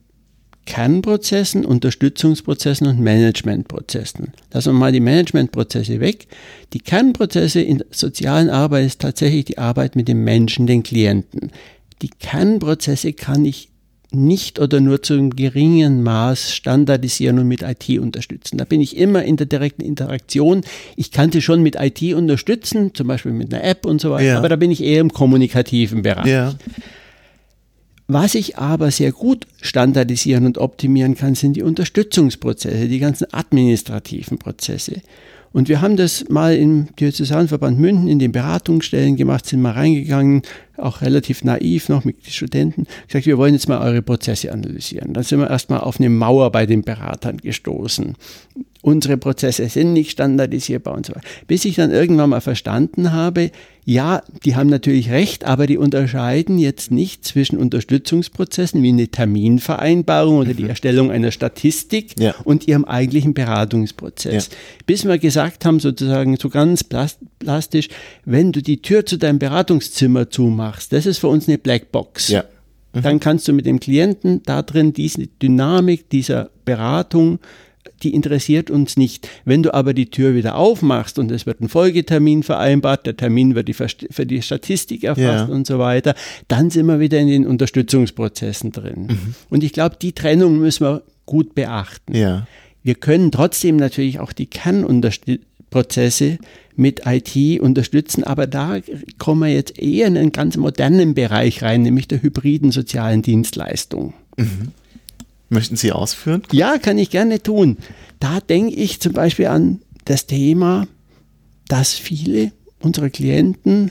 Kernprozessen, 0.67 1.65
Unterstützungsprozessen 1.65 2.87
und 2.87 3.01
Managementprozessen. 3.01 4.33
Lassen 4.53 4.73
wir 4.73 4.79
mal 4.79 4.93
die 4.93 5.01
Managementprozesse 5.01 6.01
weg. 6.01 6.29
Die 6.73 6.81
Kernprozesse 6.81 7.61
in 7.61 7.79
der 7.79 7.87
sozialen 7.91 8.51
Arbeit 8.51 8.87
ist 8.87 9.01
tatsächlich 9.01 9.47
die 9.47 9.59
Arbeit 9.59 9.97
mit 9.97 10.07
dem 10.07 10.23
Menschen, 10.23 10.67
den 10.67 10.83
Klienten. 10.83 11.51
Die 12.03 12.11
Kernprozesse 12.11 13.13
kann 13.13 13.45
ich 13.45 13.70
nicht 14.13 14.59
oder 14.59 14.81
nur 14.81 15.03
zu 15.03 15.15
einem 15.15 15.31
geringen 15.31 16.03
Maß 16.03 16.53
standardisieren 16.53 17.39
und 17.39 17.49
mit 17.49 17.63
IT 17.63 17.99
unterstützen. 18.01 18.59
Da 18.59 18.65
bin 18.65 18.81
ich 18.81 18.97
immer 18.97 19.23
in 19.25 19.37
der 19.37 19.47
direkten 19.47 19.83
Interaktion. 19.83 20.63
Ich 20.97 21.11
kann 21.11 21.31
sie 21.31 21.43
schon 21.43 21.63
mit 21.63 21.77
IT 21.77 22.03
unterstützen, 22.15 22.95
zum 22.95 23.07
Beispiel 23.07 23.33
mit 23.33 23.55
einer 23.55 23.65
App 23.65 23.87
und 23.87 24.01
so 24.01 24.11
weiter, 24.11 24.25
ja. 24.25 24.39
aber 24.39 24.49
da 24.49 24.57
bin 24.57 24.71
ich 24.71 24.83
eher 24.83 25.01
im 25.01 25.13
kommunikativen 25.13 26.03
Bereich. 26.03 26.27
Ja. 26.27 26.55
Was 28.13 28.35
ich 28.35 28.59
aber 28.59 28.91
sehr 28.91 29.13
gut 29.13 29.47
standardisieren 29.63 30.45
und 30.45 30.59
optimieren 30.59 31.15
kann, 31.15 31.37
sind 31.37 31.55
die 31.55 31.63
Unterstützungsprozesse, 31.63 32.89
die 32.89 32.99
ganzen 32.99 33.33
administrativen 33.33 34.37
Prozesse. 34.39 35.03
Und 35.53 35.69
wir 35.69 35.81
haben 35.81 35.97
das 35.97 36.29
mal 36.29 36.55
im 36.55 36.95
Diözesanverband 36.97 37.79
München 37.79 38.07
in 38.07 38.21
den 38.21 38.31
Beratungsstellen 38.31 39.17
gemacht, 39.17 39.47
sind 39.47 39.61
mal 39.61 39.73
reingegangen, 39.73 40.43
auch 40.77 41.01
relativ 41.01 41.43
naiv 41.43 41.89
noch 41.89 42.05
mit 42.05 42.25
den 42.25 42.31
Studenten, 42.31 42.87
gesagt, 43.09 43.27
wir 43.27 43.37
wollen 43.37 43.55
jetzt 43.55 43.69
mal 43.69 43.81
eure 43.81 44.03
Prozesse 44.03 44.53
analysieren. 44.53 45.13
Dann 45.13 45.25
sind 45.25 45.41
wir 45.41 45.51
erstmal 45.51 45.81
auf 45.81 45.99
eine 45.99 46.09
Mauer 46.09 46.53
bei 46.53 46.67
den 46.67 46.83
Beratern 46.83 47.39
gestoßen 47.39 48.17
unsere 48.83 49.17
Prozesse 49.17 49.69
sind 49.69 49.93
nicht 49.93 50.13
standardisierbar 50.13 50.95
und 50.95 51.07
so 51.07 51.15
weiter. 51.15 51.27
Bis 51.47 51.65
ich 51.65 51.77
dann 51.77 51.91
irgendwann 51.91 52.31
mal 52.31 52.41
verstanden 52.41 53.13
habe, 53.13 53.51
ja, 53.85 54.23
die 54.45 54.57
haben 54.57 54.69
natürlich 54.69 55.11
recht, 55.11 55.45
aber 55.45 55.67
die 55.67 55.77
unterscheiden 55.77 56.59
jetzt 56.59 56.91
nicht 56.91 57.25
zwischen 57.25 57.59
Unterstützungsprozessen 57.59 58.83
wie 58.83 58.91
eine 58.91 59.09
Terminvereinbarung 59.09 60.39
oder 60.39 60.55
die 60.55 60.65
mhm. 60.65 60.71
Erstellung 60.71 61.11
einer 61.11 61.31
Statistik 61.31 62.19
ja. 62.19 62.35
und 62.45 62.69
ihrem 62.69 62.85
eigentlichen 62.85 63.35
Beratungsprozess. 63.35 64.49
Ja. 64.49 64.57
Bis 64.87 65.05
wir 65.05 65.19
gesagt 65.19 65.65
haben, 65.65 65.81
sozusagen 65.81 66.37
so 66.37 66.49
ganz 66.49 66.85
plastisch, 66.85 67.89
wenn 68.25 68.53
du 68.53 68.63
die 68.63 68.81
Tür 68.81 69.05
zu 69.05 69.17
deinem 69.17 69.39
Beratungszimmer 69.39 70.31
zumachst, 70.31 70.93
das 70.93 71.07
ist 71.07 71.19
für 71.19 71.29
uns 71.29 71.49
eine 71.49 71.59
Blackbox. 71.59 72.29
Ja. 72.29 72.45
Mhm. 72.93 73.03
Dann 73.03 73.21
kannst 73.21 73.49
du 73.49 73.53
mit 73.53 73.67
dem 73.67 73.81
Klienten 73.81 74.43
da 74.45 74.63
drin 74.63 74.93
diese 74.93 75.27
Dynamik 75.27 76.09
dieser 76.11 76.51
Beratung 76.65 77.41
die 78.03 78.15
interessiert 78.15 78.71
uns 78.71 78.97
nicht. 78.97 79.29
Wenn 79.45 79.63
du 79.63 79.75
aber 79.75 79.95
die 79.95 80.11
Tür 80.11 80.35
wieder 80.35 80.57
aufmachst 80.57 81.19
und 81.19 81.31
es 81.31 81.47
wird 81.47 81.61
ein 81.61 81.69
Folgetermin 81.69 82.43
vereinbart, 82.43 83.07
der 83.07 83.17
Termin 83.17 83.55
wird 83.55 83.69
die 83.69 83.75
für 83.75 84.27
die 84.27 84.43
Statistik 84.43 85.05
erfasst 85.05 85.49
ja. 85.49 85.55
und 85.55 85.67
so 85.67 85.79
weiter, 85.79 86.15
dann 86.49 86.71
sind 86.71 86.87
wir 86.87 87.01
wieder 87.01 87.19
in 87.19 87.29
den 87.29 87.47
Unterstützungsprozessen 87.47 88.73
drin. 88.73 89.09
Mhm. 89.09 89.35
Und 89.51 89.65
ich 89.65 89.73
glaube, 89.73 89.97
die 90.01 90.13
Trennung 90.13 90.59
müssen 90.59 90.87
wir 90.87 91.03
gut 91.27 91.55
beachten. 91.55 92.15
Ja. 92.15 92.47
Wir 92.83 92.95
können 92.95 93.31
trotzdem 93.31 93.77
natürlich 93.77 94.21
auch 94.21 94.33
die 94.33 94.47
Kernprozesse 94.47 96.39
mit 96.77 97.03
IT 97.05 97.61
unterstützen, 97.61 98.25
aber 98.25 98.47
da 98.47 98.79
kommen 99.19 99.43
wir 99.43 99.53
jetzt 99.53 99.79
eher 99.79 100.07
in 100.07 100.17
einen 100.17 100.33
ganz 100.33 100.57
modernen 100.57 101.15
Bereich 101.15 101.63
rein, 101.63 101.83
nämlich 101.83 102.09
der 102.09 102.23
hybriden 102.23 102.73
sozialen 102.73 103.21
Dienstleistung. 103.21 104.15
Mhm. 104.39 104.73
Möchten 105.51 105.77
Sie 105.77 105.93
ausführen? 105.93 106.43
Ja, 106.53 106.79
kann 106.79 106.97
ich 106.97 107.11
gerne 107.11 107.43
tun. 107.43 107.77
Da 108.21 108.41
denke 108.41 108.75
ich 108.75 109.01
zum 109.01 109.13
Beispiel 109.13 109.47
an 109.47 109.83
das 110.05 110.27
Thema, 110.27 110.87
dass 111.67 111.95
viele 111.95 112.53
unserer 112.81 113.11
Klienten 113.11 113.91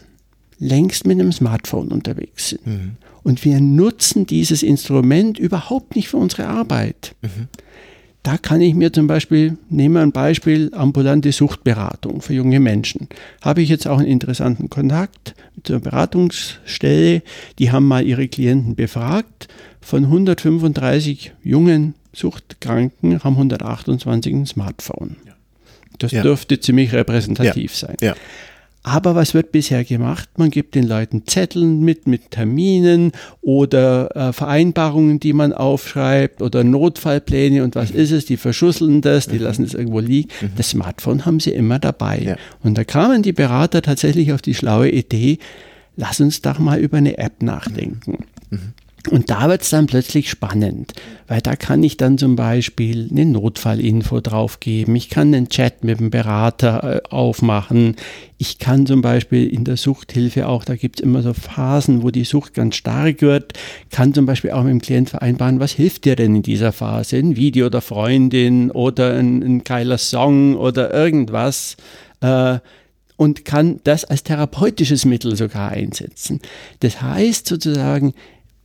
längst 0.58 1.06
mit 1.06 1.20
einem 1.20 1.32
Smartphone 1.32 1.90
unterwegs 1.90 2.50
sind. 2.50 2.66
Mhm. 2.66 2.92
Und 3.24 3.44
wir 3.46 3.60
nutzen 3.60 4.26
dieses 4.26 4.64
Instrument 4.64 5.38
überhaupt 5.38 5.96
nicht 5.96 6.10
für 6.10 6.18
unsere 6.18 6.48
Arbeit. 6.48 7.16
Mhm. 7.22 7.48
Da 8.24 8.38
kann 8.38 8.60
ich 8.60 8.76
mir 8.76 8.92
zum 8.92 9.08
Beispiel, 9.08 9.58
nehmen 9.70 9.96
wir 9.96 10.02
ein 10.02 10.12
Beispiel, 10.12 10.72
ambulante 10.74 11.32
Suchtberatung 11.32 12.22
für 12.22 12.34
junge 12.34 12.60
Menschen. 12.60 13.08
Habe 13.42 13.62
ich 13.62 13.70
jetzt 13.70 13.88
auch 13.88 14.00
einen 14.00 14.08
interessanten 14.08 14.70
Kontakt 14.70 15.36
mit 15.56 15.70
einer 15.70 15.80
Beratungsstelle, 15.80 17.22
die 17.60 17.72
haben 17.72 17.88
mal 17.88 18.06
ihre 18.06 18.28
Klienten 18.28 18.76
befragt 18.76 19.48
von 19.80 20.04
135 20.04 21.32
jungen 21.44 21.96
Suchtkranken 22.14 23.24
haben 23.24 23.36
128 23.36 24.34
ein 24.34 24.46
Smartphone. 24.46 25.16
Das 26.00 26.12
ja. 26.12 26.22
dürfte 26.22 26.60
ziemlich 26.60 26.94
repräsentativ 26.94 27.74
ja. 27.74 27.88
sein. 27.88 27.98
Ja. 28.02 28.16
Aber 28.90 29.14
was 29.14 29.36
wird 29.36 29.52
bisher 29.52 29.84
gemacht? 29.84 30.30
Man 30.38 30.50
gibt 30.50 30.74
den 30.74 30.88
Leuten 30.88 31.28
Zetteln 31.28 31.82
mit, 31.82 32.08
mit 32.08 32.32
Terminen 32.32 33.12
oder 33.40 34.16
äh, 34.16 34.34
Vereinbarungen, 34.34 35.20
die 35.20 35.32
man 35.32 35.54
aufschreibt 35.54 36.42
oder 36.42 36.64
Notfallpläne 36.64 37.64
und 37.64 37.76
was 37.76 37.94
mhm. 37.94 38.00
ist 38.00 38.12
es? 38.12 38.26
Die 38.26 38.38
verschusseln 38.38 39.02
das, 39.02 39.28
die 39.28 39.38
mhm. 39.38 39.44
lassen 39.44 39.64
es 39.64 39.76
irgendwo 39.76 40.00
liegen. 40.00 40.30
Mhm. 40.42 40.52
Das 40.56 40.72
Smartphone 40.72 41.28
haben 41.28 41.40
sie 41.40 41.52
immer 41.52 41.78
dabei. 41.78 42.20
Ja. 42.20 42.36
Und 42.64 42.80
da 42.80 42.84
kamen 42.84 43.22
die 43.22 43.32
Berater 43.32 43.84
tatsächlich 43.84 44.34
auf 44.34 44.42
die 44.42 44.56
schlaue 44.56 44.90
Idee, 44.90 45.38
lass 45.96 46.20
uns 46.20 46.42
doch 46.42 46.58
mal 46.58 46.80
über 46.80 46.98
eine 46.98 47.20
App 47.20 47.44
nachdenken. 47.44 48.26
Mhm. 48.50 48.74
Und 49.10 49.30
da 49.30 49.48
wird 49.48 49.62
es 49.62 49.70
dann 49.70 49.88
plötzlich 49.88 50.30
spannend, 50.30 50.94
weil 51.28 51.42
da 51.42 51.56
kann 51.56 51.82
ich 51.84 51.96
dann 51.96 52.18
zum 52.18 52.36
Beispiel 52.36 53.08
eine 53.10 53.26
Notfallinfo 53.26 54.20
draufgeben, 54.20 54.96
ich 54.96 55.10
kann 55.10 55.34
einen 55.34 55.48
Chat 55.48 55.84
mit 55.84 56.00
dem 56.00 56.10
Berater 56.10 56.98
äh, 56.98 57.10
aufmachen, 57.10 57.96
ich 58.38 58.60
kann 58.60 58.86
zum 58.86 59.02
Beispiel 59.02 59.48
in 59.48 59.64
der 59.64 59.78
Suchthilfe 59.78 60.48
auch, 60.48 60.66
da 60.66 60.76
gibt 60.76 61.00
es 61.00 61.04
immer 61.04 61.22
so 61.22 61.34
Phasen, 61.34 62.04
wo 62.04 62.12
die 62.12 62.26
Sucht 62.26 62.54
ganz 62.54 62.76
stark 62.76 63.22
wird, 63.22 63.54
kann 63.90 64.14
zum 64.14 64.26
Beispiel 64.26 64.52
auch 64.52 64.64
mit 64.64 64.72
dem 64.72 64.82
Klient 64.82 65.10
vereinbaren, 65.10 65.60
was 65.60 65.72
hilft 65.72 66.04
dir 66.06 66.18
denn 66.18 66.36
in 66.36 66.44
dieser 66.44 66.74
Phase? 66.74 67.18
Ein 67.18 67.38
Video 67.38 67.70
der 67.70 67.82
Freundin 67.82 68.70
oder 68.70 69.16
ein, 69.16 69.42
ein 69.42 69.64
geiler 69.64 69.98
Song 69.98 70.56
oder 70.56 70.94
irgendwas. 70.94 71.78
Äh, 72.22 72.60
und 73.16 73.44
kann 73.44 73.82
das 73.84 74.06
als 74.06 74.24
therapeutisches 74.24 75.04
Mittel 75.04 75.36
sogar 75.36 75.72
einsetzen. 75.72 76.40
Das 76.80 77.02
heißt 77.02 77.50
sozusagen, 77.50 78.14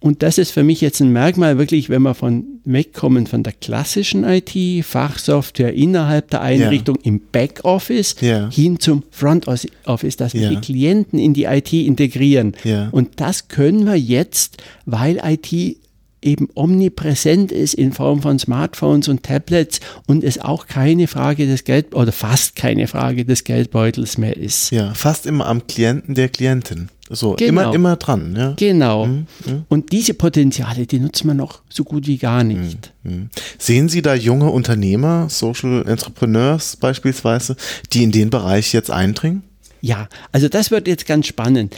und 0.05 0.23
das 0.23 0.37
ist 0.37 0.51
für 0.51 0.63
mich 0.63 0.83
jetzt 0.83 1.01
ein 1.01 1.15
Merkmal, 1.15 1.57
wirklich, 1.57 1.89
wenn 1.89 2.03
wir 2.03 2.13
von 2.13 2.45
wegkommen 2.67 3.27
von 3.27 3.43
der 3.43 3.55
klassischen 3.55 4.23
IT, 4.23 4.85
Fachsoftware 4.85 5.73
innerhalb 5.73 6.29
der 6.29 6.43
Einrichtung 6.43 6.97
ja. 6.97 7.03
im 7.05 7.23
Backoffice 7.33 8.17
ja. 8.21 8.51
hin 8.51 8.79
zum 8.79 9.03
Front 9.11 9.47
Office, 9.87 10.17
dass 10.19 10.35
wir 10.35 10.43
ja. 10.43 10.51
die 10.51 10.57
Klienten 10.57 11.19
in 11.19 11.33
die 11.33 11.45
IT 11.45 11.73
integrieren. 11.73 12.53
Und 12.91 13.13
das 13.17 13.49
können 13.49 13.87
wir 13.87 13.95
jetzt, 13.95 14.59
weil 14.85 15.23
IT 15.25 15.79
eben 16.25 16.49
omnipräsent 16.55 17.53
ist 17.53 17.75
in 17.75 17.93
Form 17.93 18.23
von 18.23 18.39
Smartphones 18.39 19.09
und 19.09 19.23
Tablets 19.23 19.81
und 20.07 20.25
es 20.25 20.39
auch 20.41 20.67
keine 20.67 21.07
Frage 21.07 21.47
des 21.47 21.65
Geld 21.65 21.95
oder 21.95 22.13
fast 22.13 22.57
keine 22.57 22.87
Frage 22.87 23.25
des 23.25 23.45
Geldbeutels 23.45 24.19
mehr 24.19 24.37
ist. 24.37 24.71
Ja, 24.71 24.95
fast 24.95 25.27
immer 25.27 25.47
am 25.47 25.67
Klienten 25.67 26.15
der 26.15 26.29
Klientin. 26.29 26.89
So, 27.11 27.35
genau. 27.35 27.49
immer, 27.63 27.75
immer 27.75 27.97
dran. 27.97 28.35
Ja. 28.37 28.55
Genau. 28.57 29.07
Mhm. 29.07 29.27
Und 29.69 29.93
diese 29.93 30.15
Potenziale, 30.15 30.87
die 30.87 30.99
nutzen 30.99 31.29
wir 31.29 31.35
noch 31.35 31.61
so 31.69 31.85
gut 31.85 32.07
wie 32.07 32.17
gar 32.17 32.45
nicht. 32.45 32.93
Mhm. 33.03 33.13
mhm. 33.13 33.31
Sehen 33.59 33.89
Sie 33.91 34.01
da 34.01 34.15
junge 34.15 34.51
Unternehmer, 34.51 35.29
Social 35.29 35.87
Entrepreneurs 35.87 36.77
beispielsweise, 36.77 37.57
die 37.93 38.05
in 38.05 38.11
den 38.11 38.31
Bereich 38.31 38.73
jetzt 38.73 38.91
eindringen? 38.91 39.43
Ja, 39.83 40.09
also 40.33 40.49
das 40.49 40.71
wird 40.71 40.89
jetzt 40.89 41.05
ganz 41.07 41.27
spannend. 41.27 41.77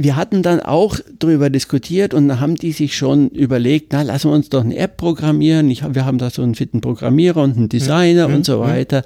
Wir 0.00 0.14
hatten 0.14 0.44
dann 0.44 0.60
auch 0.60 1.00
darüber 1.18 1.50
diskutiert 1.50 2.14
und 2.14 2.28
da 2.28 2.38
haben 2.38 2.54
die 2.54 2.70
sich 2.70 2.96
schon 2.96 3.28
überlegt, 3.30 3.92
na, 3.92 4.02
lassen 4.02 4.30
wir 4.30 4.34
uns 4.34 4.48
doch 4.48 4.64
eine 4.64 4.76
App 4.76 4.96
programmieren. 4.96 5.68
Ich, 5.70 5.82
wir 5.92 6.04
haben 6.04 6.18
da 6.18 6.30
so 6.30 6.42
einen 6.42 6.54
fitten 6.54 6.80
Programmierer 6.80 7.42
und 7.42 7.56
einen 7.56 7.68
Designer 7.68 8.28
mhm. 8.28 8.36
und 8.36 8.46
so 8.46 8.60
weiter. 8.60 9.02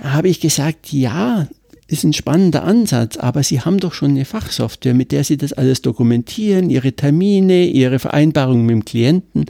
Da 0.00 0.12
habe 0.12 0.28
ich 0.28 0.40
gesagt, 0.40 0.92
ja, 0.92 1.48
ist 1.86 2.04
ein 2.04 2.12
spannender 2.12 2.62
Ansatz, 2.64 3.16
aber 3.16 3.42
Sie 3.42 3.62
haben 3.62 3.80
doch 3.80 3.94
schon 3.94 4.10
eine 4.10 4.26
Fachsoftware, 4.26 4.92
mit 4.92 5.10
der 5.10 5.24
Sie 5.24 5.38
das 5.38 5.54
alles 5.54 5.80
dokumentieren, 5.80 6.68
Ihre 6.68 6.92
Termine, 6.92 7.64
Ihre 7.64 7.98
Vereinbarungen 7.98 8.66
mit 8.66 8.74
dem 8.74 8.84
Klienten. 8.84 9.46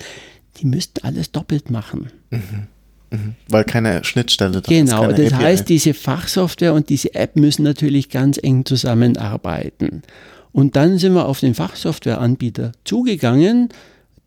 Die 0.59 0.67
müssten 0.67 1.05
alles 1.05 1.33
doppelt 1.33 1.73
machen. 1.73 2.11
Mhm. 2.31 2.69
Mhm. 3.11 3.35
Weil 3.49 3.65
keine 3.65 4.05
Schnittstelle 4.05 4.61
da 4.61 4.69
genau, 4.69 5.09
ist. 5.09 5.17
Genau, 5.17 5.23
das 5.25 5.33
API. 5.33 5.45
heißt, 5.45 5.69
diese 5.69 5.95
Fachsoftware 5.95 6.75
und 6.75 6.89
diese 6.89 7.15
App 7.15 7.37
müssen 7.37 7.65
natürlich 7.65 8.11
ganz 8.11 8.39
eng 8.41 8.65
zusammenarbeiten. 8.65 10.03
Und 10.59 10.75
dann 10.75 10.99
sind 10.99 11.13
wir 11.13 11.27
auf 11.27 11.39
den 11.39 11.55
Fachsoftwareanbieter 11.55 12.73
zugegangen, 12.83 13.69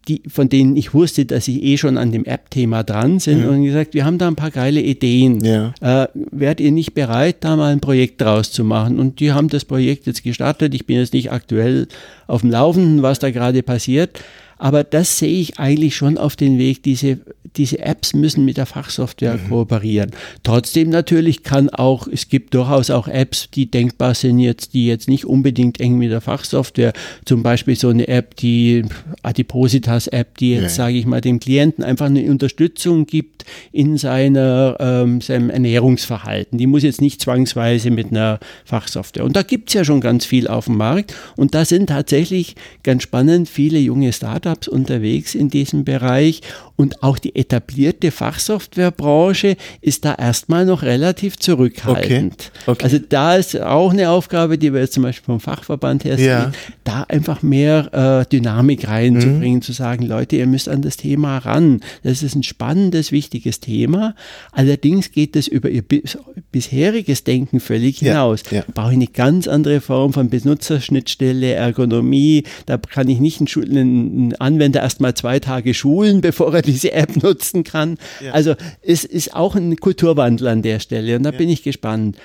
die, 0.07 0.21
von 0.29 0.47
denen 0.47 0.77
ich 0.77 0.93
wusste, 0.93 1.25
dass 1.25 1.43
sie 1.43 1.61
eh 1.61 1.75
schon 1.75 1.97
an 1.97 2.13
dem 2.13 2.23
App-Thema 2.23 2.83
dran 2.83 3.19
sind 3.19 3.43
mhm. 3.43 3.49
und 3.49 3.63
gesagt, 3.65 3.93
wir 3.93 4.05
haben 4.05 4.17
da 4.17 4.29
ein 4.29 4.37
paar 4.37 4.49
geile 4.49 4.79
Ideen. 4.79 5.43
Ja. 5.43 5.73
Äh, 5.81 6.07
wärt 6.31 6.61
ihr 6.61 6.71
nicht 6.71 6.93
bereit, 6.93 7.43
da 7.43 7.57
mal 7.57 7.73
ein 7.73 7.81
Projekt 7.81 8.21
draus 8.21 8.49
zu 8.49 8.63
machen? 8.63 8.97
Und 8.97 9.19
die 9.19 9.33
haben 9.33 9.49
das 9.49 9.65
Projekt 9.65 10.07
jetzt 10.07 10.23
gestartet. 10.23 10.73
Ich 10.73 10.85
bin 10.85 10.99
jetzt 10.99 11.11
nicht 11.11 11.33
aktuell 11.33 11.89
auf 12.27 12.39
dem 12.39 12.49
Laufenden, 12.49 13.01
was 13.01 13.19
da 13.19 13.29
gerade 13.29 13.61
passiert. 13.61 14.21
Aber 14.61 14.83
das 14.83 15.17
sehe 15.17 15.41
ich 15.41 15.57
eigentlich 15.57 15.95
schon 15.95 16.19
auf 16.19 16.35
den 16.35 16.59
Weg. 16.59 16.83
Diese, 16.83 17.17
diese 17.57 17.79
Apps 17.79 18.13
müssen 18.13 18.45
mit 18.45 18.57
der 18.57 18.67
Fachsoftware 18.67 19.37
mhm. 19.37 19.49
kooperieren. 19.49 20.11
Trotzdem 20.43 20.91
natürlich 20.91 21.41
kann 21.41 21.71
auch, 21.71 22.07
es 22.07 22.29
gibt 22.29 22.53
durchaus 22.53 22.91
auch 22.91 23.07
Apps, 23.07 23.49
die 23.49 23.71
denkbar 23.71 24.13
sind 24.13 24.37
jetzt, 24.37 24.75
die 24.75 24.85
jetzt 24.85 25.09
nicht 25.09 25.25
unbedingt 25.25 25.81
eng 25.81 25.97
mit 25.97 26.11
der 26.11 26.21
Fachsoftware, 26.21 26.93
zum 27.25 27.41
Beispiel 27.41 27.75
so 27.75 27.89
eine 27.89 28.07
App, 28.07 28.35
die 28.35 28.85
Adipositas-App, 29.23 30.37
die 30.37 30.51
jetzt, 30.51 30.61
ja. 30.61 30.69
sage 30.69 30.97
ich 30.97 31.07
mal, 31.07 31.21
dem 31.21 31.39
Klienten 31.39 31.83
einfach 31.83 32.05
eine 32.05 32.29
Unterstützung 32.29 33.07
gibt 33.07 33.45
in 33.71 33.97
seiner, 33.97 34.77
ähm, 34.79 35.21
seinem 35.21 35.49
Ernährungsverhalten. 35.49 36.59
Die 36.59 36.67
muss 36.67 36.83
jetzt 36.83 37.01
nicht 37.01 37.19
zwangsweise 37.19 37.89
mit 37.89 38.11
einer 38.11 38.39
Fachsoftware. 38.65 39.25
Und 39.25 39.35
da 39.35 39.41
gibt 39.41 39.69
es 39.69 39.73
ja 39.73 39.83
schon 39.83 40.01
ganz 40.01 40.23
viel 40.23 40.47
auf 40.47 40.65
dem 40.65 40.77
Markt. 40.77 41.15
Und 41.35 41.55
da 41.55 41.65
sind 41.65 41.87
tatsächlich 41.87 42.55
ganz 42.83 43.01
spannend 43.01 43.49
viele 43.49 43.79
junge 43.79 44.13
Startups 44.13 44.50
Startups 44.51 44.67
unterwegs 44.67 45.35
in 45.35 45.49
diesem 45.49 45.83
Bereich 45.83 46.41
und 46.81 47.03
auch 47.03 47.19
die 47.19 47.35
etablierte 47.35 48.09
Fachsoftwarebranche 48.09 49.55
ist 49.81 50.03
da 50.03 50.15
erstmal 50.15 50.65
noch 50.65 50.81
relativ 50.81 51.37
zurückhaltend. 51.37 52.51
Okay. 52.63 52.71
Okay. 52.71 52.83
Also 52.83 52.97
da 52.97 53.35
ist 53.35 53.59
auch 53.59 53.91
eine 53.91 54.09
Aufgabe, 54.09 54.57
die 54.57 54.73
wir 54.73 54.81
jetzt 54.81 54.93
zum 54.93 55.03
Beispiel 55.03 55.25
vom 55.25 55.39
Fachverband 55.39 56.05
her 56.05 56.17
sehen, 56.17 56.25
ja. 56.25 56.51
da 56.83 57.03
einfach 57.03 57.43
mehr 57.43 58.23
äh, 58.23 58.29
Dynamik 58.29 58.87
reinzubringen, 58.87 59.57
mhm. 59.57 59.61
zu 59.61 59.73
sagen, 59.73 60.07
Leute, 60.07 60.37
ihr 60.37 60.47
müsst 60.47 60.69
an 60.69 60.81
das 60.81 60.97
Thema 60.97 61.37
ran. 61.37 61.81
Das 62.01 62.23
ist 62.23 62.35
ein 62.35 62.41
spannendes, 62.41 63.11
wichtiges 63.11 63.59
Thema. 63.59 64.15
Allerdings 64.51 65.11
geht 65.11 65.35
es 65.35 65.47
über 65.47 65.69
ihr 65.69 65.83
bis, 65.83 66.17
bisheriges 66.51 67.23
Denken 67.23 67.59
völlig 67.59 67.99
hinaus. 67.99 68.41
Ja. 68.49 68.57
Ja. 68.57 68.63
Da 68.65 68.71
brauche 68.73 68.91
ich 68.91 68.97
eine 68.97 69.07
ganz 69.07 69.47
andere 69.47 69.81
Form 69.81 70.13
von 70.13 70.29
Benutzerschnittstelle, 70.29 71.53
Ergonomie. 71.53 72.43
Da 72.65 72.77
kann 72.77 73.07
ich 73.07 73.19
nicht 73.19 73.39
einen, 73.39 73.51
einen 73.59 74.33
Anwender 74.41 74.81
erst 74.81 74.99
mal 75.01 75.13
zwei 75.13 75.39
Tage 75.39 75.73
schulen, 75.73 76.21
bevor 76.21 76.53
er 76.53 76.61
diese 76.61 76.91
App 76.91 77.21
nutzen 77.21 77.63
kann. 77.63 77.97
Ja. 78.23 78.31
Also 78.31 78.55
es 78.81 79.03
ist 79.03 79.33
auch 79.35 79.55
ein 79.55 79.77
Kulturwandel 79.77 80.47
an 80.47 80.61
der 80.61 80.79
Stelle 80.79 81.15
und 81.15 81.23
da 81.23 81.31
ja. 81.31 81.37
bin 81.37 81.49
ich 81.49 81.63
gespannt. 81.63 82.17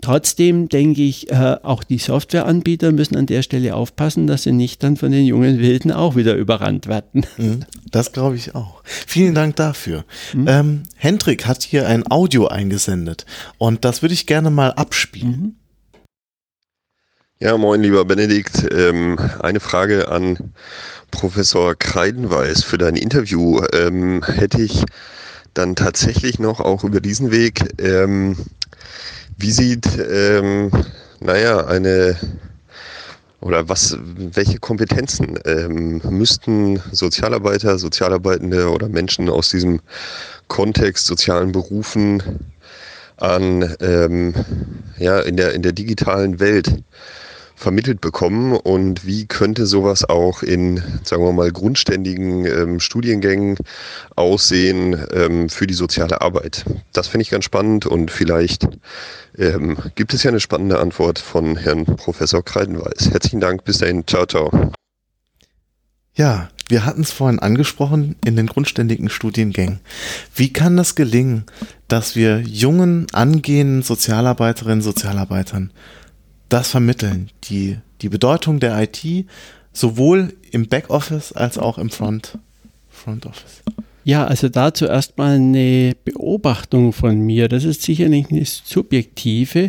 Trotzdem 0.00 0.68
denke 0.68 1.02
ich, 1.02 1.30
äh, 1.30 1.56
auch 1.62 1.84
die 1.84 1.98
Softwareanbieter 1.98 2.92
müssen 2.92 3.16
an 3.16 3.26
der 3.26 3.42
Stelle 3.42 3.74
aufpassen, 3.74 4.26
dass 4.26 4.44
sie 4.44 4.52
nicht 4.52 4.82
dann 4.82 4.96
von 4.96 5.12
den 5.12 5.26
jungen 5.26 5.58
Wilden 5.58 5.92
auch 5.92 6.16
wieder 6.16 6.34
überrannt 6.34 6.86
werden. 6.86 7.26
Mhm. 7.38 7.64
Das 7.90 8.12
glaube 8.12 8.36
ich 8.36 8.54
auch. 8.54 8.82
Vielen 8.84 9.34
Dank 9.34 9.56
dafür. 9.56 10.04
Mhm. 10.34 10.48
Ähm, 10.48 10.82
Hendrik 10.96 11.46
hat 11.46 11.62
hier 11.62 11.88
ein 11.88 12.04
Audio 12.10 12.46
eingesendet 12.46 13.24
und 13.58 13.84
das 13.84 14.02
würde 14.02 14.12
ich 14.12 14.26
gerne 14.26 14.50
mal 14.50 14.70
abspielen. 14.72 15.30
Mhm. 15.30 15.54
Ja, 17.42 17.58
moin, 17.58 17.82
lieber 17.82 18.04
Benedikt. 18.04 18.72
Ähm, 18.72 19.18
eine 19.40 19.58
Frage 19.58 20.06
an 20.06 20.52
Professor 21.10 21.74
Kreidenweiß 21.74 22.62
für 22.62 22.78
dein 22.78 22.94
Interview. 22.94 23.60
Ähm, 23.72 24.22
hätte 24.22 24.62
ich 24.62 24.84
dann 25.52 25.74
tatsächlich 25.74 26.38
noch 26.38 26.60
auch 26.60 26.84
über 26.84 27.00
diesen 27.00 27.32
Weg, 27.32 27.64
ähm, 27.82 28.36
wie 29.38 29.50
sieht, 29.50 29.88
ähm, 30.08 30.70
naja, 31.18 31.66
eine 31.66 32.16
oder 33.40 33.68
was, 33.68 33.98
welche 34.00 34.60
Kompetenzen 34.60 35.36
ähm, 35.44 36.00
müssten 36.10 36.80
Sozialarbeiter, 36.92 37.76
Sozialarbeitende 37.76 38.70
oder 38.70 38.88
Menschen 38.88 39.28
aus 39.28 39.50
diesem 39.50 39.80
Kontext 40.46 41.06
sozialen 41.06 41.50
Berufen 41.50 42.22
an 43.16 43.74
ähm, 43.80 44.32
ja 44.96 45.18
in 45.18 45.36
der 45.36 45.54
in 45.54 45.62
der 45.62 45.72
digitalen 45.72 46.38
Welt 46.38 46.72
vermittelt 47.62 48.00
bekommen 48.00 48.54
und 48.54 49.06
wie 49.06 49.26
könnte 49.26 49.66
sowas 49.66 50.04
auch 50.04 50.42
in, 50.42 50.82
sagen 51.04 51.22
wir 51.22 51.32
mal, 51.32 51.52
grundständigen 51.52 52.44
ähm, 52.44 52.80
Studiengängen 52.80 53.56
aussehen 54.16 55.00
ähm, 55.12 55.48
für 55.48 55.68
die 55.68 55.74
soziale 55.74 56.20
Arbeit? 56.22 56.64
Das 56.92 57.06
finde 57.06 57.22
ich 57.22 57.30
ganz 57.30 57.44
spannend 57.44 57.86
und 57.86 58.10
vielleicht 58.10 58.66
ähm, 59.38 59.78
gibt 59.94 60.12
es 60.12 60.24
ja 60.24 60.30
eine 60.30 60.40
spannende 60.40 60.80
Antwort 60.80 61.20
von 61.20 61.56
Herrn 61.56 61.84
Professor 61.84 62.44
Kreidenweiß. 62.44 63.12
Herzlichen 63.12 63.40
Dank, 63.40 63.64
bis 63.64 63.78
dahin, 63.78 64.06
ciao, 64.08 64.26
ciao. 64.26 64.50
Ja, 66.14 66.50
wir 66.68 66.84
hatten 66.84 67.02
es 67.02 67.12
vorhin 67.12 67.38
angesprochen 67.38 68.16
in 68.24 68.34
den 68.34 68.48
grundständigen 68.48 69.08
Studiengängen. 69.08 69.78
Wie 70.34 70.52
kann 70.52 70.76
das 70.76 70.96
gelingen, 70.96 71.44
dass 71.86 72.16
wir 72.16 72.40
jungen, 72.40 73.06
angehenden 73.12 73.82
Sozialarbeiterinnen, 73.82 74.82
Sozialarbeitern 74.82 75.70
das 76.52 76.70
vermitteln, 76.70 77.30
die, 77.44 77.78
die 78.02 78.08
Bedeutung 78.08 78.60
der 78.60 78.80
IT 78.82 79.26
sowohl 79.72 80.34
im 80.50 80.68
Backoffice 80.68 81.32
als 81.32 81.56
auch 81.56 81.78
im 81.78 81.88
Front, 81.88 82.38
Front 82.90 83.26
Office. 83.26 83.62
Ja, 84.04 84.26
also 84.26 84.48
dazu 84.48 84.86
erstmal 84.86 85.36
eine 85.36 85.94
Beobachtung 86.04 86.92
von 86.92 87.20
mir. 87.20 87.48
Das 87.48 87.64
ist 87.64 87.82
sicherlich 87.82 88.30
eine 88.30 88.44
subjektive. 88.44 89.68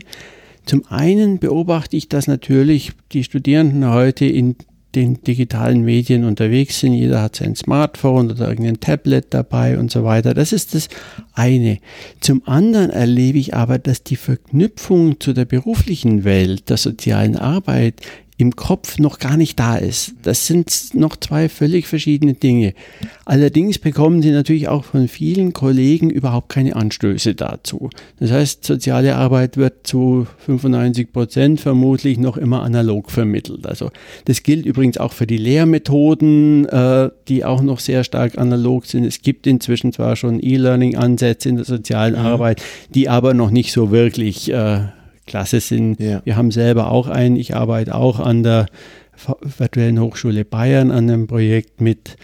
Zum 0.65 0.85
einen 0.87 1.39
beobachte 1.39 1.95
ich, 1.95 2.09
dass 2.09 2.27
natürlich 2.27 2.91
die 3.11 3.23
Studierenden 3.23 3.89
heute 3.89 4.25
in 4.25 4.55
den 4.95 5.21
digitalen 5.23 5.83
Medien 5.83 6.23
unterwegs 6.23 6.79
sind. 6.79 6.93
Jeder 6.93 7.21
hat 7.21 7.35
sein 7.35 7.55
Smartphone 7.55 8.31
oder 8.31 8.49
irgendein 8.49 8.79
Tablet 8.79 9.27
dabei 9.31 9.77
und 9.77 9.91
so 9.91 10.03
weiter. 10.03 10.33
Das 10.33 10.53
ist 10.53 10.75
das 10.75 10.89
eine. 11.33 11.79
Zum 12.19 12.43
anderen 12.45 12.89
erlebe 12.89 13.37
ich 13.37 13.55
aber, 13.55 13.79
dass 13.79 14.03
die 14.03 14.15
Verknüpfung 14.15 15.19
zu 15.19 15.33
der 15.33 15.45
beruflichen 15.45 16.23
Welt, 16.23 16.69
der 16.69 16.77
sozialen 16.77 17.35
Arbeit 17.35 18.01
im 18.37 18.55
Kopf 18.55 18.97
noch 18.97 19.19
gar 19.19 19.37
nicht 19.37 19.59
da 19.59 19.75
ist. 19.75 20.13
Das 20.23 20.47
sind 20.47 20.89
noch 20.93 21.15
zwei 21.15 21.49
völlig 21.49 21.87
verschiedene 21.87 22.33
Dinge. 22.33 22.73
Allerdings 23.25 23.77
bekommen 23.77 24.21
sie 24.21 24.31
natürlich 24.31 24.67
auch 24.67 24.83
von 24.85 25.07
vielen 25.07 25.53
Kollegen 25.53 26.09
überhaupt 26.09 26.49
keine 26.49 26.75
Anstöße 26.75 27.35
dazu. 27.35 27.89
Das 28.19 28.31
heißt, 28.31 28.65
soziale 28.65 29.15
Arbeit 29.15 29.57
wird 29.57 29.85
zu 29.85 30.27
95 30.45 31.13
Prozent 31.13 31.61
vermutlich 31.61 32.17
noch 32.17 32.37
immer 32.37 32.63
analog 32.63 33.11
vermittelt. 33.11 33.67
Also 33.67 33.91
das 34.25 34.41
gilt 34.41 34.65
übrigens 34.65 34.97
auch 34.97 35.13
für 35.13 35.27
die 35.27 35.37
Lehrmethoden, 35.37 36.67
äh, 36.67 37.09
die 37.27 37.45
auch 37.45 37.61
noch 37.61 37.79
sehr 37.79 38.03
stark 38.03 38.37
analog 38.37 38.87
sind. 38.87 39.05
Es 39.05 39.21
gibt 39.21 39.45
inzwischen 39.45 39.93
zwar 39.93 40.15
schon 40.15 40.41
E-Learning-Ansätze 40.41 41.49
in 41.49 41.57
der 41.57 41.65
sozialen 41.65 42.13
mhm. 42.13 42.25
Arbeit, 42.25 42.61
die 42.95 43.09
aber 43.09 43.33
noch 43.33 43.51
nicht 43.51 43.71
so 43.71 43.91
wirklich 43.91 44.51
äh, 44.51 44.85
klasse 45.25 45.59
sind. 45.59 45.99
Ja. 45.99 46.21
Wir 46.25 46.35
haben 46.35 46.51
selber 46.51 46.91
auch 46.91 47.07
einen, 47.07 47.35
ich 47.35 47.55
arbeite 47.55 47.95
auch 47.95 48.19
an 48.19 48.43
der 48.43 48.67
Virtuellen 49.57 49.99
Hochschule 49.99 50.45
Bayern 50.45 50.91
an 50.91 51.09
einem 51.09 51.27
Projekt 51.27 51.81
mit. 51.81 52.17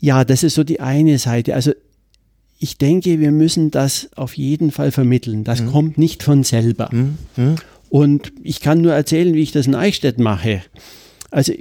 Ja, 0.00 0.24
das 0.24 0.42
ist 0.42 0.54
so 0.54 0.64
die 0.64 0.80
eine 0.80 1.18
Seite. 1.18 1.54
Also 1.54 1.72
ich 2.58 2.78
denke, 2.78 3.20
wir 3.20 3.32
müssen 3.32 3.70
das 3.70 4.08
auf 4.16 4.36
jeden 4.36 4.70
Fall 4.70 4.90
vermitteln. 4.90 5.44
Das 5.44 5.60
mhm. 5.60 5.66
kommt 5.66 5.98
nicht 5.98 6.22
von 6.22 6.44
selber. 6.44 6.88
Mhm. 6.92 7.18
mhm. 7.36 7.54
Und 7.88 8.32
ich 8.42 8.60
kann 8.60 8.80
nur 8.80 8.92
erzählen, 8.92 9.32
wie 9.34 9.42
ich 9.42 9.52
das 9.52 9.68
in 9.68 9.74
Eichstätt 9.76 10.18
mache. 10.18 10.62
Also 11.30 11.52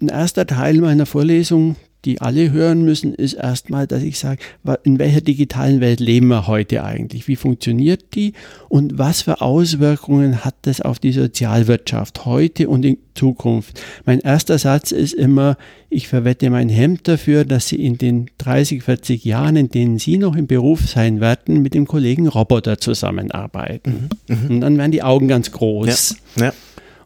ein 0.00 0.08
erster 0.08 0.46
Teil 0.46 0.74
meiner 0.74 1.06
Vorlesung 1.06 1.74
die 2.04 2.20
alle 2.20 2.52
hören 2.52 2.84
müssen, 2.84 3.14
ist 3.14 3.34
erstmal, 3.34 3.86
dass 3.86 4.02
ich 4.02 4.18
sage, 4.18 4.40
in 4.82 4.98
welcher 4.98 5.20
digitalen 5.20 5.80
Welt 5.80 6.00
leben 6.00 6.28
wir 6.28 6.46
heute 6.46 6.84
eigentlich? 6.84 7.28
Wie 7.28 7.36
funktioniert 7.36 8.14
die? 8.14 8.34
Und 8.68 8.98
was 8.98 9.22
für 9.22 9.40
Auswirkungen 9.40 10.44
hat 10.44 10.54
das 10.62 10.80
auf 10.80 10.98
die 10.98 11.12
Sozialwirtschaft 11.12 12.24
heute 12.24 12.68
und 12.68 12.84
in 12.84 12.98
Zukunft? 13.14 13.80
Mein 14.04 14.20
erster 14.20 14.58
Satz 14.58 14.92
ist 14.92 15.14
immer, 15.14 15.56
ich 15.88 16.08
verwette 16.08 16.50
mein 16.50 16.68
Hemd 16.68 17.08
dafür, 17.08 17.44
dass 17.44 17.68
Sie 17.68 17.76
in 17.76 17.98
den 17.98 18.30
30, 18.38 18.82
40 18.82 19.24
Jahren, 19.24 19.56
in 19.56 19.68
denen 19.68 19.98
Sie 19.98 20.18
noch 20.18 20.36
im 20.36 20.46
Beruf 20.46 20.88
sein 20.88 21.20
werden, 21.20 21.62
mit 21.62 21.74
dem 21.74 21.86
Kollegen 21.86 22.28
Roboter 22.28 22.78
zusammenarbeiten. 22.78 24.08
Mhm, 24.28 24.36
mh. 24.36 24.50
Und 24.50 24.60
dann 24.60 24.78
werden 24.78 24.92
die 24.92 25.02
Augen 25.02 25.28
ganz 25.28 25.52
groß. 25.52 26.16
Ja, 26.36 26.46
ja. 26.46 26.52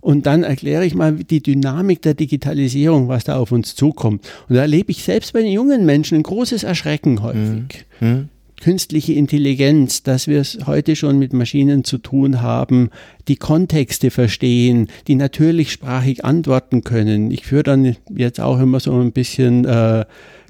Und 0.01 0.27
dann 0.27 0.43
erkläre 0.43 0.85
ich 0.85 0.95
mal 0.95 1.13
die 1.13 1.43
Dynamik 1.43 2.03
der 2.03 2.15
Digitalisierung, 2.15 3.09
was 3.09 3.25
da 3.25 3.37
auf 3.37 3.53
uns 3.53 3.75
zukommt. 3.75 4.29
Und 4.49 4.57
da 4.57 4.63
erlebe 4.63 4.91
ich 4.91 5.03
selbst 5.03 5.33
bei 5.33 5.43
den 5.43 5.53
jungen 5.53 5.87
Menschen 5.87 6.19
ein 6.19 6.23
großes 6.23 6.63
Erschrecken 6.65 7.23
häufig. 7.23 7.87
Mhm. 8.01 8.09
mhm. 8.09 8.29
Künstliche 8.61 9.13
Intelligenz, 9.13 10.03
dass 10.03 10.27
wir 10.27 10.41
es 10.41 10.59
heute 10.67 10.97
schon 10.97 11.17
mit 11.21 11.33
Maschinen 11.33 11.85
zu 11.85 11.97
tun 11.97 12.43
haben, 12.43 12.91
die 13.29 13.37
Kontexte 13.37 14.11
verstehen, 14.11 14.89
die 15.07 15.15
natürlich 15.15 15.71
sprachig 15.71 16.25
antworten 16.25 16.83
können. 16.83 17.31
Ich 17.31 17.47
führe 17.47 17.63
dann 17.63 17.95
jetzt 18.13 18.41
auch 18.41 18.59
immer 18.59 18.81
so 18.81 18.99
ein 18.99 19.13
bisschen 19.13 19.65
äh, 19.65 20.05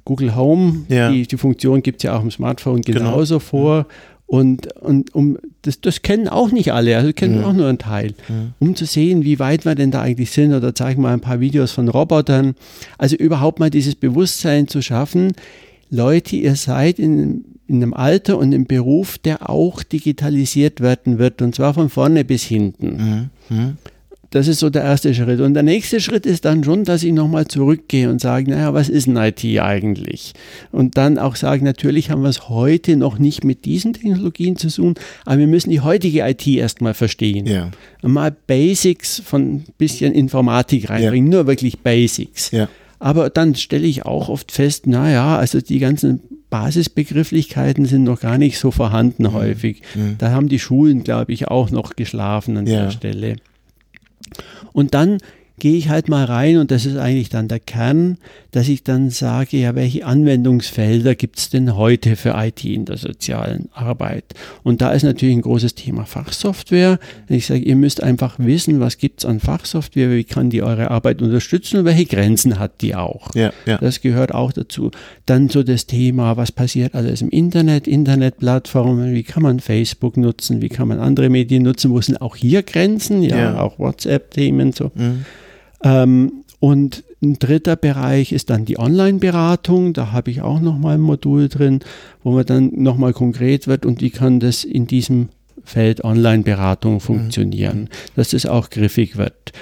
Google 0.07 0.35
Home, 0.35 0.87
ja. 0.89 1.13
die, 1.13 1.27
die 1.27 1.37
Funktion 1.37 1.83
gibt 1.83 1.99
es 1.99 2.05
ja 2.05 2.17
auch 2.17 2.23
im 2.23 2.31
Smartphone 2.31 2.81
genau. 2.81 2.99
genauso 2.99 3.41
genau. 3.41 3.47
vor. 3.47 3.87
Und, 4.29 4.77
und 4.77 5.15
um 5.15 5.39
das, 5.63 5.81
das 5.81 6.03
kennen 6.03 6.29
auch 6.29 6.53
nicht 6.53 6.71
alle, 6.75 6.99
also 6.99 7.15
kennen 7.15 7.39
mhm. 7.39 7.45
auch 7.45 7.55
nur 7.55 7.67
einen 7.67 7.79
Teil. 7.79 8.13
Mhm. 8.29 8.53
Um 8.59 8.77
zu 8.77 8.85
sehen, 8.85 9.25
wie 9.25 9.39
weit 9.39 9.65
wir 9.65 9.75
denn 9.75 9.91
da 9.91 10.03
eigentlich 10.03 10.33
sind, 10.33 10.53
oder 10.53 10.75
zeigen 10.75 11.01
wir 11.01 11.09
ein 11.09 11.23
paar 11.23 11.41
Videos 11.41 11.73
von 11.73 11.89
Robotern. 11.89 12.55
Also 12.99 13.17
überhaupt 13.17 13.59
mal 13.59 13.71
dieses 13.71 13.95
Bewusstsein 13.95 14.69
zu 14.69 14.83
schaffen, 14.83 15.33
Leute, 15.89 16.37
ihr 16.37 16.57
seid 16.57 16.99
in, 16.99 17.47
in 17.67 17.77
einem 17.77 17.95
Alter 17.95 18.37
und 18.37 18.53
im 18.53 18.67
Beruf, 18.67 19.17
der 19.17 19.49
auch 19.49 19.83
digitalisiert 19.83 20.83
werden 20.83 21.19
wird, 21.19 21.41
und 21.41 21.55
zwar 21.55 21.73
von 21.73 21.89
vorne 21.89 22.23
bis 22.23 22.43
hinten. 22.43 23.31
Mhm. 23.49 23.79
Das 24.31 24.47
ist 24.47 24.59
so 24.59 24.69
der 24.69 24.83
erste 24.83 25.15
Schritt. 25.15 25.41
Und 25.41 25.55
der 25.55 25.63
nächste 25.63 26.01
Schritt 26.01 26.27
ist 26.27 26.45
dann 26.45 26.63
schon, 26.63 26.85
dass 26.85 27.03
ich 27.03 27.13
nochmal 27.13 27.47
zurückgehe 27.47 28.11
und 28.11 28.21
sage, 28.21 28.51
naja, 28.51 28.75
was 28.75 28.91
ist 28.91 29.07
ein 29.07 29.17
IT 29.17 29.43
eigentlich? 29.59 30.35
Und 30.71 30.99
dann 30.99 31.19
auch 31.19 31.35
sage, 31.35 31.65
natürlich 31.65 32.11
haben 32.11 32.23
wir 32.23 32.29
es 32.29 32.49
heute 32.51 32.97
noch 32.97 33.19
nicht 33.19 33.45
mit 33.45 33.65
diesen 33.65 33.95
Technologien 33.95 34.57
zu 34.57 34.69
tun, 34.69 34.95
aber 35.25 35.39
wir 35.39 35.47
müssen 35.47 35.71
die 35.71 35.81
heutige 35.81 36.29
IT 36.29 36.47
erstmal 36.47 36.93
verstehen. 36.93 37.47
Ja. 37.47 37.71
Mal 38.03 38.37
Basics 38.47 39.23
von 39.25 39.57
ein 39.57 39.65
bisschen 39.79 40.13
Informatik 40.13 40.91
reinbringen, 40.91 41.33
ja. 41.33 41.39
nur 41.39 41.47
wirklich 41.47 41.79
Basics. 41.79 42.51
Ja. 42.51 42.69
Aber 42.99 43.31
dann 43.31 43.55
stelle 43.55 43.87
ich 43.87 44.05
auch 44.05 44.29
oft 44.29 44.53
fest, 44.53 44.87
naja, 44.87 45.39
also 45.39 45.61
die 45.61 45.79
ganzen 45.79 46.21
Basisbegrifflichkeiten 46.51 47.85
sind 47.85 48.05
noch 48.05 48.21
gar 48.21 48.39
nicht 48.39 48.59
so 48.59 48.71
vorhanden 48.71 49.25
mhm. 49.25 49.33
häufig. 49.33 49.83
Mhm. 49.95 50.17
Da 50.19 50.31
haben 50.31 50.49
die 50.49 50.59
Schulen, 50.59 51.05
glaube 51.05 51.33
ich, 51.33 51.49
auch 51.49 51.71
noch 51.71 51.97
geschlafen 51.97 52.57
an 52.57 52.65
der 52.65 52.91
Stelle. 52.91 53.37
Und 54.73 54.95
dann 54.95 55.19
gehe 55.59 55.77
ich 55.77 55.89
halt 55.89 56.09
mal 56.09 56.25
rein 56.25 56.59
und 56.59 56.71
das 56.71 56.87
ist 56.87 56.97
eigentlich 56.97 57.29
dann 57.29 57.49
der 57.49 57.61
Kern, 57.61 58.19
dass 58.51 58.69
ich 58.69 58.83
dann 58.83 59.11
sage, 59.11 59.59
ja, 59.59 59.75
welche 59.75 60.07
Anwendungsfelder 60.07 61.15
gibt 61.15 61.39
es 61.39 61.51
denn 61.51 61.77
heute 61.77 62.17
für 62.17 62.35
IT 62.37 62.65
in 62.65 62.87
der 62.87 62.97
sozialen 62.97 63.69
Arbeit? 63.73 64.25
Und 64.63 64.81
da 64.81 64.93
ist 64.93 65.03
natürlich 65.03 65.37
ein 65.37 65.43
großes 65.43 65.75
Thema 65.75 66.07
Fachsoftware. 66.07 66.99
Ich 67.29 67.47
sage, 67.47 67.61
ihr 67.61 67.77
müsst 67.77 68.03
einfach 68.03 68.39
wissen, 68.39 68.81
was 68.81 68.99
gibt 68.99 69.21
es 69.21 69.25
an 69.27 69.41
Fachsoftware, 69.41 70.11
wie 70.11 70.25
kann 70.25 70.51
die 70.51 70.63
eure 70.63 70.91
Arbeit 70.91 71.21
unterstützen 71.21 71.79
und 71.79 71.85
welche 71.85 72.07
Grenzen 72.07 72.59
hat 72.59 72.81
die 72.81 72.95
auch. 72.95 73.35
Ja, 73.35 73.53
ja. 73.67 73.79
Das 73.79 74.01
gehört 74.01 74.33
auch 74.33 74.53
dazu. 74.53 74.91
Dann 75.27 75.49
so 75.49 75.63
das 75.63 75.87
Thema, 75.87 76.37
was 76.37 76.53
passiert 76.53 76.95
alles 76.95 77.21
im 77.21 77.29
Internet, 77.29 77.87
Internetplattformen, 77.87 79.15
wie 79.15 79.25
kann 79.25 79.43
man 79.43 79.61
Facebook 79.61 80.17
nutzen, 80.17 80.63
wie 80.63 80.69
kann 80.69 80.89
man 80.89 81.01
andere 81.01 81.29
Medien 81.29 81.65
nutzen, 81.65 81.91
wo 81.91 82.01
sind 82.01 82.23
auch 82.23 82.37
hier 82.37 82.63
Grenzen, 82.63 83.23
ja, 83.23 83.37
ja. 83.37 83.61
auch 83.61 83.79
WhatsApp-Themen 83.79 84.73
so. 84.73 84.91
Mhm. 84.95 85.25
Ähm, 85.83 86.45
und 86.61 87.05
ein 87.23 87.39
dritter 87.39 87.77
Bereich 87.77 88.33
ist 88.33 88.51
dann 88.51 88.65
die 88.65 88.79
Online-Beratung. 88.79 89.93
Da 89.93 90.13
habe 90.13 90.31
ich 90.31 90.43
auch 90.43 90.61
nochmal 90.61 90.97
ein 90.97 91.01
Modul 91.01 91.49
drin, 91.49 91.81
wo 92.23 92.33
man 92.33 92.47
dann 92.47 92.71
nochmal 92.75 93.13
konkret 93.13 93.67
wird 93.67 93.87
und 93.87 94.01
wie 94.01 94.11
kann 94.11 94.41
das 94.41 94.65
in 94.65 94.87
diesem 94.87 95.29
Feld 95.65 96.05
Online-Beratung 96.05 96.95
mhm. 96.95 97.01
funktionieren, 97.01 97.81
mhm. 97.83 97.89
dass 98.17 98.31
das 98.31 98.47
auch 98.47 98.71
griffig 98.71 99.17
wird. 99.17 99.53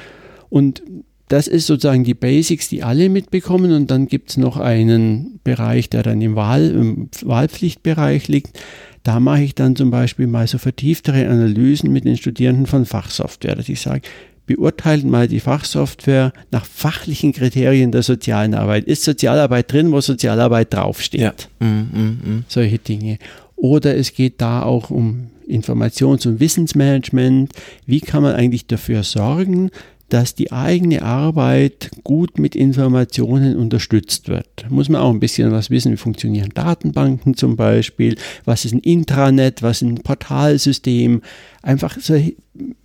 Und 0.48 0.82
das 1.28 1.48
ist 1.48 1.66
sozusagen 1.66 2.04
die 2.04 2.14
Basics, 2.14 2.68
die 2.68 2.82
alle 2.82 3.08
mitbekommen. 3.08 3.72
Und 3.72 3.90
dann 3.90 4.06
gibt 4.06 4.30
es 4.30 4.36
noch 4.36 4.56
einen 4.56 5.40
Bereich, 5.42 5.90
der 5.90 6.02
dann 6.02 6.20
im, 6.20 6.36
Wahl, 6.36 6.70
im 6.70 7.10
Wahlpflichtbereich 7.22 8.28
liegt. 8.28 8.60
Da 9.02 9.18
mache 9.18 9.42
ich 9.42 9.54
dann 9.54 9.76
zum 9.76 9.90
Beispiel 9.90 10.26
mal 10.26 10.46
so 10.46 10.58
vertieftere 10.58 11.28
Analysen 11.28 11.92
mit 11.92 12.04
den 12.04 12.16
Studierenden 12.16 12.66
von 12.66 12.84
Fachsoftware, 12.84 13.56
dass 13.56 13.68
ich 13.68 13.80
sage, 13.80 14.02
beurteilt 14.46 15.04
mal 15.04 15.28
die 15.28 15.40
Fachsoftware 15.40 16.32
nach 16.50 16.64
fachlichen 16.64 17.32
Kriterien 17.32 17.92
der 17.92 18.02
sozialen 18.02 18.54
Arbeit. 18.54 18.84
Ist 18.84 19.04
Sozialarbeit 19.04 19.72
drin, 19.72 19.92
wo 19.92 20.00
Sozialarbeit 20.00 20.72
draufsteht? 20.72 21.20
Ja. 21.20 21.66
Mm, 21.66 21.90
mm, 21.92 22.20
mm. 22.24 22.44
Solche 22.48 22.78
Dinge. 22.78 23.18
Oder 23.56 23.96
es 23.96 24.14
geht 24.14 24.40
da 24.40 24.62
auch 24.62 24.90
um 24.90 25.30
Informations- 25.48 26.26
und 26.26 26.40
Wissensmanagement. 26.40 27.52
Wie 27.86 28.00
kann 28.00 28.22
man 28.22 28.34
eigentlich 28.34 28.66
dafür 28.66 29.02
sorgen, 29.02 29.70
dass 30.08 30.34
die 30.34 30.52
eigene 30.52 31.02
Arbeit 31.02 31.90
gut 32.04 32.38
mit 32.38 32.54
Informationen 32.54 33.56
unterstützt 33.56 34.28
wird. 34.28 34.46
Da 34.56 34.68
muss 34.68 34.88
man 34.88 35.00
auch 35.00 35.10
ein 35.10 35.18
bisschen 35.18 35.50
was 35.50 35.70
wissen, 35.70 35.92
wie 35.92 35.96
funktionieren 35.96 36.50
Datenbanken 36.54 37.36
zum 37.36 37.56
Beispiel, 37.56 38.16
was 38.44 38.64
ist 38.64 38.72
ein 38.72 38.78
Intranet, 38.78 39.62
was 39.62 39.82
ist 39.82 39.88
ein 39.88 39.96
Portalsystem. 39.96 41.22
Einfach 41.62 41.98
so, 41.98 42.14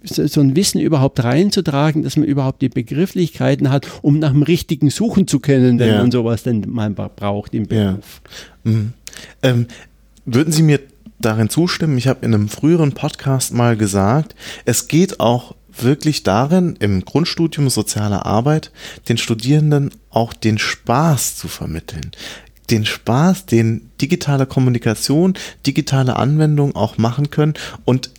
so 0.03 0.41
ein 0.41 0.55
Wissen 0.55 0.82
überhaupt 0.82 1.24
reinzutragen, 1.24 2.01
dass 2.01 2.17
man 2.17 2.26
überhaupt 2.26 2.63
die 2.63 2.69
Begrifflichkeiten 2.69 3.69
hat, 3.69 3.88
um 4.01 4.17
nach 4.17 4.32
dem 4.32 4.41
Richtigen 4.41 4.89
suchen 4.89 5.28
zu 5.28 5.39
können, 5.39 5.78
wenn 5.78 5.89
ja. 5.89 5.97
man 5.97 6.11
sowas 6.11 6.41
denn 6.41 6.65
mal 6.67 6.89
braucht 6.89 7.53
im 7.53 7.67
Beruf. 7.67 8.22
Ja. 8.63 8.72
Mhm. 8.72 8.93
Ähm, 9.43 9.67
würden 10.26 10.51
Sie 10.51 10.63
mir 10.63 10.80
darin 11.19 11.49
zustimmen? 11.49 11.97
Ich 11.97 12.07
habe 12.07 12.26
in 12.26 12.34
einem 12.34 12.49
früheren 12.49 12.93
Podcast 12.93 13.53
mal 13.53 13.78
gesagt, 13.78 14.36
es 14.65 14.88
geht 14.88 15.19
auch 15.19 15.55
wirklich 15.78 16.24
darin, 16.24 16.76
im 16.80 17.05
Grundstudium 17.05 17.69
soziale 17.69 18.26
Arbeit 18.26 18.72
den 19.09 19.17
Studierenden 19.17 19.91
auch 20.09 20.34
den 20.34 20.57
Spaß 20.57 21.38
zu 21.38 21.47
vermitteln. 21.47 22.11
Den 22.69 22.86
Spaß, 22.86 23.45
den 23.45 23.89
digitale 23.99 24.45
Kommunikation, 24.45 25.34
digitale 25.65 26.15
Anwendungen 26.15 26.76
auch 26.76 26.97
machen 26.97 27.30
können 27.30 27.53
und 27.86 28.09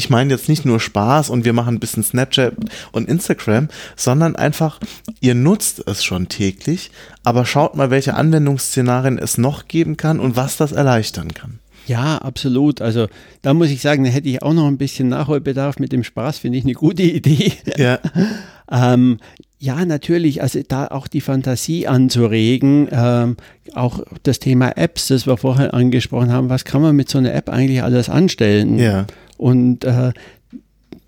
ich 0.00 0.08
meine 0.08 0.32
jetzt 0.32 0.48
nicht 0.48 0.64
nur 0.64 0.80
Spaß 0.80 1.28
und 1.28 1.44
wir 1.44 1.52
machen 1.52 1.74
ein 1.74 1.80
bisschen 1.80 2.02
Snapchat 2.02 2.54
und 2.90 3.06
Instagram, 3.06 3.68
sondern 3.96 4.34
einfach, 4.34 4.80
ihr 5.20 5.34
nutzt 5.34 5.82
es 5.86 6.02
schon 6.02 6.28
täglich, 6.28 6.90
aber 7.22 7.44
schaut 7.44 7.76
mal, 7.76 7.90
welche 7.90 8.14
Anwendungsszenarien 8.14 9.18
es 9.18 9.36
noch 9.36 9.68
geben 9.68 9.98
kann 9.98 10.18
und 10.18 10.36
was 10.36 10.56
das 10.56 10.72
erleichtern 10.72 11.34
kann. 11.34 11.58
Ja, 11.90 12.18
absolut. 12.18 12.80
Also 12.80 13.08
da 13.42 13.52
muss 13.52 13.70
ich 13.70 13.80
sagen, 13.80 14.04
da 14.04 14.10
hätte 14.10 14.28
ich 14.28 14.42
auch 14.42 14.52
noch 14.52 14.68
ein 14.68 14.78
bisschen 14.78 15.08
Nachholbedarf 15.08 15.80
mit 15.80 15.90
dem 15.90 16.04
Spaß, 16.04 16.38
finde 16.38 16.58
ich 16.58 16.64
eine 16.64 16.74
gute 16.74 17.02
Idee. 17.02 17.52
Ja. 17.76 17.98
ähm, 18.70 19.18
ja, 19.58 19.84
natürlich, 19.84 20.40
also 20.40 20.60
da 20.66 20.86
auch 20.86 21.08
die 21.08 21.20
Fantasie 21.20 21.88
anzuregen, 21.88 22.86
ähm, 22.92 23.36
auch 23.74 24.04
das 24.22 24.38
Thema 24.38 24.76
Apps, 24.76 25.08
das 25.08 25.26
wir 25.26 25.36
vorher 25.36 25.74
angesprochen 25.74 26.32
haben, 26.32 26.48
was 26.48 26.64
kann 26.64 26.80
man 26.80 26.94
mit 26.94 27.08
so 27.08 27.18
einer 27.18 27.34
App 27.34 27.48
eigentlich 27.48 27.82
alles 27.82 28.08
anstellen? 28.08 28.78
Ja. 28.78 29.08
Und 29.36 29.84
äh, 29.84 30.12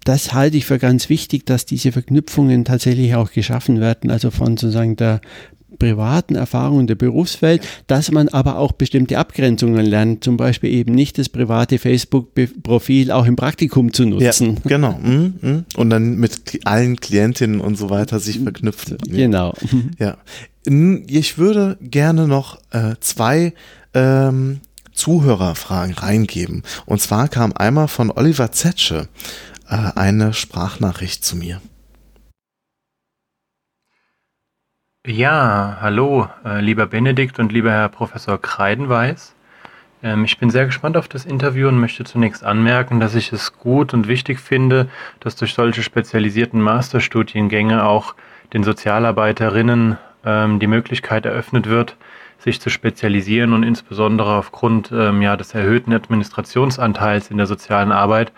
das 0.02 0.34
halte 0.34 0.56
ich 0.56 0.66
für 0.66 0.80
ganz 0.80 1.08
wichtig, 1.08 1.46
dass 1.46 1.64
diese 1.64 1.92
Verknüpfungen 1.92 2.64
tatsächlich 2.64 3.14
auch 3.14 3.30
geschaffen 3.30 3.80
werden, 3.80 4.10
also 4.10 4.32
von 4.32 4.56
sozusagen 4.56 4.96
der 4.96 5.20
privaten 5.82 6.36
Erfahrungen 6.36 6.86
der 6.86 6.94
Berufswelt, 6.94 7.66
dass 7.88 8.12
man 8.12 8.28
aber 8.28 8.56
auch 8.56 8.70
bestimmte 8.70 9.18
Abgrenzungen 9.18 9.84
lernt, 9.84 10.22
zum 10.22 10.36
Beispiel 10.36 10.70
eben 10.70 10.94
nicht 10.94 11.18
das 11.18 11.28
private 11.28 11.80
Facebook-Profil 11.80 13.10
auch 13.10 13.26
im 13.26 13.34
Praktikum 13.34 13.92
zu 13.92 14.06
nutzen. 14.06 14.60
Ja, 14.62 14.76
genau. 14.76 14.98
Mhm, 15.02 15.34
mhm. 15.40 15.64
Und 15.76 15.90
dann 15.90 16.18
mit 16.18 16.60
allen 16.64 17.00
Klientinnen 17.00 17.60
und 17.60 17.76
so 17.76 17.90
weiter 17.90 18.20
sich 18.20 18.38
verknüpfen. 18.40 18.98
Genau. 19.12 19.54
Ja. 19.98 20.16
Ich 20.64 21.38
würde 21.38 21.76
gerne 21.80 22.26
noch 22.26 22.58
äh, 22.70 22.94
zwei 23.00 23.52
ähm, 23.94 24.60
Zuhörerfragen 24.92 25.94
reingeben. 25.94 26.62
Und 26.86 27.00
zwar 27.00 27.28
kam 27.28 27.52
einmal 27.52 27.88
von 27.88 28.10
Oliver 28.10 28.52
Zetsche 28.52 29.08
äh, 29.68 29.76
eine 29.94 30.32
Sprachnachricht 30.32 31.24
zu 31.24 31.36
mir. 31.36 31.60
Ja, 35.04 35.78
hallo, 35.80 36.28
äh, 36.44 36.60
lieber 36.60 36.86
Benedikt 36.86 37.40
und 37.40 37.50
lieber 37.50 37.72
Herr 37.72 37.88
Professor 37.88 38.40
Kreidenweiß. 38.40 39.34
Ähm, 40.04 40.22
ich 40.22 40.38
bin 40.38 40.48
sehr 40.48 40.66
gespannt 40.66 40.96
auf 40.96 41.08
das 41.08 41.24
Interview 41.24 41.66
und 41.66 41.80
möchte 41.80 42.04
zunächst 42.04 42.44
anmerken, 42.44 43.00
dass 43.00 43.16
ich 43.16 43.32
es 43.32 43.52
gut 43.58 43.94
und 43.94 44.06
wichtig 44.06 44.38
finde, 44.38 44.88
dass 45.18 45.34
durch 45.34 45.54
solche 45.54 45.82
spezialisierten 45.82 46.60
Masterstudiengänge 46.60 47.82
auch 47.82 48.14
den 48.52 48.62
Sozialarbeiterinnen 48.62 49.98
ähm, 50.24 50.60
die 50.60 50.68
Möglichkeit 50.68 51.26
eröffnet 51.26 51.68
wird, 51.68 51.96
sich 52.38 52.60
zu 52.60 52.70
spezialisieren 52.70 53.54
und 53.54 53.64
insbesondere 53.64 54.36
aufgrund 54.36 54.92
ähm, 54.92 55.20
ja, 55.20 55.36
des 55.36 55.52
erhöhten 55.52 55.92
Administrationsanteils 55.92 57.28
in 57.28 57.38
der 57.38 57.46
sozialen 57.46 57.90
Arbeit 57.90 58.30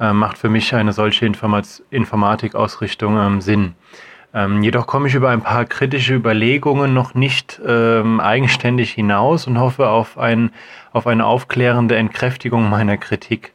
äh, 0.00 0.12
macht 0.12 0.36
für 0.36 0.48
mich 0.48 0.74
eine 0.74 0.92
solche 0.92 1.26
Informat 1.26 1.80
Informatikausrichtung 1.90 3.16
ähm, 3.18 3.40
Sinn. 3.40 3.76
Ähm, 4.34 4.62
jedoch 4.62 4.86
komme 4.86 5.08
ich 5.08 5.14
über 5.14 5.30
ein 5.30 5.40
paar 5.40 5.64
kritische 5.64 6.14
Überlegungen 6.14 6.92
noch 6.92 7.14
nicht 7.14 7.60
ähm, 7.66 8.20
eigenständig 8.20 8.92
hinaus 8.92 9.46
und 9.46 9.58
hoffe 9.58 9.88
auf, 9.88 10.18
ein, 10.18 10.50
auf 10.92 11.06
eine 11.06 11.24
aufklärende 11.24 11.96
Entkräftigung 11.96 12.68
meiner 12.68 12.98
Kritik. 12.98 13.54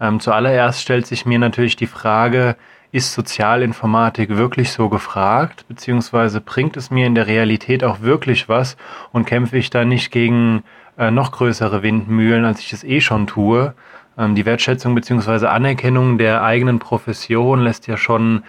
Ähm, 0.00 0.20
zuallererst 0.20 0.80
stellt 0.80 1.06
sich 1.06 1.26
mir 1.26 1.38
natürlich 1.38 1.76
die 1.76 1.86
Frage, 1.86 2.56
ist 2.90 3.12
Sozialinformatik 3.12 4.36
wirklich 4.36 4.70
so 4.72 4.88
gefragt, 4.88 5.66
beziehungsweise 5.68 6.40
bringt 6.40 6.76
es 6.76 6.90
mir 6.90 7.06
in 7.06 7.14
der 7.14 7.26
Realität 7.26 7.82
auch 7.84 8.00
wirklich 8.00 8.48
was 8.48 8.76
und 9.12 9.26
kämpfe 9.26 9.58
ich 9.58 9.68
da 9.68 9.84
nicht 9.84 10.10
gegen 10.10 10.62
äh, 10.96 11.10
noch 11.10 11.32
größere 11.32 11.82
Windmühlen, 11.82 12.44
als 12.44 12.60
ich 12.60 12.72
es 12.72 12.84
eh 12.84 13.00
schon 13.00 13.26
tue. 13.26 13.74
Ähm, 14.16 14.34
die 14.34 14.46
Wertschätzung 14.46 14.94
beziehungsweise 14.94 15.50
Anerkennung 15.50 16.18
der 16.18 16.42
eigenen 16.42 16.78
Profession 16.78 17.60
lässt 17.60 17.86
ja 17.88 17.96
schon 17.96 18.44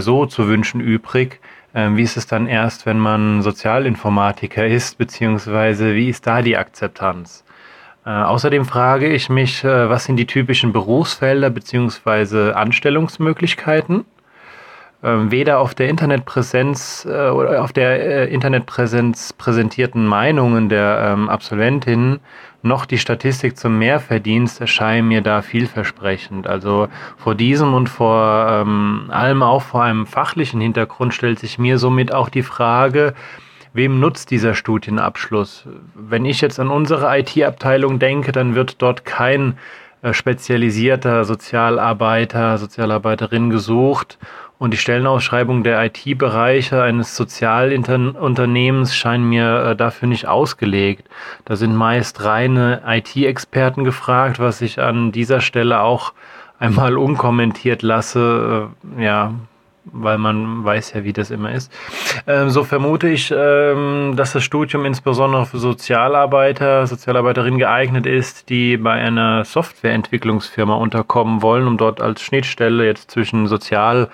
so 0.00 0.26
zu 0.26 0.48
wünschen 0.48 0.80
übrig. 0.80 1.40
Ähm, 1.74 1.96
wie 1.96 2.02
ist 2.02 2.16
es 2.16 2.26
dann 2.26 2.46
erst, 2.46 2.86
wenn 2.86 2.98
man 2.98 3.42
Sozialinformatiker 3.42 4.66
ist, 4.66 4.96
beziehungsweise 4.96 5.94
wie 5.94 6.08
ist 6.08 6.26
da 6.26 6.40
die 6.40 6.56
Akzeptanz? 6.56 7.44
Äh, 8.06 8.10
außerdem 8.10 8.64
frage 8.64 9.08
ich 9.08 9.28
mich, 9.28 9.64
äh, 9.64 9.88
was 9.88 10.04
sind 10.04 10.16
die 10.16 10.26
typischen 10.26 10.72
Berufsfelder 10.72 11.50
bzw. 11.50 12.52
Anstellungsmöglichkeiten? 12.52 14.04
Ähm, 15.02 15.30
weder 15.30 15.58
auf 15.58 15.74
der 15.74 15.88
Internetpräsenz 15.88 17.06
äh, 17.10 17.28
oder 17.28 17.62
auf 17.62 17.72
der 17.72 18.28
äh, 18.28 18.32
Internetpräsenz 18.32 19.32
präsentierten 19.32 20.06
Meinungen 20.06 20.68
der 20.68 21.12
ähm, 21.12 21.28
Absolventinnen 21.28 22.20
noch 22.64 22.86
die 22.86 22.98
Statistik 22.98 23.56
zum 23.56 23.78
Mehrverdienst 23.78 24.60
erscheinen 24.60 25.08
mir 25.08 25.20
da 25.20 25.42
vielversprechend. 25.42 26.46
Also 26.46 26.88
vor 27.16 27.34
diesem 27.34 27.74
und 27.74 27.88
vor 27.88 28.48
ähm, 28.50 29.06
allem 29.10 29.42
auch 29.42 29.62
vor 29.62 29.82
einem 29.82 30.06
fachlichen 30.06 30.60
Hintergrund 30.60 31.14
stellt 31.14 31.38
sich 31.38 31.58
mir 31.58 31.78
somit 31.78 32.12
auch 32.12 32.28
die 32.28 32.42
Frage, 32.42 33.14
wem 33.74 34.00
nutzt 34.00 34.30
dieser 34.30 34.54
Studienabschluss? 34.54 35.66
Wenn 35.94 36.24
ich 36.24 36.40
jetzt 36.40 36.58
an 36.58 36.70
unsere 36.70 37.18
IT-Abteilung 37.18 37.98
denke, 37.98 38.32
dann 38.32 38.54
wird 38.54 38.80
dort 38.80 39.04
kein 39.04 39.58
äh, 40.04 40.12
spezialisierter 40.12 41.24
Sozialarbeiter, 41.24 42.58
Sozialarbeiterin 42.58 43.50
gesucht. 43.50 44.18
Und 44.58 44.72
die 44.72 44.78
Stellenausschreibung 44.78 45.64
der 45.64 45.84
IT-Bereiche 45.84 46.82
eines 46.82 47.16
Sozialunternehmens 47.16 48.94
scheinen 48.94 49.28
mir 49.28 49.64
äh, 49.64 49.76
dafür 49.76 50.08
nicht 50.08 50.26
ausgelegt. 50.26 51.08
Da 51.44 51.56
sind 51.56 51.74
meist 51.74 52.24
reine 52.24 52.82
IT-Experten 52.86 53.84
gefragt, 53.84 54.38
was 54.38 54.60
ich 54.60 54.80
an 54.80 55.12
dieser 55.12 55.40
Stelle 55.40 55.80
auch 55.80 56.12
einmal 56.58 56.96
unkommentiert 56.96 57.82
lasse. 57.82 58.70
Äh, 58.98 59.04
ja, 59.04 59.34
weil 59.84 60.18
man 60.18 60.64
weiß 60.64 60.94
ja, 60.94 61.04
wie 61.04 61.12
das 61.12 61.30
immer 61.30 61.52
ist. 61.52 61.72
Ähm, 62.26 62.50
so 62.50 62.64
vermute 62.64 63.08
ich, 63.08 63.32
ähm, 63.36 64.14
dass 64.16 64.32
das 64.32 64.42
Studium 64.42 64.84
insbesondere 64.84 65.46
für 65.46 65.58
Sozialarbeiter, 65.58 66.86
Sozialarbeiterinnen 66.86 67.58
geeignet 67.58 68.06
ist, 68.06 68.48
die 68.48 68.76
bei 68.76 68.92
einer 68.92 69.44
Softwareentwicklungsfirma 69.44 70.74
unterkommen 70.74 71.42
wollen, 71.42 71.66
um 71.66 71.76
dort 71.76 72.00
als 72.00 72.22
Schnittstelle 72.22 72.86
jetzt 72.86 73.10
zwischen 73.10 73.46
Sozial- 73.46 74.08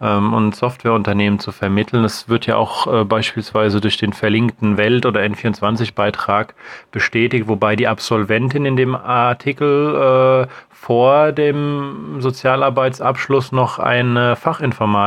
ähm, 0.00 0.32
und 0.32 0.54
Softwareunternehmen 0.54 1.38
zu 1.38 1.52
vermitteln. 1.52 2.02
Das 2.02 2.28
wird 2.28 2.46
ja 2.46 2.56
auch 2.56 2.86
äh, 2.86 3.04
beispielsweise 3.04 3.80
durch 3.80 3.96
den 3.96 4.12
verlinkten 4.12 4.76
Welt- 4.76 5.06
oder 5.06 5.20
N24-Beitrag 5.22 6.54
bestätigt, 6.92 7.48
wobei 7.48 7.76
die 7.76 7.88
Absolventin 7.88 8.64
in 8.64 8.76
dem 8.76 8.94
Artikel 8.94 10.46
äh, 10.46 10.52
vor 10.70 11.32
dem 11.32 12.20
Sozialarbeitsabschluss 12.20 13.50
noch 13.50 13.78
eine 13.78 14.36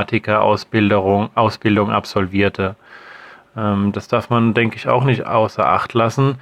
Fachinformatiker-Ausbildung 0.09 1.29
Ausbildung 1.35 1.91
absolvierte. 1.91 2.75
Ähm, 3.55 3.91
das 3.91 4.07
darf 4.07 4.29
man, 4.29 4.53
denke 4.53 4.75
ich, 4.75 4.87
auch 4.87 5.03
nicht 5.03 5.25
außer 5.25 5.65
Acht 5.65 5.93
lassen. 5.93 6.35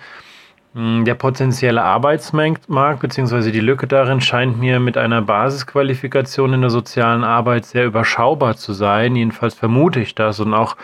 Hm, 0.74 1.06
der 1.06 1.16
potenzielle 1.16 1.84
Arbeitsmarkt 1.84 3.02
bzw. 3.02 3.52
die 3.52 3.60
Lücke 3.60 3.88
darin 3.88 4.22
scheint 4.22 4.60
mir 4.60 4.80
mit 4.80 4.98
einer 4.98 5.22
Basisqualifikation 5.22 6.54
in 6.54 6.62
der 6.62 6.70
sozialen 6.70 7.24
Arbeit 7.24 7.66
sehr 7.66 7.86
überschaubar 7.86 8.56
zu 8.58 8.74
sein. 8.74 9.16
Jedenfalls 9.16 9.54
vermute 9.54 10.00
ich 10.00 10.16
das. 10.16 10.40
Und 10.40 10.54
auch 10.54 10.76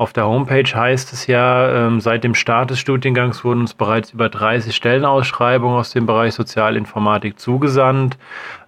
auf 0.00 0.14
der 0.14 0.26
Homepage 0.26 0.64
heißt 0.64 1.12
es 1.12 1.26
ja, 1.26 1.86
ähm, 1.86 2.00
seit 2.00 2.24
dem 2.24 2.34
Start 2.34 2.70
des 2.70 2.78
Studiengangs 2.78 3.44
wurden 3.44 3.60
uns 3.60 3.74
bereits 3.74 4.14
über 4.14 4.30
30 4.30 4.74
Stellenausschreibungen 4.74 5.76
aus 5.76 5.90
dem 5.90 6.06
Bereich 6.06 6.32
Sozialinformatik 6.32 7.38
zugesandt. 7.38 8.16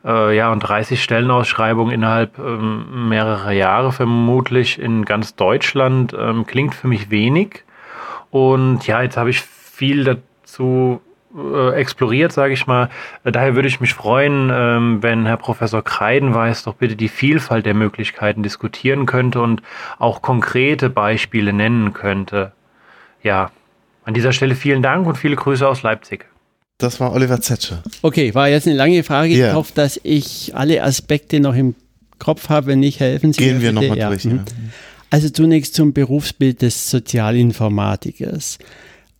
Äh, 0.04 0.36
ja, 0.36 0.52
und 0.52 0.60
30 0.60 1.02
Stellenausschreibungen 1.02 1.94
innerhalb 1.94 2.38
ähm, 2.38 3.08
mehrerer 3.08 3.52
Jahre 3.52 3.92
vermutlich 3.92 4.78
in 4.78 5.06
ganz 5.06 5.34
Deutschland 5.34 6.14
ähm, 6.18 6.44
klingt 6.44 6.74
für 6.74 6.88
mich 6.88 7.10
wenig. 7.10 7.64
Und 8.30 8.86
ja, 8.86 9.00
jetzt 9.00 9.16
habe 9.16 9.30
ich 9.30 9.40
viel 9.40 10.04
dazu 10.04 10.22
zu 10.52 11.00
äh, 11.36 11.74
exploriert, 11.74 12.32
sage 12.32 12.54
ich 12.54 12.66
mal. 12.66 12.90
Daher 13.24 13.54
würde 13.54 13.68
ich 13.68 13.80
mich 13.80 13.94
freuen, 13.94 14.50
ähm, 14.52 15.02
wenn 15.02 15.26
Herr 15.26 15.36
Professor 15.36 15.82
Kreidenweiß 15.82 16.64
doch 16.64 16.74
bitte 16.74 16.96
die 16.96 17.08
Vielfalt 17.08 17.66
der 17.66 17.74
Möglichkeiten 17.74 18.42
diskutieren 18.42 19.06
könnte 19.06 19.40
und 19.40 19.62
auch 19.98 20.22
konkrete 20.22 20.90
Beispiele 20.90 21.52
nennen 21.52 21.92
könnte. 21.92 22.52
Ja, 23.22 23.50
an 24.04 24.14
dieser 24.14 24.32
Stelle 24.32 24.54
vielen 24.54 24.82
Dank 24.82 25.06
und 25.06 25.16
viele 25.16 25.36
Grüße 25.36 25.66
aus 25.66 25.82
Leipzig. 25.82 26.26
Das 26.78 26.98
war 26.98 27.12
Oliver 27.12 27.40
Zetsche. 27.40 27.82
Okay, 28.02 28.34
war 28.34 28.48
jetzt 28.48 28.66
eine 28.66 28.76
lange 28.76 29.04
Frage. 29.04 29.32
Yeah. 29.34 29.50
Ich 29.50 29.54
hoffe, 29.54 29.72
dass 29.74 30.00
ich 30.02 30.52
alle 30.56 30.82
Aspekte 30.82 31.38
noch 31.38 31.54
im 31.54 31.76
Kopf 32.18 32.48
habe. 32.48 32.66
Wenn 32.68 32.80
nicht, 32.80 32.98
helfen 32.98 33.32
Sie 33.32 33.38
Gehen 33.38 33.60
mir 33.60 33.72
nochmal 33.72 33.96
ja. 33.96 34.08
durch. 34.08 34.24
Ja. 34.24 34.32
Mhm. 34.32 34.44
Also 35.10 35.28
zunächst 35.28 35.74
zum 35.74 35.92
Berufsbild 35.92 36.62
des 36.62 36.90
Sozialinformatikers. 36.90 38.58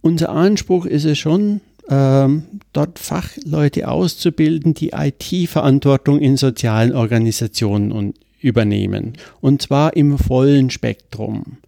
Unser 0.00 0.30
Anspruch 0.30 0.86
ist 0.86 1.04
es 1.04 1.18
schon, 1.18 1.60
ähm, 1.89 2.45
dort 2.72 2.99
Fachleute 2.99 3.89
auszubilden, 3.89 4.74
die 4.74 4.91
IT-Verantwortung 4.91 6.20
in 6.20 6.37
sozialen 6.37 6.95
Organisationen 6.95 8.14
übernehmen. 8.41 9.14
Und 9.41 9.62
zwar 9.62 9.97
im 9.97 10.18
vollen 10.18 10.70
Spektrum. 10.70 11.59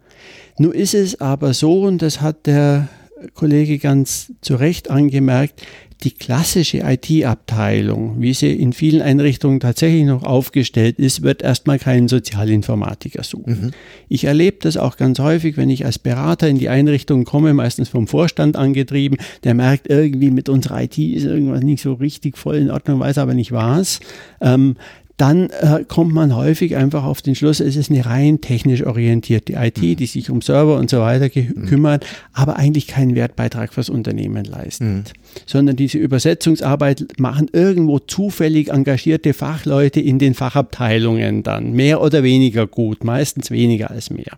Nun 0.57 0.71
ist 0.71 0.93
es 0.93 1.19
aber 1.19 1.53
so, 1.53 1.83
und 1.83 2.01
das 2.01 2.21
hat 2.21 2.47
der 2.47 2.87
Kollege 3.33 3.77
ganz 3.77 4.31
zu 4.41 4.55
Recht 4.55 4.89
angemerkt, 4.89 5.61
die 6.03 6.11
klassische 6.11 6.79
IT-Abteilung, 6.79 8.21
wie 8.21 8.33
sie 8.33 8.51
in 8.51 8.73
vielen 8.73 9.01
Einrichtungen 9.01 9.59
tatsächlich 9.59 10.05
noch 10.05 10.23
aufgestellt 10.23 10.99
ist, 10.99 11.21
wird 11.21 11.41
erstmal 11.41 11.79
keinen 11.79 12.07
Sozialinformatiker 12.07 13.23
suchen. 13.23 13.61
Mhm. 13.61 13.71
Ich 14.07 14.25
erlebe 14.25 14.57
das 14.61 14.77
auch 14.77 14.97
ganz 14.97 15.19
häufig, 15.19 15.57
wenn 15.57 15.69
ich 15.69 15.85
als 15.85 15.97
Berater 15.97 16.47
in 16.47 16.59
die 16.59 16.69
Einrichtung 16.69 17.23
komme, 17.23 17.53
meistens 17.53 17.89
vom 17.89 18.07
Vorstand 18.07 18.55
angetrieben, 18.55 19.17
der 19.43 19.53
merkt 19.53 19.87
irgendwie 19.89 20.31
mit 20.31 20.49
unserer 20.49 20.83
IT 20.83 20.97
ist 20.97 21.25
irgendwas 21.25 21.63
nicht 21.63 21.81
so 21.81 21.93
richtig 21.93 22.37
voll 22.37 22.57
in 22.57 22.71
Ordnung, 22.71 22.99
weiß 22.99 23.17
aber 23.17 23.33
nicht 23.33 23.51
was. 23.51 23.99
Ähm, 24.41 24.75
dann 25.17 25.49
äh, 25.49 25.85
kommt 25.87 26.13
man 26.13 26.35
häufig 26.35 26.75
einfach 26.75 27.05
auf 27.05 27.21
den 27.21 27.35
Schluss, 27.35 27.61
es 27.61 27.77
ist 27.77 27.89
eine 27.89 28.05
rein 28.05 28.41
technisch 28.41 28.85
orientierte 28.85 29.53
IT, 29.53 29.77
mhm. 29.77 29.95
die 29.95 30.05
sich 30.05 30.29
um 30.29 30.41
Server 30.41 30.77
und 30.77 30.89
so 30.89 30.99
weiter 30.99 31.29
mhm. 31.33 31.67
kümmert, 31.67 32.05
aber 32.33 32.57
eigentlich 32.57 32.87
keinen 32.87 33.15
Wertbeitrag 33.15 33.73
fürs 33.73 33.89
Unternehmen 33.89 34.43
leistet. 34.43 34.87
Mhm. 34.87 35.03
Sondern 35.45 35.75
diese 35.77 35.97
Übersetzungsarbeit 35.99 37.05
machen 37.17 37.49
irgendwo 37.53 37.99
zufällig 37.99 38.69
engagierte 38.69 39.33
Fachleute 39.33 40.01
in 40.01 40.19
den 40.19 40.33
Fachabteilungen 40.33 41.43
dann, 41.43 41.71
mehr 41.71 42.01
oder 42.01 42.23
weniger 42.23 42.67
gut, 42.67 43.05
meistens 43.05 43.51
weniger 43.51 43.91
als 43.91 44.09
mehr. 44.09 44.37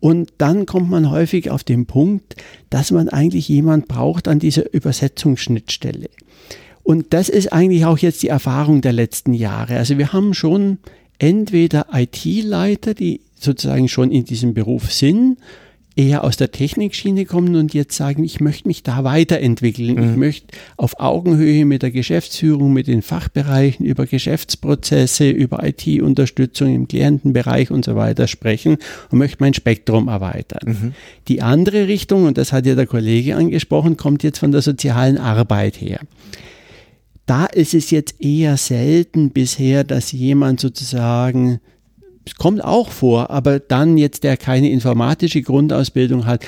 Und 0.00 0.32
dann 0.38 0.66
kommt 0.66 0.90
man 0.90 1.10
häufig 1.10 1.50
auf 1.50 1.64
den 1.64 1.86
Punkt, 1.86 2.36
dass 2.70 2.90
man 2.90 3.08
eigentlich 3.08 3.48
jemand 3.48 3.88
braucht 3.88 4.28
an 4.28 4.38
dieser 4.38 4.72
Übersetzungsschnittstelle. 4.72 6.08
Und 6.88 7.12
das 7.12 7.28
ist 7.28 7.52
eigentlich 7.52 7.84
auch 7.84 7.98
jetzt 7.98 8.22
die 8.22 8.28
Erfahrung 8.28 8.80
der 8.80 8.94
letzten 8.94 9.34
Jahre. 9.34 9.76
Also 9.76 9.98
wir 9.98 10.14
haben 10.14 10.32
schon 10.32 10.78
entweder 11.18 11.88
IT-Leiter, 11.92 12.94
die 12.94 13.20
sozusagen 13.38 13.88
schon 13.88 14.10
in 14.10 14.24
diesem 14.24 14.54
Beruf 14.54 14.90
sind, 14.90 15.36
eher 15.96 16.24
aus 16.24 16.38
der 16.38 16.50
Technikschiene 16.50 17.26
kommen 17.26 17.56
und 17.56 17.74
jetzt 17.74 17.94
sagen, 17.94 18.24
ich 18.24 18.40
möchte 18.40 18.68
mich 18.68 18.84
da 18.84 19.04
weiterentwickeln. 19.04 19.96
Mhm. 19.96 20.10
Ich 20.10 20.16
möchte 20.16 20.46
auf 20.78 20.98
Augenhöhe 20.98 21.66
mit 21.66 21.82
der 21.82 21.90
Geschäftsführung, 21.90 22.72
mit 22.72 22.86
den 22.86 23.02
Fachbereichen 23.02 23.84
über 23.84 24.06
Geschäftsprozesse, 24.06 25.28
über 25.28 25.62
IT-Unterstützung 25.62 26.74
im 26.74 26.88
Klientenbereich 26.88 27.70
und 27.70 27.84
so 27.84 27.96
weiter 27.96 28.26
sprechen 28.28 28.78
und 29.10 29.18
möchte 29.18 29.36
mein 29.40 29.52
Spektrum 29.52 30.08
erweitern. 30.08 30.60
Mhm. 30.64 30.94
Die 31.28 31.42
andere 31.42 31.86
Richtung, 31.86 32.24
und 32.24 32.38
das 32.38 32.54
hat 32.54 32.64
ja 32.64 32.74
der 32.74 32.86
Kollege 32.86 33.36
angesprochen, 33.36 33.98
kommt 33.98 34.22
jetzt 34.22 34.38
von 34.38 34.52
der 34.52 34.62
sozialen 34.62 35.18
Arbeit 35.18 35.78
her. 35.82 36.00
Da 37.28 37.44
ist 37.44 37.74
es 37.74 37.90
jetzt 37.90 38.22
eher 38.24 38.56
selten 38.56 39.30
bisher, 39.30 39.84
dass 39.84 40.12
jemand 40.12 40.60
sozusagen 40.60 41.60
kommt 42.38 42.64
auch 42.64 42.88
vor, 42.88 43.28
aber 43.28 43.58
dann 43.58 43.98
jetzt, 43.98 44.24
der 44.24 44.38
keine 44.38 44.70
informatische 44.70 45.42
Grundausbildung 45.42 46.24
hat, 46.24 46.46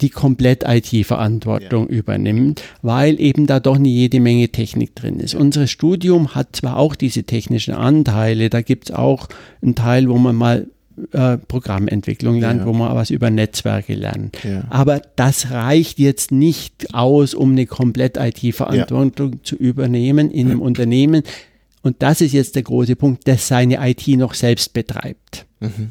die 0.00 0.10
komplett 0.10 0.62
IT-Verantwortung 0.64 1.88
ja. 1.88 1.96
übernimmt, 1.96 2.62
weil 2.82 3.20
eben 3.20 3.48
da 3.48 3.58
doch 3.58 3.76
nicht 3.76 3.92
jede 3.92 4.20
Menge 4.20 4.50
Technik 4.50 4.94
drin 4.94 5.18
ist. 5.18 5.34
Unser 5.34 5.66
Studium 5.66 6.36
hat 6.36 6.54
zwar 6.54 6.76
auch 6.76 6.94
diese 6.94 7.24
technischen 7.24 7.74
Anteile, 7.74 8.50
da 8.50 8.62
gibt 8.62 8.90
es 8.90 8.94
auch 8.94 9.28
einen 9.62 9.74
Teil, 9.74 10.08
wo 10.08 10.16
man 10.16 10.36
mal 10.36 10.68
äh, 11.12 11.38
Programmentwicklung 11.38 12.38
lernt, 12.40 12.60
ja. 12.60 12.66
wo 12.66 12.72
man 12.72 12.94
was 12.94 13.10
über 13.10 13.30
Netzwerke 13.30 13.94
lernt. 13.94 14.38
Ja. 14.44 14.64
Aber 14.70 15.02
das 15.16 15.50
reicht 15.50 15.98
jetzt 15.98 16.30
nicht 16.30 16.94
aus, 16.94 17.34
um 17.34 17.52
eine 17.52 17.66
komplett 17.66 18.16
IT-Verantwortung 18.16 19.32
ja. 19.32 19.38
zu 19.42 19.56
übernehmen 19.56 20.30
in 20.30 20.50
einem 20.50 20.62
Unternehmen. 20.62 21.22
Und 21.82 22.02
das 22.02 22.20
ist 22.20 22.32
jetzt 22.32 22.54
der 22.54 22.62
große 22.62 22.96
Punkt, 22.96 23.26
das 23.28 23.48
seine 23.48 23.78
IT 23.86 24.06
noch 24.08 24.34
selbst 24.34 24.72
betreibt. 24.72 25.46
Mhm. 25.60 25.90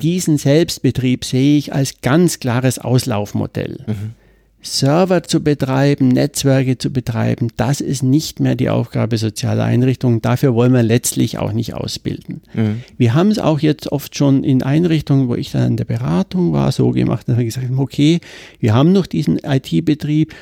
Diesen 0.00 0.38
Selbstbetrieb 0.38 1.24
sehe 1.24 1.58
ich 1.58 1.72
als 1.72 2.00
ganz 2.00 2.38
klares 2.38 2.78
Auslaufmodell. 2.78 3.84
Mhm. 3.86 4.21
Server 4.62 5.24
zu 5.24 5.42
betreiben, 5.42 6.08
Netzwerke 6.08 6.78
zu 6.78 6.90
betreiben, 6.90 7.48
das 7.56 7.80
ist 7.80 8.02
nicht 8.02 8.40
mehr 8.40 8.54
die 8.54 8.70
Aufgabe 8.70 9.18
sozialer 9.18 9.64
Einrichtungen. 9.64 10.22
Dafür 10.22 10.54
wollen 10.54 10.72
wir 10.72 10.82
letztlich 10.82 11.38
auch 11.38 11.52
nicht 11.52 11.74
ausbilden. 11.74 12.42
Mhm. 12.54 12.82
Wir 12.96 13.14
haben 13.14 13.30
es 13.30 13.38
auch 13.38 13.60
jetzt 13.60 13.90
oft 13.90 14.16
schon 14.16 14.44
in 14.44 14.62
Einrichtungen, 14.62 15.28
wo 15.28 15.34
ich 15.34 15.50
dann 15.50 15.72
in 15.72 15.76
der 15.76 15.84
Beratung 15.84 16.52
war, 16.52 16.70
so 16.70 16.90
gemacht, 16.90 17.28
dass 17.28 17.36
wir 17.36 17.44
gesagt 17.44 17.66
haben, 17.66 17.78
okay, 17.78 18.20
wir 18.60 18.74
haben 18.74 18.92
noch 18.92 19.06
diesen 19.06 19.38
IT-Betrieb, 19.38 20.32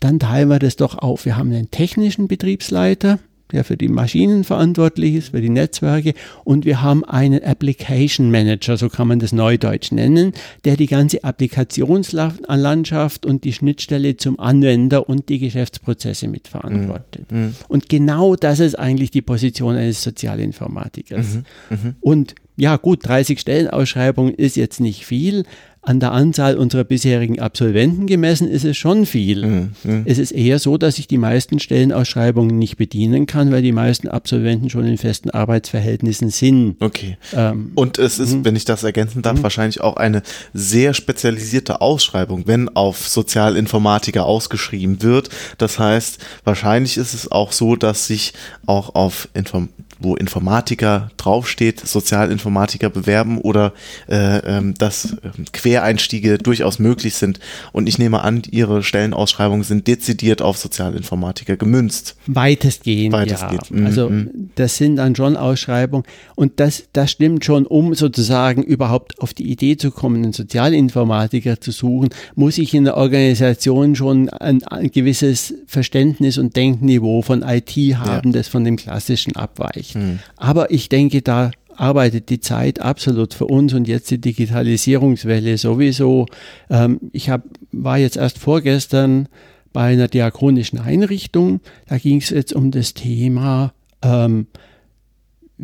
dann 0.00 0.18
teilen 0.18 0.48
wir 0.48 0.58
das 0.58 0.76
doch 0.76 0.98
auf. 0.98 1.24
Wir 1.24 1.36
haben 1.36 1.52
einen 1.52 1.70
technischen 1.70 2.26
Betriebsleiter, 2.26 3.20
der 3.52 3.64
für 3.64 3.76
die 3.76 3.88
Maschinen 3.88 4.44
verantwortlich 4.44 5.14
ist, 5.14 5.30
für 5.30 5.40
die 5.40 5.48
Netzwerke. 5.48 6.14
Und 6.44 6.64
wir 6.64 6.82
haben 6.82 7.04
einen 7.04 7.42
Application 7.42 8.30
Manager, 8.30 8.76
so 8.76 8.88
kann 8.88 9.08
man 9.08 9.18
das 9.18 9.32
neudeutsch 9.32 9.92
nennen, 9.92 10.32
der 10.64 10.76
die 10.76 10.86
ganze 10.86 11.24
Applikationslandschaft 11.24 13.26
und 13.26 13.44
die 13.44 13.52
Schnittstelle 13.52 14.16
zum 14.16 14.40
Anwender 14.40 15.08
und 15.08 15.28
die 15.28 15.38
Geschäftsprozesse 15.38 16.28
mitverantwortet. 16.28 17.30
Mhm. 17.30 17.38
mhm. 17.38 17.54
Und 17.68 17.88
genau 17.88 18.36
das 18.36 18.60
ist 18.60 18.78
eigentlich 18.78 19.10
die 19.10 19.22
Position 19.22 19.76
eines 19.76 20.02
Sozialinformatikers. 20.02 21.34
Mhm. 21.34 21.44
Mhm. 21.70 21.96
Und 22.00 22.34
ja, 22.56 22.76
gut, 22.76 23.06
30 23.06 23.40
Stellenausschreibungen 23.40 24.34
ist 24.34 24.56
jetzt 24.56 24.80
nicht 24.80 25.06
viel, 25.06 25.44
an 25.84 25.98
der 25.98 26.12
Anzahl 26.12 26.56
unserer 26.56 26.84
bisherigen 26.84 27.40
Absolventen 27.40 28.06
gemessen 28.06 28.48
ist 28.48 28.64
es 28.64 28.76
schon 28.76 29.04
viel. 29.04 29.44
Mhm. 29.44 29.72
mhm. 29.82 30.02
Es 30.04 30.18
ist 30.18 30.30
eher 30.30 30.60
so, 30.60 30.78
dass 30.78 30.98
ich 30.98 31.08
die 31.08 31.18
meisten 31.18 31.58
Stellenausschreibungen 31.58 32.56
nicht 32.56 32.76
bedienen 32.76 33.26
kann, 33.26 33.50
weil 33.50 33.62
die 33.62 33.72
meisten 33.72 34.06
Absolventen 34.06 34.70
schon 34.70 34.86
in 34.86 34.96
festen 34.96 35.30
Arbeitsverhältnissen 35.30 36.30
sind. 36.30 36.76
Okay. 36.80 37.18
Ähm, 37.34 37.72
Und 37.74 37.98
es 37.98 38.20
ist, 38.20 38.32
mhm. 38.32 38.44
wenn 38.44 38.54
ich 38.54 38.64
das 38.64 38.84
ergänzen 38.84 39.22
darf, 39.22 39.38
mhm. 39.38 39.42
wahrscheinlich 39.42 39.80
auch 39.80 39.96
eine 39.96 40.22
sehr 40.54 40.94
spezialisierte 40.94 41.80
Ausschreibung, 41.80 42.46
wenn 42.46 42.68
auf 42.68 43.08
Sozialinformatiker 43.08 44.24
ausgeschrieben 44.24 45.02
wird. 45.02 45.30
Das 45.58 45.80
heißt, 45.80 46.24
wahrscheinlich 46.44 46.96
ist 46.96 47.12
es 47.12 47.32
auch 47.32 47.50
so, 47.50 47.74
dass 47.74 48.06
sich 48.06 48.34
auch 48.66 48.94
auf 48.94 49.28
Inform 49.34 49.68
wo 50.02 50.14
Informatiker 50.16 51.10
draufsteht, 51.16 51.80
Sozialinformatiker 51.80 52.90
bewerben 52.90 53.38
oder 53.38 53.72
äh, 54.08 54.38
ähm, 54.38 54.74
dass 54.74 55.12
äh, 55.12 55.30
Quereinstiege 55.52 56.38
durchaus 56.38 56.78
möglich 56.78 57.14
sind. 57.14 57.38
Und 57.72 57.88
ich 57.88 57.98
nehme 57.98 58.22
an, 58.22 58.42
Ihre 58.50 58.82
Stellenausschreibungen 58.82 59.64
sind 59.64 59.86
dezidiert 59.86 60.42
auf 60.42 60.58
Sozialinformatiker 60.58 61.56
gemünzt. 61.56 62.16
Weitestgehend, 62.26 63.12
Weitestgehend. 63.12 63.70
ja. 63.70 63.76
Mhm. 63.76 63.86
Also 63.86 64.08
mhm. 64.10 64.50
das 64.54 64.76
sind 64.76 64.96
dann 64.96 65.14
schon 65.16 65.36
Ausschreibungen 65.36 66.04
und 66.34 66.60
das, 66.60 66.84
das 66.92 67.10
stimmt 67.10 67.44
schon, 67.44 67.66
um 67.66 67.94
sozusagen 67.94 68.62
überhaupt 68.62 69.20
auf 69.20 69.34
die 69.34 69.50
Idee 69.50 69.76
zu 69.76 69.90
kommen, 69.90 70.22
einen 70.22 70.32
Sozialinformatiker 70.32 71.60
zu 71.60 71.70
suchen, 71.70 72.10
muss 72.34 72.58
ich 72.58 72.74
in 72.74 72.84
der 72.84 72.96
Organisation 72.96 73.94
schon 73.96 74.28
ein, 74.28 74.62
ein 74.64 74.90
gewisses 74.90 75.54
Verständnis 75.66 76.38
und 76.38 76.56
Denkniveau 76.56 77.22
von 77.22 77.42
IT 77.42 77.70
haben, 77.96 78.32
ja. 78.32 78.38
das 78.38 78.48
von 78.48 78.64
dem 78.64 78.76
klassischen 78.76 79.36
abweicht. 79.36 79.91
Mhm. 79.94 80.18
Aber 80.36 80.70
ich 80.70 80.88
denke, 80.88 81.22
da 81.22 81.50
arbeitet 81.76 82.28
die 82.28 82.40
Zeit 82.40 82.80
absolut 82.80 83.34
für 83.34 83.46
uns 83.46 83.72
und 83.72 83.88
jetzt 83.88 84.10
die 84.10 84.20
Digitalisierungswelle 84.20 85.56
sowieso. 85.58 86.26
Ähm, 86.70 87.00
ich 87.12 87.30
hab, 87.30 87.44
war 87.72 87.98
jetzt 87.98 88.16
erst 88.16 88.38
vorgestern 88.38 89.28
bei 89.72 89.92
einer 89.92 90.08
diakonischen 90.08 90.78
Einrichtung. 90.78 91.60
Da 91.88 91.98
ging 91.98 92.18
es 92.18 92.30
jetzt 92.30 92.52
um 92.52 92.70
das 92.70 92.94
Thema 92.94 93.72
ähm, 94.02 94.46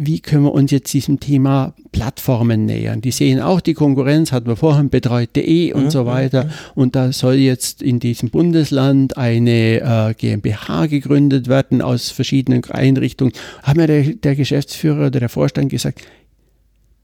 wie 0.01 0.21
können 0.21 0.45
wir 0.45 0.53
uns 0.53 0.71
jetzt 0.71 0.93
diesem 0.93 1.19
Thema 1.19 1.75
Plattformen 1.91 2.65
nähern? 2.65 3.01
Die 3.01 3.11
sehen 3.11 3.41
auch 3.41 3.61
die 3.61 3.75
Konkurrenz, 3.75 4.31
hatten 4.31 4.47
wir 4.47 4.55
vorher 4.55 4.85
betreut.de 4.85 5.73
und 5.73 5.87
mhm. 5.87 5.91
so 5.91 6.07
weiter. 6.07 6.49
Und 6.77 6.95
da 6.95 7.11
soll 7.11 7.35
jetzt 7.35 7.83
in 7.83 7.99
diesem 7.99 8.31
Bundesland 8.31 9.17
eine 9.17 9.81
äh, 9.81 10.15
GmbH 10.15 10.87
gegründet 10.87 11.49
werden 11.49 11.83
aus 11.83 12.11
verschiedenen 12.11 12.65
Einrichtungen. 12.67 13.33
Hat 13.65 13.77
mir 13.77 13.89
der, 13.89 14.05
der 14.15 14.37
Geschäftsführer 14.37 15.09
oder 15.09 15.19
der 15.19 15.29
Vorstand 15.29 15.71
gesagt, 15.71 16.03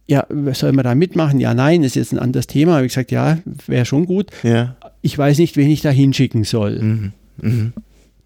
ja, 0.07 0.25
soll 0.53 0.73
man 0.73 0.85
da 0.85 0.95
mitmachen? 0.95 1.41
Ja, 1.41 1.53
nein, 1.53 1.83
ist 1.83 1.97
jetzt 1.97 2.13
ein 2.13 2.19
anderes 2.21 2.47
Thema. 2.47 2.75
Habe 2.75 2.87
ich 2.87 2.93
gesagt, 2.93 3.11
ja, 3.11 3.39
wäre 3.67 3.87
schon 3.87 4.07
gut. 4.07 4.31
Ja. 4.45 4.77
Ich 5.03 5.19
weiß 5.19 5.39
nicht, 5.39 5.57
wen 5.57 5.69
ich 5.69 5.81
da 5.81 5.91
hinschicken 5.91 6.45
soll. 6.45 6.79
Mhm. 6.81 7.13
Mhm 7.41 7.73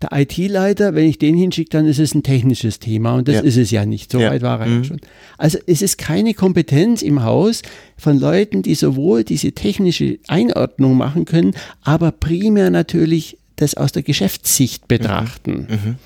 der 0.00 0.10
IT-Leiter, 0.12 0.94
wenn 0.94 1.06
ich 1.06 1.18
den 1.18 1.34
hinschicke, 1.36 1.70
dann 1.70 1.86
ist 1.86 1.98
es 1.98 2.14
ein 2.14 2.22
technisches 2.22 2.78
Thema 2.78 3.14
und 3.14 3.26
das 3.26 3.36
ja. 3.36 3.40
ist 3.42 3.56
es 3.56 3.70
ja 3.70 3.84
nicht. 3.84 4.12
So 4.12 4.20
ja. 4.20 4.30
weit 4.30 4.42
war 4.42 4.60
er 4.60 4.66
mhm. 4.66 4.84
schon. 4.84 5.00
Also 5.38 5.58
es 5.66 5.82
ist 5.82 5.98
keine 5.98 6.34
Kompetenz 6.34 7.02
im 7.02 7.24
Haus 7.24 7.62
von 7.96 8.18
Leuten, 8.18 8.62
die 8.62 8.74
sowohl 8.74 9.24
diese 9.24 9.52
technische 9.52 10.18
Einordnung 10.28 10.96
machen 10.96 11.24
können, 11.24 11.54
aber 11.82 12.12
primär 12.12 12.70
natürlich 12.70 13.38
das 13.56 13.74
aus 13.74 13.90
der 13.92 14.02
Geschäftssicht 14.02 14.86
betrachten. 14.86 15.66
Mhm. 15.68 15.90
Mhm. 15.90 15.96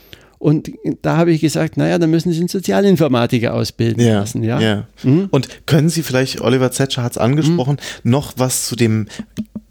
Und 0.43 0.73
da 1.03 1.19
habe 1.19 1.31
ich 1.31 1.41
gesagt, 1.41 1.77
naja, 1.77 1.99
dann 1.99 2.11
müssen 2.11 2.33
Sie 2.33 2.41
einen 2.41 2.49
Sozialinformatiker 2.49 3.55
ausbilden 3.55 4.05
ja, 4.05 4.15
lassen. 4.15 4.43
Ja? 4.43 4.61
ja. 4.61 4.89
Mhm. 5.05 5.29
Und 5.31 5.67
können 5.67 5.89
Sie 5.89 6.03
vielleicht, 6.03 6.41
Oliver 6.41 6.73
Zetscher 6.73 7.05
hat 7.05 7.13
es 7.13 7.19
angesprochen, 7.19 7.77
mhm. 8.03 8.11
noch 8.11 8.33
was 8.39 8.67
zu 8.67 8.75
dem 8.75 9.07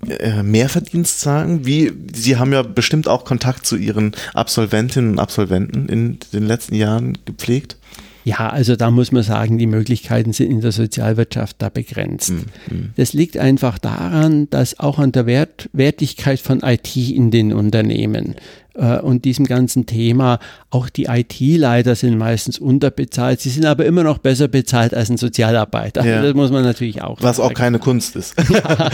äh, 0.07 0.41
Mehrverdienst 0.43 1.19
sagen? 1.19 1.65
Wie, 1.65 1.91
Sie 2.13 2.37
haben 2.37 2.53
ja 2.53 2.61
bestimmt 2.61 3.09
auch 3.09 3.25
Kontakt 3.25 3.65
zu 3.65 3.75
Ihren 3.75 4.13
Absolventinnen 4.33 5.11
und 5.11 5.19
Absolventen 5.19 5.89
in 5.89 6.19
den 6.31 6.47
letzten 6.47 6.75
Jahren 6.75 7.17
gepflegt. 7.25 7.75
Ja, 8.23 8.49
also 8.49 8.75
da 8.75 8.91
muss 8.91 9.11
man 9.11 9.23
sagen, 9.23 9.57
die 9.57 9.67
Möglichkeiten 9.67 10.31
sind 10.31 10.51
in 10.51 10.61
der 10.61 10.71
Sozialwirtschaft 10.71 11.55
da 11.59 11.69
begrenzt. 11.69 12.31
Mhm. 12.31 12.91
Das 12.95 13.13
liegt 13.13 13.37
einfach 13.37 13.77
daran, 13.77 14.49
dass 14.49 14.79
auch 14.79 14.99
an 14.99 15.11
der 15.11 15.25
Wert, 15.25 15.69
Wertigkeit 15.73 16.39
von 16.39 16.61
IT 16.61 16.95
in 16.95 17.31
den 17.31 17.51
Unternehmen 17.51 18.35
äh, 18.73 18.99
und 18.99 19.25
diesem 19.25 19.45
ganzen 19.45 19.85
Thema, 19.85 20.39
auch 20.69 20.89
die 20.89 21.05
IT-Leiter 21.05 21.95
sind 21.95 22.17
meistens 22.17 22.59
unterbezahlt. 22.59 23.41
Sie 23.41 23.49
sind 23.49 23.65
aber 23.65 23.85
immer 23.85 24.03
noch 24.03 24.17
besser 24.17 24.47
bezahlt 24.47 24.93
als 24.93 25.09
ein 25.09 25.17
Sozialarbeiter. 25.17 26.05
Ja. 26.05 26.21
Das 26.21 26.33
muss 26.33 26.51
man 26.51 26.63
natürlich 26.63 27.01
auch 27.01 27.17
Was 27.21 27.37
sagen. 27.37 27.49
auch 27.49 27.53
keine 27.53 27.79
Kunst 27.79 28.15
ist. 28.15 28.35
Ja. 28.51 28.89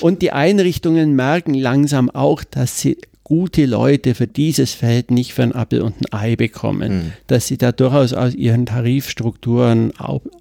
Und 0.00 0.22
die 0.22 0.30
Einrichtungen 0.30 1.16
merken 1.16 1.52
langsam 1.52 2.10
auch, 2.10 2.44
dass 2.44 2.80
sie 2.80 2.96
gute 3.28 3.66
Leute 3.66 4.14
für 4.14 4.26
dieses 4.26 4.72
Feld 4.72 5.10
nicht 5.10 5.34
für 5.34 5.42
ein 5.42 5.54
Apfel 5.54 5.82
und 5.82 5.96
ein 6.00 6.18
Ei 6.18 6.36
bekommen, 6.36 6.92
mhm. 6.92 7.12
dass 7.26 7.46
sie 7.46 7.58
da 7.58 7.72
durchaus 7.72 8.14
aus 8.14 8.34
ihren 8.34 8.66
Tarifstrukturen 8.66 9.92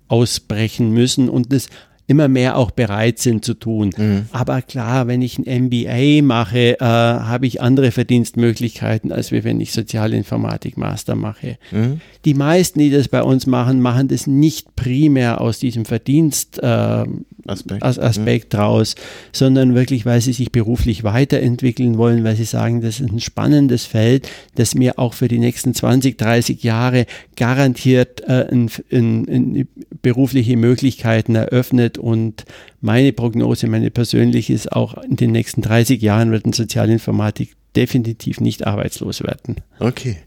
ausbrechen 0.08 0.92
müssen 0.92 1.30
und 1.30 1.52
das 1.52 1.68
immer 2.08 2.30
mehr 2.30 2.58
auch 2.58 2.72
bereit 2.72 3.20
sind 3.20 3.44
zu 3.44 3.54
tun. 3.54 3.92
Mhm. 3.96 4.26
Aber 4.32 4.62
klar, 4.62 5.08
wenn 5.08 5.22
ich 5.22 5.38
ein 5.38 5.66
MBA 5.66 6.24
mache, 6.24 6.80
äh, 6.80 6.84
habe 6.84 7.46
ich 7.46 7.62
andere 7.62 7.92
Verdienstmöglichkeiten, 7.92 9.12
als 9.12 9.32
wenn 9.32 9.60
ich 9.60 9.74
Sozialinformatik-Master 9.74 11.16
mache. 11.16 11.58
Mhm. 11.72 12.00
Die 12.24 12.34
meisten, 12.34 12.80
die 12.80 12.90
das 12.90 13.10
bei 13.10 13.22
uns 13.22 13.46
machen, 13.46 13.82
machen 13.82 14.08
das 14.08 14.26
nicht 14.26 14.76
primär 14.78 15.42
aus 15.42 15.60
diesem 15.60 15.84
Verdienst. 15.84 16.60
Äh, 16.64 17.06
Aspekt, 17.48 17.84
Aspekt 17.84 18.54
mhm. 18.54 18.60
raus, 18.60 18.96
sondern 19.32 19.76
wirklich, 19.76 20.06
weil 20.06 20.22
sie 20.22 20.34
sich 20.34 20.52
beruflich 20.52 21.04
weiterentwickeln 21.04 21.98
wollen, 21.98 22.24
weil 22.24 22.36
sie 22.36 22.46
sagen, 22.46 22.82
das 22.82 23.00
ist 23.00 23.12
ein 23.12 23.20
spannendes 23.20 23.86
Feld, 23.86 24.30
das 24.56 24.76
mir 24.76 25.00
auch 25.00 25.14
für 25.14 25.28
die 25.28 25.40
nächsten 25.40 25.74
20, 25.74 26.18
30 26.18 26.64
Jahre 26.64 27.06
garantiert 27.36 28.22
äh, 28.28 28.48
in, 28.50 28.70
in, 28.90 29.26
in 29.26 29.68
berufliche 30.02 30.58
Möglichkeiten 30.58 31.36
eröffnet 31.36 31.98
und 31.98 32.46
meine 32.82 33.12
Prognose, 33.12 33.68
meine 33.68 33.92
persönliche 33.92 34.54
ist 34.54 34.72
auch 34.72 35.02
in 35.04 35.16
den 35.16 35.32
nächsten 35.32 35.62
30 35.62 36.02
Jahren 36.02 36.32
wird 36.32 36.46
ein 36.46 36.54
Sozialinformatik 36.54 37.56
definitiv 37.78 38.42
nicht 38.42 38.66
arbeitslos 38.66 39.22
werden. 39.22 39.58
Okay, 39.80 40.18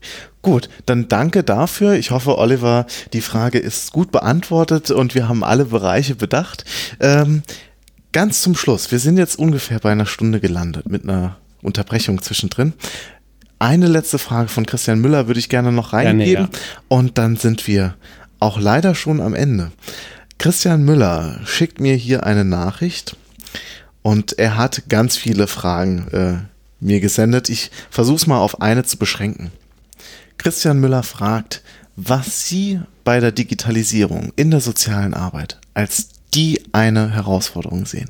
gut. 0.40 0.70
Dann 0.86 1.08
danke 1.08 1.42
dafür. 1.42 1.94
Ich 1.94 2.12
hoffe, 2.12 2.38
Oliver, 2.38 2.86
die 3.12 3.20
Frage 3.20 3.58
ist 3.58 3.92
gut 3.92 4.12
beantwortet 4.12 4.90
und 4.92 5.16
wir 5.16 5.28
haben 5.28 5.42
alle 5.42 5.64
Bereiche 5.64 6.14
bedacht. 6.14 6.64
Ähm, 7.00 7.42
ganz 8.12 8.40
zum 8.40 8.54
Schluss, 8.54 8.92
wir 8.92 9.00
sind 9.00 9.18
jetzt 9.18 9.36
ungefähr 9.36 9.80
bei 9.80 9.90
einer 9.90 10.06
Stunde 10.06 10.38
gelandet 10.38 10.88
mit 10.88 11.02
einer 11.02 11.36
Unterbrechung 11.60 12.22
zwischendrin. 12.22 12.72
Eine 13.58 13.88
letzte 13.88 14.18
Frage 14.18 14.48
von 14.48 14.64
Christian 14.64 15.00
Müller 15.00 15.26
würde 15.26 15.40
ich 15.40 15.48
gerne 15.48 15.72
noch 15.72 15.92
reingeben 15.92 16.48
ja. 16.52 16.58
und 16.88 17.18
dann 17.18 17.36
sind 17.36 17.66
wir 17.66 17.96
auch 18.38 18.58
leider 18.58 18.94
schon 18.94 19.20
am 19.20 19.34
Ende. 19.34 19.72
Christian 20.38 20.84
Müller 20.84 21.40
schickt 21.44 21.80
mir 21.80 21.94
hier 21.94 22.24
eine 22.24 22.44
Nachricht 22.44 23.16
und 24.02 24.38
er 24.38 24.56
hat 24.56 24.88
ganz 24.88 25.16
viele 25.16 25.46
Fragen 25.46 26.08
äh, 26.12 26.49
mir 26.80 27.00
gesendet. 27.00 27.48
Ich 27.48 27.70
versuche 27.90 28.16
es 28.16 28.26
mal 28.26 28.40
auf 28.40 28.60
eine 28.60 28.84
zu 28.84 28.96
beschränken. 28.96 29.52
Christian 30.38 30.80
Müller 30.80 31.02
fragt, 31.02 31.62
was 31.96 32.48
Sie 32.48 32.80
bei 33.04 33.20
der 33.20 33.32
Digitalisierung 33.32 34.32
in 34.36 34.50
der 34.50 34.60
sozialen 34.60 35.14
Arbeit 35.14 35.58
als 35.74 36.08
die 36.34 36.62
eine 36.72 37.10
Herausforderung 37.10 37.86
sehen. 37.86 38.08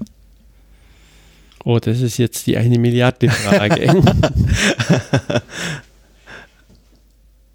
Oh, 1.64 1.78
das 1.78 2.00
ist 2.00 2.18
jetzt 2.18 2.46
die 2.46 2.56
eine 2.56 2.78
Milliarde 2.78 3.28
Frage. 3.28 4.02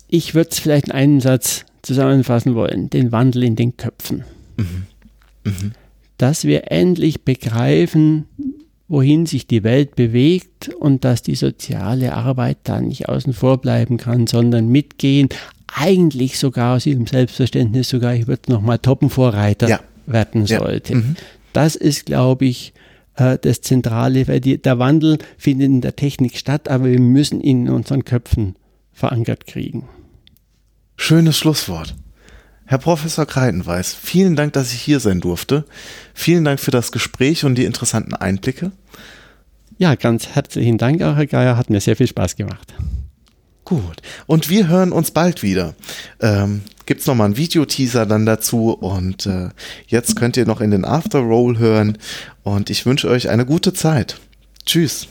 ich 0.07 0.35
würde 0.35 0.49
es 0.51 0.59
vielleicht 0.59 0.87
in 0.87 0.91
einen 0.91 1.21
Satz 1.21 1.65
zusammenfassen 1.81 2.55
wollen, 2.55 2.89
den 2.89 3.11
Wandel 3.11 3.43
in 3.43 3.55
den 3.55 3.77
Köpfen. 3.77 4.23
Mhm. 4.57 4.85
Mhm. 5.43 5.71
Dass 6.17 6.43
wir 6.43 6.71
endlich 6.71 7.23
begreifen, 7.23 8.27
wohin 8.87 9.25
sich 9.25 9.47
die 9.47 9.63
Welt 9.63 9.95
bewegt 9.95 10.69
und 10.79 11.03
dass 11.03 11.21
die 11.21 11.35
soziale 11.35 12.13
Arbeit 12.13 12.57
da 12.63 12.79
nicht 12.81 13.09
außen 13.09 13.33
vor 13.33 13.57
bleiben 13.57 13.97
kann, 13.97 14.27
sondern 14.27 14.67
mitgehen, 14.67 15.29
eigentlich 15.73 16.37
sogar 16.37 16.75
aus 16.75 16.85
ihrem 16.85 17.07
Selbstverständnis 17.07 17.89
sogar, 17.89 18.13
ich 18.13 18.27
würde 18.27 18.51
nochmal 18.51 18.79
Toppenvorreiter 18.79 19.67
ja. 19.67 19.79
werden 20.05 20.45
sollte. 20.45 20.93
Ja. 20.93 20.99
Mhm. 20.99 21.15
Das 21.53 21.75
ist, 21.75 22.05
glaube 22.05 22.45
ich, 22.45 22.73
äh, 23.15 23.37
das 23.41 23.61
Zentrale, 23.61 24.27
weil 24.27 24.39
die, 24.39 24.61
der 24.61 24.79
Wandel 24.79 25.17
findet 25.37 25.67
in 25.67 25.81
der 25.81 25.95
Technik 25.95 26.37
statt, 26.37 26.69
aber 26.69 26.85
wir 26.85 26.99
müssen 26.99 27.41
ihn 27.41 27.65
in 27.65 27.73
unseren 27.73 28.05
Köpfen 28.05 28.55
verankert 28.93 29.47
kriegen. 29.47 29.87
Schönes 30.95 31.37
Schlusswort. 31.37 31.95
Herr 32.67 32.79
Professor 32.79 33.25
Kreitenweiß, 33.25 33.93
vielen 33.93 34.35
Dank, 34.35 34.53
dass 34.53 34.73
ich 34.73 34.81
hier 34.81 34.99
sein 34.99 35.21
durfte. 35.21 35.65
Vielen 36.13 36.43
Dank 36.43 36.59
für 36.59 36.71
das 36.71 36.91
Gespräch 36.91 37.45
und 37.45 37.55
die 37.55 37.65
interessanten 37.65 38.15
Einblicke. 38.15 38.71
Ja, 39.77 39.95
ganz 39.95 40.27
herzlichen 40.29 40.77
Dank, 40.77 41.01
auch 41.01 41.15
Herr 41.15 41.27
Geier. 41.27 41.57
Hat 41.57 41.69
mir 41.69 41.81
sehr 41.81 41.95
viel 41.95 42.07
Spaß 42.07 42.35
gemacht. 42.35 42.73
Gut. 43.65 44.01
Und 44.25 44.49
wir 44.49 44.67
hören 44.67 44.91
uns 44.91 45.11
bald 45.11 45.43
wieder. 45.43 45.75
Ähm, 46.21 46.61
Gibt 46.85 47.01
es 47.01 47.07
nochmal 47.07 47.25
einen 47.25 47.37
Videoteaser 47.37 48.05
dann 48.05 48.25
dazu 48.25 48.71
und 48.71 49.25
äh, 49.25 49.49
jetzt 49.87 50.15
könnt 50.15 50.37
ihr 50.37 50.45
noch 50.45 50.61
in 50.61 50.71
den 50.71 50.85
Afterroll 50.85 51.57
hören 51.57 51.97
und 52.43 52.69
ich 52.69 52.85
wünsche 52.85 53.09
euch 53.09 53.29
eine 53.29 53.45
gute 53.45 53.73
Zeit. 53.73 54.19
Tschüss. 54.65 55.07